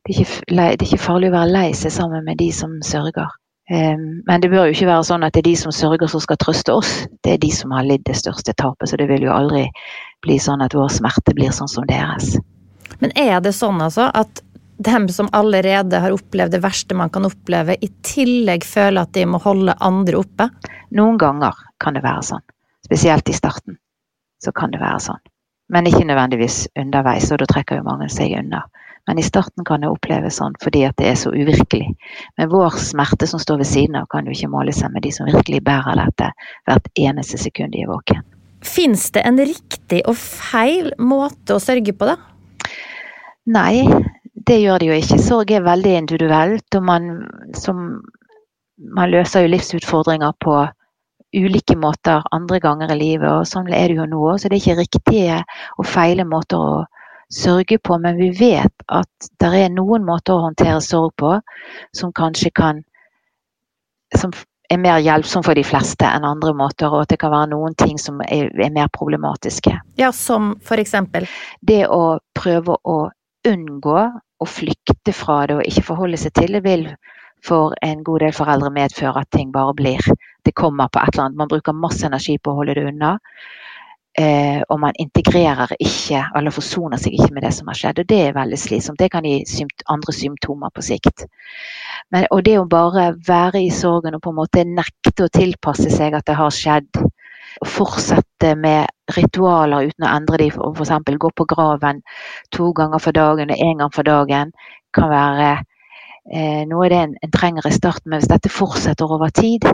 Det 0.03 0.13
er 0.13 0.19
ikke, 0.19 0.43
det 0.51 0.67
er 0.67 0.85
ikke 0.85 1.01
farlig 1.01 1.31
å 1.31 1.37
være 1.37 1.53
lei 1.53 1.69
seg 1.77 1.95
sammen 1.95 2.25
med 2.27 2.37
de 2.41 2.51
som 2.53 2.75
sørger. 2.85 3.31
Um, 3.71 4.19
men 4.27 4.41
det 4.43 4.49
bør 4.51 4.67
jo 4.67 4.75
ikke 4.75 4.89
være 4.89 5.05
sånn 5.07 5.23
at 5.23 5.33
det 5.33 5.39
er 5.39 5.47
de 5.47 5.53
som 5.55 5.71
sørger 5.71 6.09
som 6.11 6.21
skal 6.21 6.37
trøste 6.41 6.73
oss. 6.75 6.91
Det 7.23 7.37
er 7.37 7.39
de 7.39 7.51
som 7.55 7.71
har 7.71 7.87
lidd 7.87 8.03
det 8.05 8.17
største 8.19 8.53
tapet, 8.59 8.89
så 8.91 8.99
det 8.99 9.07
vil 9.07 9.23
jo 9.23 9.31
aldri 9.31 9.69
bli 10.25 10.35
sånn 10.39 10.61
at 10.65 10.75
vår 10.75 10.91
smerte 10.91 11.33
blir 11.37 11.53
sånn 11.55 11.71
som 11.71 11.87
deres. 11.87 12.35
Men 12.99 13.15
er 13.15 13.39
det 13.43 13.55
sånn 13.55 13.79
altså 13.81 14.09
at 14.13 14.43
dem 14.77 15.07
som 15.09 15.29
allerede 15.31 15.99
har 15.99 16.15
opplevd 16.15 16.55
det 16.55 16.63
verste 16.63 16.95
man 16.95 17.11
kan 17.13 17.25
oppleve, 17.25 17.75
i 17.81 17.89
tillegg 18.05 18.65
føler 18.65 19.05
at 19.05 19.13
de 19.13 19.25
må 19.29 19.41
holde 19.43 19.75
andre 19.79 20.19
oppe? 20.19 20.49
Noen 20.95 21.17
ganger 21.21 21.57
kan 21.83 21.97
det 21.97 22.03
være 22.05 22.25
sånn. 22.33 22.45
Spesielt 22.85 23.29
i 23.29 23.37
starten. 23.37 23.77
Så 24.43 24.51
kan 24.51 24.73
det 24.73 24.81
være 24.81 24.99
sånn. 24.99 25.21
Men 25.71 25.87
ikke 25.87 26.05
nødvendigvis 26.05 26.67
underveis, 26.79 27.31
og 27.31 27.39
da 27.41 27.47
trekker 27.49 27.79
jo 27.79 27.87
mange 27.87 28.09
seg 28.11 28.35
unna. 28.37 28.65
Men 29.07 29.19
i 29.19 29.23
starten 29.25 29.65
kan 29.67 29.83
det 29.83 29.89
oppleves 29.91 30.37
sånn 30.39 30.53
fordi 30.63 30.85
at 30.87 30.95
det 30.99 31.09
er 31.11 31.17
så 31.19 31.31
uvirkelig. 31.35 31.89
Men 32.39 32.51
vår 32.51 32.77
smerte 32.79 33.27
som 33.27 33.41
står 33.41 33.63
ved 33.63 33.67
siden 33.67 33.97
av, 33.99 34.07
kan 34.11 34.27
jo 34.27 34.35
ikke 34.35 34.51
måle 34.51 34.75
seg 34.75 34.93
med 34.93 35.03
de 35.03 35.11
som 35.15 35.27
virkelig 35.27 35.63
bærer 35.65 35.99
dette 35.99 36.29
hvert 36.67 36.87
eneste 36.99 37.39
sekund 37.41 37.75
de 37.75 37.83
er 37.83 37.91
våken. 37.91 38.23
Fins 38.63 39.09
det 39.11 39.25
en 39.27 39.39
riktig 39.43 40.05
og 40.07 40.15
feil 40.15 40.93
måte 40.99 41.57
å 41.57 41.63
sørge 41.63 41.95
på, 41.97 42.07
da? 42.07 42.15
Nei, 43.51 43.83
det 44.47 44.59
gjør 44.61 44.79
det 44.81 44.87
jo 44.89 44.99
ikke. 44.99 45.19
Sorg 45.23 45.51
er 45.51 45.65
veldig 45.65 45.95
individuelt, 45.97 46.75
og 46.75 46.83
man 46.83 47.09
som 47.57 48.01
man 48.77 49.11
løser 49.11 49.45
jo 49.45 49.51
livsutfordringer 49.53 50.33
på 50.43 50.55
ulike 51.33 51.75
måter 51.77 52.23
andre 52.31 52.59
ganger 52.59 52.93
i 52.93 52.99
livet, 52.99 53.29
og 53.29 53.47
sånn 53.49 53.69
er 53.73 53.89
det 53.89 53.97
jo 53.97 54.07
nå 54.09 54.21
òg. 54.31 54.39
Så 54.41 54.49
det 54.49 54.57
er 54.57 54.63
ikke 54.63 54.81
riktige 54.81 55.37
og 55.77 55.87
feile 55.89 56.25
måter 56.29 56.61
å 56.61 56.81
sørge 57.33 57.79
på, 57.81 57.97
men 58.01 58.19
vi 58.19 58.29
vet 58.37 58.85
at 58.93 59.29
det 59.41 59.51
er 59.63 59.73
noen 59.73 60.05
måter 60.05 60.35
å 60.35 60.47
håndtere 60.47 60.81
sorg 60.83 61.15
på 61.17 61.37
som 61.95 62.13
kanskje 62.13 62.53
kan 62.53 62.83
Som 64.13 64.29
er 64.69 64.77
mer 64.77 64.99
hjelpsom 65.01 65.41
for 65.41 65.57
de 65.57 65.63
fleste 65.65 66.05
enn 66.05 66.25
andre 66.27 66.51
måter, 66.53 66.85
og 66.85 67.01
at 67.01 67.09
det 67.09 67.17
kan 67.23 67.31
være 67.33 67.49
noen 67.49 67.73
ting 67.73 67.97
som 67.97 68.19
er, 68.21 68.51
er 68.61 68.69
mer 68.69 68.91
problematiske. 68.93 69.73
Ja, 69.97 70.11
som 70.13 70.51
for 70.61 70.77
eksempel? 70.77 71.25
Det 71.65 71.87
å 71.89 72.19
prøve 72.37 72.77
å 72.85 72.97
unngå 73.49 74.03
å 74.43 74.49
flykte 74.49 75.15
fra 75.15 75.43
det 75.49 75.57
og 75.59 75.67
ikke 75.67 75.87
forholde 75.89 76.19
seg 76.19 76.35
til 76.37 76.57
det, 76.57 76.63
vil 76.65 76.87
for 77.43 77.75
en 77.83 78.03
god 78.07 78.23
del 78.23 78.35
foreldre 78.35 78.71
medføre 78.71 79.23
at 79.23 79.31
ting 79.35 79.51
bare 79.51 79.75
blir 79.75 80.13
Det 80.43 80.55
kommer 80.55 80.89
på 80.91 80.99
et 80.99 81.13
eller 81.13 81.23
annet. 81.23 81.37
Man 81.39 81.47
bruker 81.47 81.71
masse 81.71 82.03
energi 82.05 82.35
på 82.37 82.51
å 82.51 82.57
holde 82.57 82.73
det 82.75 82.83
unna. 82.89 83.13
Eh, 84.19 84.59
og 84.69 84.77
man 84.79 84.97
integrerer 84.99 85.71
ikke, 85.79 86.19
eller 86.35 86.53
forsoner 86.53 86.99
seg 86.99 87.15
ikke 87.15 87.31
med 87.33 87.45
det 87.47 87.53
som 87.55 87.69
har 87.71 87.77
skjedd. 87.79 88.01
Og 88.03 88.09
det 88.09 88.19
er 88.25 88.35
veldig 88.35 88.59
slitsomt. 88.59 88.99
Det 88.99 89.07
kan 89.13 89.23
gi 89.23 89.37
symt 89.47 89.85
andre 89.87 90.13
symptomer 90.13 90.73
på 90.75 90.83
sikt. 90.83 91.23
Men, 92.11 92.27
og 92.29 92.43
det 92.43 92.57
å 92.59 92.67
bare 92.69 93.13
være 93.27 93.63
i 93.63 93.71
sorgen 93.71 94.19
og 94.19 94.21
på 94.25 94.33
en 94.33 94.41
måte 94.41 94.65
nekte 94.67 95.25
å 95.25 95.31
tilpasse 95.31 95.89
seg 95.95 96.19
at 96.19 96.27
det 96.27 96.35
har 96.37 96.51
skjedd, 96.51 97.01
fortsette 97.69 98.53
med 98.59 98.89
ritualer 99.15 99.89
uten 99.89 100.07
å 100.07 100.13
endre 100.15 100.39
dem, 100.41 100.57
f.eks. 100.73 100.93
gå 101.19 101.31
på 101.35 101.45
graven 101.49 102.01
to 102.55 102.71
ganger 102.73 103.03
for 103.03 103.15
dagen 103.15 103.53
og 103.53 103.63
én 103.67 103.79
gang 103.81 103.93
for 103.93 104.07
dagen, 104.07 104.51
kan 104.93 105.09
være 105.09 105.51
eh, 106.31 106.63
noe 106.69 106.89
det 106.89 106.99
en, 106.99 107.15
en 107.21 107.33
trenger 107.33 107.67
i 107.67 107.73
starten. 107.75 108.09
Men 108.09 108.21
hvis 108.21 108.31
dette 108.31 108.51
fortsetter 108.53 109.11
over 109.11 109.33
tid, 109.33 109.67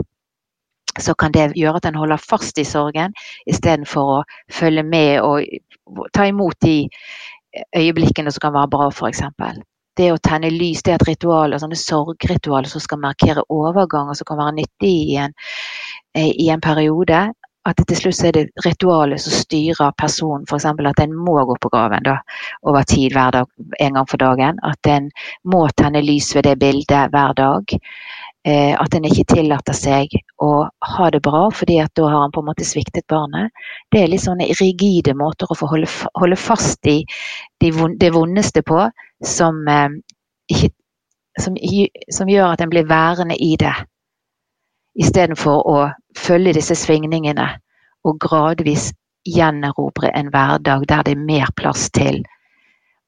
så 0.98 1.14
kan 1.14 1.32
det 1.32 1.52
gjøre 1.56 1.80
at 1.80 1.88
en 1.88 1.98
holder 2.00 2.20
fast 2.20 2.58
i 2.58 2.66
sorgen 2.66 3.14
istedenfor 3.48 4.14
å 4.18 4.22
følge 4.52 4.82
med 4.82 5.20
og 5.22 5.46
ta 6.14 6.26
imot 6.28 6.58
de 6.64 6.88
øyeblikkene 7.76 8.32
som 8.32 8.46
kan 8.46 8.54
være 8.54 8.72
bra, 8.72 8.88
f.eks. 8.90 9.22
Det 9.98 10.08
å 10.12 10.20
tenne 10.22 10.52
lys 10.54 10.84
det 10.86 10.94
er 10.94 11.00
et 11.00 11.08
ritual, 11.08 11.56
sånne 11.58 11.78
sorgritualer 11.78 12.70
som 12.70 12.82
skal 12.82 13.00
markere 13.02 13.44
overgang 13.52 14.10
og 14.10 14.18
som 14.18 14.28
kan 14.28 14.38
være 14.38 14.56
nyttig 14.60 14.92
i 15.12 15.16
en, 15.20 15.34
i 16.14 16.48
en 16.50 16.62
periode. 16.62 17.24
At 17.68 17.80
til 17.86 17.98
slutt 17.98 18.22
er 18.24 18.32
det 18.32 18.64
ritualet 18.64 19.20
som 19.20 19.34
styrer 19.36 19.92
personen, 20.00 20.46
f.eks. 20.48 20.64
at 20.64 21.02
en 21.04 21.12
må 21.12 21.36
gå 21.44 21.58
på 21.60 21.68
graven 21.68 22.06
da, 22.06 22.16
over 22.64 22.86
tid 22.88 23.12
hver 23.12 23.36
dag, 23.36 23.50
en 23.80 23.98
gang 23.98 24.08
for 24.08 24.22
dagen. 24.22 24.60
At 24.64 24.88
en 24.88 25.10
må 25.44 25.66
tenne 25.76 26.00
lys 26.00 26.32
ved 26.36 26.48
det 26.48 26.56
bildet 26.62 27.12
hver 27.12 27.36
dag. 27.36 27.76
Eh, 28.48 28.72
at 28.80 28.94
en 28.96 29.04
ikke 29.04 29.26
tillater 29.34 29.76
seg 29.76 30.14
å 30.40 30.64
ha 30.64 31.08
det 31.12 31.20
bra, 31.20 31.42
fordi 31.52 31.76
at 31.82 31.92
da 31.98 32.06
har 32.08 32.22
han 32.22 32.32
på 32.32 32.40
en 32.40 32.48
måte 32.48 32.64
sviktet 32.64 33.04
barnet. 33.12 33.52
Det 33.92 34.00
er 34.00 34.08
litt 34.08 34.24
sånne 34.24 34.48
rigide 34.56 35.12
måter 35.12 35.50
å 35.50 35.58
få 35.58 35.68
holde, 35.68 35.90
holde 36.16 36.38
fast 36.40 36.88
i 36.88 37.02
de, 37.60 37.72
det 38.00 38.12
vondeste 38.16 38.64
på, 38.64 38.86
som, 39.20 39.60
eh, 39.68 39.92
ikke, 40.48 40.72
som, 41.36 41.60
som, 42.08 42.32
gjør 42.32 42.54
at 42.54 42.64
en 42.64 42.72
blir 42.72 42.88
værende 42.88 43.36
i 43.36 43.52
det. 43.60 43.74
Istedenfor 44.98 45.66
å 45.70 45.76
følge 46.18 46.56
disse 46.56 46.74
svingningene 46.74 47.46
og 48.04 48.18
gradvis 48.22 48.90
gjenerobre 49.28 50.10
en 50.16 50.30
hverdag 50.32 50.86
der 50.88 51.04
det 51.06 51.14
er 51.14 51.26
mer 51.28 51.52
plass 51.56 51.90
til 51.94 52.22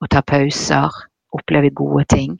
å 0.03 0.09
ta 0.11 0.22
pauser, 0.22 0.91
oppleve 1.33 1.72
gode 1.74 2.05
ting 2.12 2.37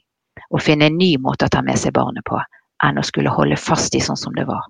og 0.53 0.61
finne 0.61 0.87
en 0.87 0.97
ny 0.99 1.15
måte 1.17 1.47
å 1.47 1.53
ta 1.53 1.63
med 1.65 1.79
seg 1.81 1.95
barnet 1.97 2.25
på 2.29 2.39
enn 2.83 2.99
å 2.99 3.05
skulle 3.05 3.33
holde 3.33 3.57
fast 3.57 3.95
i 3.95 4.01
sånn 4.03 4.19
som 4.19 4.35
det 4.37 4.45
var. 4.45 4.63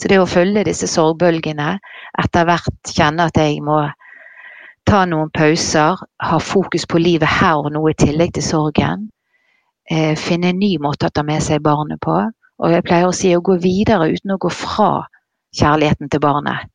Så 0.00 0.08
det 0.08 0.18
å 0.18 0.28
følge 0.28 0.64
disse 0.66 0.88
sorgbølgene, 0.88 1.74
etter 2.18 2.46
hvert 2.48 2.92
kjenne 2.96 3.28
at 3.28 3.38
jeg 3.38 3.60
må 3.64 3.82
ta 4.88 5.04
noen 5.06 5.30
pauser, 5.36 6.00
ha 6.00 6.38
fokus 6.40 6.86
på 6.88 6.98
livet 6.98 7.28
her 7.28 7.60
og 7.60 7.72
nå 7.74 7.82
i 7.90 7.96
tillegg 8.00 8.32
til 8.34 8.46
sorgen, 8.46 9.10
eh, 9.90 10.16
finne 10.16 10.50
en 10.50 10.58
ny 10.58 10.76
måte 10.82 11.06
å 11.06 11.14
ta 11.14 11.22
med 11.26 11.42
seg 11.44 11.62
barnet 11.62 12.00
på. 12.02 12.16
Og 12.60 12.74
jeg 12.74 12.84
pleier 12.86 13.08
å 13.08 13.14
si 13.16 13.32
å 13.34 13.44
gå 13.44 13.56
videre 13.62 14.10
uten 14.12 14.34
å 14.34 14.40
gå 14.40 14.50
fra 14.52 15.06
kjærligheten 15.56 16.10
til 16.12 16.22
barnet, 16.22 16.68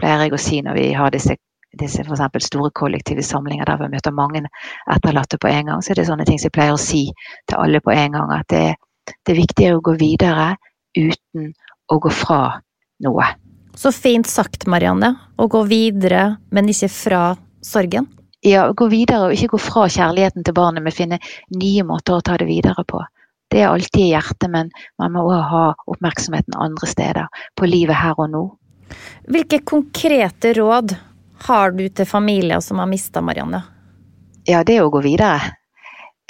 pleier 0.00 0.26
jeg 0.26 0.36
å 0.36 0.40
si 0.40 0.60
når 0.62 0.78
vi 0.78 0.86
har 0.96 1.10
disse, 1.12 1.36
disse 1.78 2.04
for 2.06 2.46
store 2.46 2.70
kollektive 2.70 3.24
samlinger 3.26 3.66
der 3.68 3.80
vi 3.82 3.90
møter 3.92 4.14
mange 4.14 4.44
etterlatte 4.90 5.38
på 5.42 5.50
en 5.50 5.72
gang. 5.72 5.82
Så 5.82 5.92
er 5.92 6.00
det 6.00 6.08
sånne 6.08 6.26
ting 6.28 6.38
som 6.38 6.48
jeg 6.48 6.56
pleier 6.56 6.78
å 6.78 6.80
si 6.80 7.08
til 7.50 7.58
alle 7.58 7.82
på 7.82 7.92
en 7.92 8.18
gang. 8.18 8.32
at 8.38 8.48
det 8.48 8.64
er 8.70 8.80
det 9.06 9.34
er 9.34 9.40
viktigere 9.40 9.78
å 9.78 9.84
gå 9.84 9.94
videre 10.00 10.56
uten 10.96 11.52
å 11.92 11.98
gå 12.02 12.12
fra 12.14 12.42
noe. 13.04 13.28
Så 13.74 13.92
fint 13.94 14.28
sagt, 14.28 14.66
Marianne. 14.70 15.14
Å 15.40 15.48
gå 15.50 15.62
videre, 15.68 16.36
men 16.52 16.68
ikke 16.68 16.90
fra 16.92 17.22
sorgen. 17.64 18.08
Ja, 18.44 18.66
gå 18.74 18.88
videre 18.90 19.28
og 19.28 19.36
ikke 19.36 19.54
gå 19.54 19.62
fra 19.62 19.86
kjærligheten 19.90 20.44
til 20.44 20.56
barnet, 20.56 20.84
men 20.84 20.94
finne 20.94 21.20
nye 21.56 21.84
måter 21.86 22.18
å 22.18 22.24
ta 22.24 22.36
det 22.40 22.48
videre 22.50 22.84
på. 22.86 23.00
Det 23.52 23.60
er 23.60 23.68
alltid 23.68 24.00
i 24.00 24.10
hjertet, 24.14 24.48
men 24.48 24.70
man 24.98 25.12
må 25.12 25.26
òg 25.28 25.42
ha 25.50 25.64
oppmerksomheten 25.92 26.56
andre 26.56 26.88
steder. 26.88 27.26
På 27.58 27.68
livet 27.68 27.98
her 28.00 28.16
og 28.16 28.30
nå. 28.32 28.44
Hvilke 29.28 29.60
konkrete 29.68 30.54
råd 30.56 30.94
har 31.46 31.74
du 31.76 31.84
til 31.88 32.08
familier 32.08 32.62
som 32.64 32.80
har 32.80 32.88
mista 32.88 33.20
Marianne? 33.20 33.60
Ja, 34.48 34.62
det 34.64 34.80
å 34.80 34.88
gå 34.90 35.02
videre. 35.04 35.52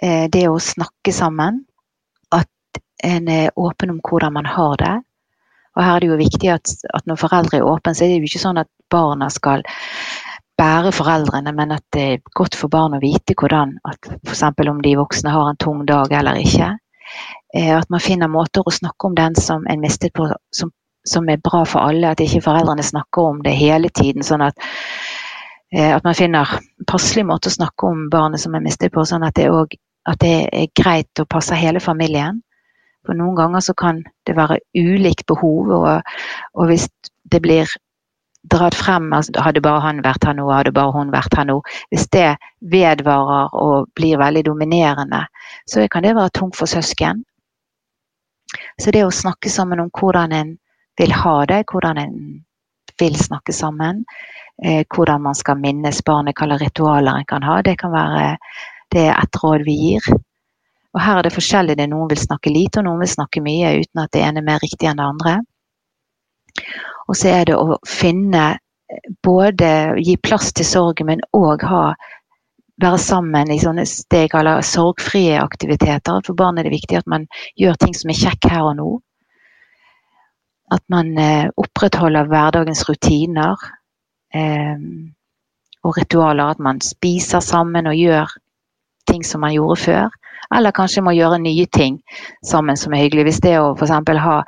Eh, 0.02 0.26
det 0.32 0.48
å 0.50 0.58
snakke 0.58 1.14
sammen 1.14 1.62
At 2.34 2.80
en 3.06 3.28
er 3.30 3.54
åpen 3.56 3.92
om 3.94 4.00
hvordan 4.02 4.34
man 4.34 4.48
har 4.48 4.76
det. 4.82 4.96
Og 5.76 5.82
her 5.84 5.96
er 5.96 6.02
det 6.02 6.10
jo 6.10 6.20
viktig 6.20 6.50
at, 6.52 6.74
at 6.94 7.06
når 7.06 7.20
foreldre 7.22 7.60
er 7.60 7.68
åpne, 7.68 7.94
så 7.94 8.04
er 8.04 8.12
det 8.12 8.18
jo 8.20 8.30
ikke 8.32 8.42
sånn 8.42 8.60
at 8.60 8.70
barna 8.90 9.30
skal 9.32 9.62
bære 10.60 10.92
foreldrene, 10.94 11.54
men 11.56 11.72
at 11.74 11.84
det 11.94 12.02
er 12.02 12.22
godt 12.36 12.56
for 12.58 12.72
barn 12.72 12.96
å 12.96 13.00
vite 13.02 13.34
hvordan 13.38 13.78
at 13.88 14.10
F.eks. 14.26 14.42
om 14.68 14.82
de 14.84 14.96
voksne 14.98 15.32
har 15.32 15.48
en 15.48 15.60
tung 15.60 15.86
dag 15.88 16.12
eller 16.12 16.40
ikke. 16.42 16.74
Eh, 17.54 17.78
at 17.78 17.90
man 17.90 18.00
finner 18.00 18.30
måter 18.32 18.64
å 18.66 18.72
snakke 18.72 19.08
om 19.08 19.16
den 19.16 19.34
som 19.36 19.66
en 19.68 19.80
mistet 19.80 20.14
på, 20.16 20.28
som, 20.56 20.72
som 21.08 21.28
er 21.28 21.42
bra 21.42 21.64
for 21.68 21.84
alle. 21.84 22.12
At 22.12 22.22
ikke 22.24 22.44
foreldrene 22.44 22.84
snakker 22.86 23.32
om 23.32 23.42
det 23.44 23.54
hele 23.58 23.92
tiden. 23.92 24.24
sånn 24.24 24.44
at 24.48 24.56
eh, 25.74 25.92
at 25.94 26.04
man 26.04 26.16
finner 26.16 26.56
passelig 26.88 27.26
måte 27.28 27.52
å 27.52 27.58
snakke 27.58 27.88
om 27.88 28.08
barnet 28.12 28.40
som 28.40 28.54
er 28.54 28.64
mistet 28.64 28.92
på, 28.92 29.04
sånn 29.04 29.26
at 29.26 29.36
det, 29.36 29.50
også, 29.50 29.80
at 30.08 30.24
det 30.24 30.34
er 30.48 30.72
greit 30.76 31.20
å 31.20 31.28
passe 31.28 31.58
hele 31.58 31.80
familien. 31.80 32.42
For 33.06 33.18
noen 33.18 33.36
ganger 33.36 33.64
så 33.64 33.74
kan 33.74 34.04
det 34.26 34.36
være 34.38 34.60
ulikt 34.78 35.26
behov, 35.26 35.72
og, 35.74 36.12
og 36.54 36.68
hvis 36.70 36.86
det 37.32 37.40
blir 37.42 37.70
dratt 38.50 38.74
frem 38.74 39.12
altså, 39.12 39.32
Hadde 39.40 39.62
bare 39.62 39.80
han 39.84 40.02
vært 40.04 40.24
her 40.26 40.34
nå, 40.38 40.48
hadde 40.50 40.74
bare 40.74 40.92
hun 40.94 41.12
vært 41.14 41.34
her 41.38 41.46
nå. 41.48 41.60
Hvis 41.92 42.08
det 42.14 42.36
vedvarer 42.72 43.54
og 43.58 43.90
blir 43.98 44.20
veldig 44.20 44.44
dominerende, 44.48 45.24
så 45.66 45.86
kan 45.90 46.02
det 46.06 46.16
være 46.16 46.34
tungt 46.38 46.58
for 46.58 46.70
søsken. 46.70 47.24
Så 48.80 48.92
det 48.92 49.04
å 49.06 49.14
snakke 49.14 49.50
sammen 49.50 49.80
om 49.80 49.90
hvordan 49.98 50.32
en 50.36 50.56
vil 51.00 51.14
ha 51.16 51.36
det, 51.48 51.62
hvordan 51.72 51.98
en 51.98 52.16
vil 53.00 53.16
snakke 53.16 53.54
sammen, 53.56 54.04
eh, 54.64 54.84
hvordan 54.94 55.22
man 55.22 55.34
skal 55.34 55.56
minnes 55.58 56.02
barnet, 56.04 56.36
hvilke 56.36 56.60
ritualer 56.60 57.22
en 57.22 57.28
kan 57.28 57.42
ha, 57.46 57.62
det 57.62 57.78
kan 57.80 57.94
være 57.94 58.36
det 58.92 59.06
er 59.08 59.16
et 59.16 59.38
råd 59.42 59.64
vi 59.64 59.74
gir. 59.78 60.08
Og 60.92 61.00
her 61.00 61.18
er 61.18 61.24
det 61.24 61.32
forskjellig. 61.32 61.78
Det 61.78 61.88
noen 61.88 62.10
vil 62.10 62.20
snakke 62.20 62.52
lite, 62.52 62.80
og 62.80 62.88
noen 62.88 63.00
vil 63.00 63.12
snakke 63.14 63.40
mye 63.44 63.78
uten 63.80 64.02
at 64.02 64.12
det 64.12 64.24
ene 64.26 64.42
er 64.42 64.48
mer 64.50 64.60
riktig 64.60 64.90
enn 64.90 65.00
det 65.00 65.06
andre. 65.08 65.38
Og 67.12 67.18
så 67.20 67.28
er 67.28 67.44
det 67.50 67.58
å 67.60 67.76
finne 67.84 68.54
både 69.24 69.68
gi 70.00 70.16
plass 70.24 70.52
til 70.56 70.64
sorgen, 70.64 71.10
men 71.10 71.24
òg 71.36 71.64
ha 71.68 71.84
være 72.82 72.98
sammen 72.98 73.52
i 73.52 73.60
sånne 73.60 73.84
steg 73.86 74.34
eller 74.34 74.64
sorgfrie 74.66 75.36
aktiviteter. 75.40 76.22
For 76.26 76.38
barn 76.38 76.58
er 76.58 76.66
det 76.66 76.74
viktig 76.74 76.98
at 76.98 77.10
man 77.10 77.26
gjør 77.60 77.76
ting 77.80 77.92
som 77.96 78.12
er 78.12 78.20
kjekk 78.22 78.48
her 78.50 78.68
og 78.70 78.78
nå. 78.78 78.90
At 80.72 80.82
man 80.92 81.12
eh, 81.20 81.50
opprettholder 81.60 82.30
hverdagens 82.30 82.86
rutiner 82.88 83.60
eh, 84.34 84.80
og 85.84 85.98
ritualer. 85.98 86.56
At 86.56 86.64
man 86.64 86.80
spiser 86.80 87.44
sammen 87.44 87.90
og 87.90 87.98
gjør 87.98 88.32
ting 89.10 89.24
som 89.26 89.44
man 89.44 89.52
gjorde 89.54 89.78
før. 89.84 90.18
Eller 90.52 90.74
kanskje 90.74 91.04
må 91.04 91.14
gjøre 91.16 91.42
nye 91.44 91.68
ting 91.72 92.00
sammen 92.44 92.80
som 92.80 92.96
er 92.96 93.04
hyggelig. 93.04 93.28
Hvis 93.28 93.44
det 93.44 93.58
å 93.60 93.74
f.eks. 93.76 93.92
ha 94.24 94.38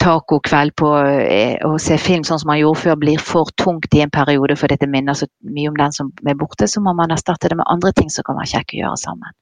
tacokveld 0.00 0.74
på 0.80 0.90
eh, 0.96 1.58
å 1.66 1.76
se 1.78 1.98
film 2.00 2.24
sånn 2.24 2.40
som 2.40 2.48
man 2.50 2.60
gjorde 2.60 2.80
før, 2.80 2.98
blir 3.02 3.20
for 3.20 3.52
tungt 3.60 3.92
i 3.96 4.02
en 4.04 4.12
periode 4.12 4.56
fordi 4.56 4.78
det 4.80 4.88
minner 4.88 5.16
så 5.18 5.28
mye 5.44 5.68
om 5.70 5.76
den 5.76 5.92
som 5.92 6.10
er 6.24 6.38
borte, 6.40 6.68
så 6.68 6.80
må 6.84 6.94
man 6.96 7.12
erstatte 7.12 7.50
det 7.52 7.58
med 7.60 7.68
andre 7.68 7.92
ting 7.96 8.08
som 8.12 8.24
kan 8.26 8.38
være 8.40 8.52
kjekke 8.54 8.78
å 8.78 8.80
gjøre 8.84 9.00
sammen. 9.02 9.36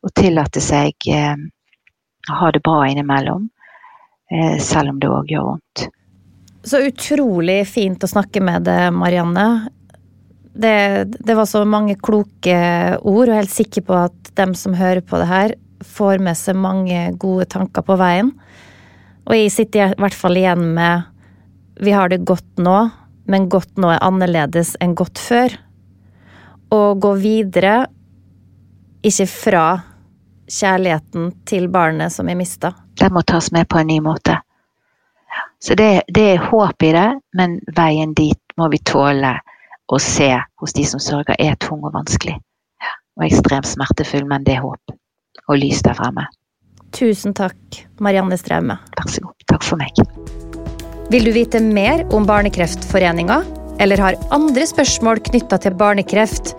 Og 0.00 0.14
tillate 0.16 0.62
seg 0.64 1.10
eh, 1.12 1.34
å 2.30 2.38
ha 2.40 2.52
det 2.56 2.62
bra 2.64 2.86
innimellom, 2.88 3.48
eh, 4.32 4.56
selv 4.64 4.94
om 4.94 5.02
det 5.02 5.10
òg 5.12 5.34
gjør 5.34 5.48
vondt. 5.50 5.86
Så 6.64 6.80
utrolig 6.84 7.62
fint 7.68 8.04
å 8.04 8.08
snakke 8.08 8.40
med 8.44 8.64
deg, 8.68 8.88
Marianne. 8.96 9.46
Det, 10.50 10.76
det, 11.16 11.36
var 11.36 11.46
så 11.48 11.62
mange 11.68 11.96
kloke 12.00 12.56
ord, 13.00 13.28
og 13.28 13.28
jeg 13.28 13.36
er 13.36 13.42
helt 13.42 13.54
sikker 13.54 13.84
på 13.86 14.00
at 14.08 14.32
dem 14.40 14.56
som 14.56 14.76
hører 14.76 15.04
på 15.04 15.20
det 15.20 15.28
her, 15.28 15.54
får 15.84 16.20
med 16.20 16.36
seg 16.36 16.58
mange 16.60 17.06
gode 17.20 17.46
tanker 17.52 17.84
på 17.84 17.96
veien. 18.00 18.34
Og 19.28 19.36
jeg 19.36 19.52
sitter 19.54 19.92
i 19.92 20.00
hvert 20.00 20.16
fall 20.16 20.38
igjen 20.40 20.64
med 20.76 21.08
vi 21.80 21.92
har 21.96 22.10
det 22.12 22.24
godt 22.28 22.60
nå, 22.60 22.90
men 23.30 23.48
godt 23.48 23.78
nå 23.80 23.92
er 23.94 24.02
annerledes 24.04 24.74
enn 24.84 24.94
godt 24.98 25.20
før. 25.20 25.54
Og 26.76 27.00
gå 27.00 27.14
videre, 27.22 27.86
ikke 29.00 29.26
fra 29.30 29.64
kjærligheten 30.50 31.30
til 31.48 31.70
barnet 31.72 32.12
som 32.12 32.28
er 32.28 32.36
mista. 32.36 32.74
Den 33.00 33.14
må 33.16 33.22
tas 33.24 33.48
med 33.52 33.68
på 33.70 33.80
en 33.80 33.88
ny 33.88 34.00
måte. 34.04 34.36
Så 35.60 35.76
det, 35.78 36.02
det 36.08 36.26
er 36.34 36.44
håp 36.50 36.82
i 36.82 36.92
det, 36.96 37.08
men 37.36 37.58
veien 37.76 38.12
dit 38.16 38.40
må 38.60 38.68
vi 38.72 38.80
tåle 38.84 39.34
å 39.90 39.98
se 40.00 40.30
hos 40.60 40.76
de 40.76 40.84
som 40.88 41.00
sørger, 41.02 41.36
er 41.38 41.56
tung 41.60 41.84
og 41.84 41.94
vanskelig. 41.96 42.36
Og 43.18 43.26
ekstremt 43.26 43.68
smertefull, 43.68 44.26
men 44.28 44.44
det 44.46 44.56
er 44.56 44.64
håp. 44.64 44.94
Og 45.48 45.58
lys 45.58 45.82
der 45.84 45.96
fremme. 45.98 46.28
Tusen 46.96 47.34
takk, 47.34 47.86
Marianne 48.02 48.38
Straume. 48.38 48.78
Vær 48.96 49.08
så 49.10 49.20
god. 49.24 49.34
Takk 49.50 49.62
for 49.66 49.76
meg. 49.80 49.90
Vil 51.10 51.24
du 51.26 51.32
vite 51.34 51.60
mer 51.62 52.04
om 52.14 52.26
Barnekreftforeninga, 52.26 53.42
eller 53.82 53.98
har 53.98 54.14
andre 54.34 54.66
spørsmål 54.68 55.18
knytta 55.30 55.56
til 55.62 55.74
barnekreft? 55.78 56.54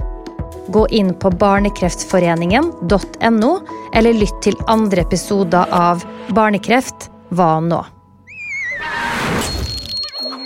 Gå 0.71 0.87
inn 0.95 1.13
på 1.19 1.29
barnekreftforeningen.no, 1.39 3.51
eller 3.95 4.13
lytt 4.15 4.41
til 4.43 4.55
andre 4.71 5.01
episoder 5.03 5.65
av 5.75 6.03
Barnekreft 6.35 7.09
hva 7.35 7.59
nå? 7.63 7.85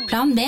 Plan 0.10 0.36
B. 0.38 0.40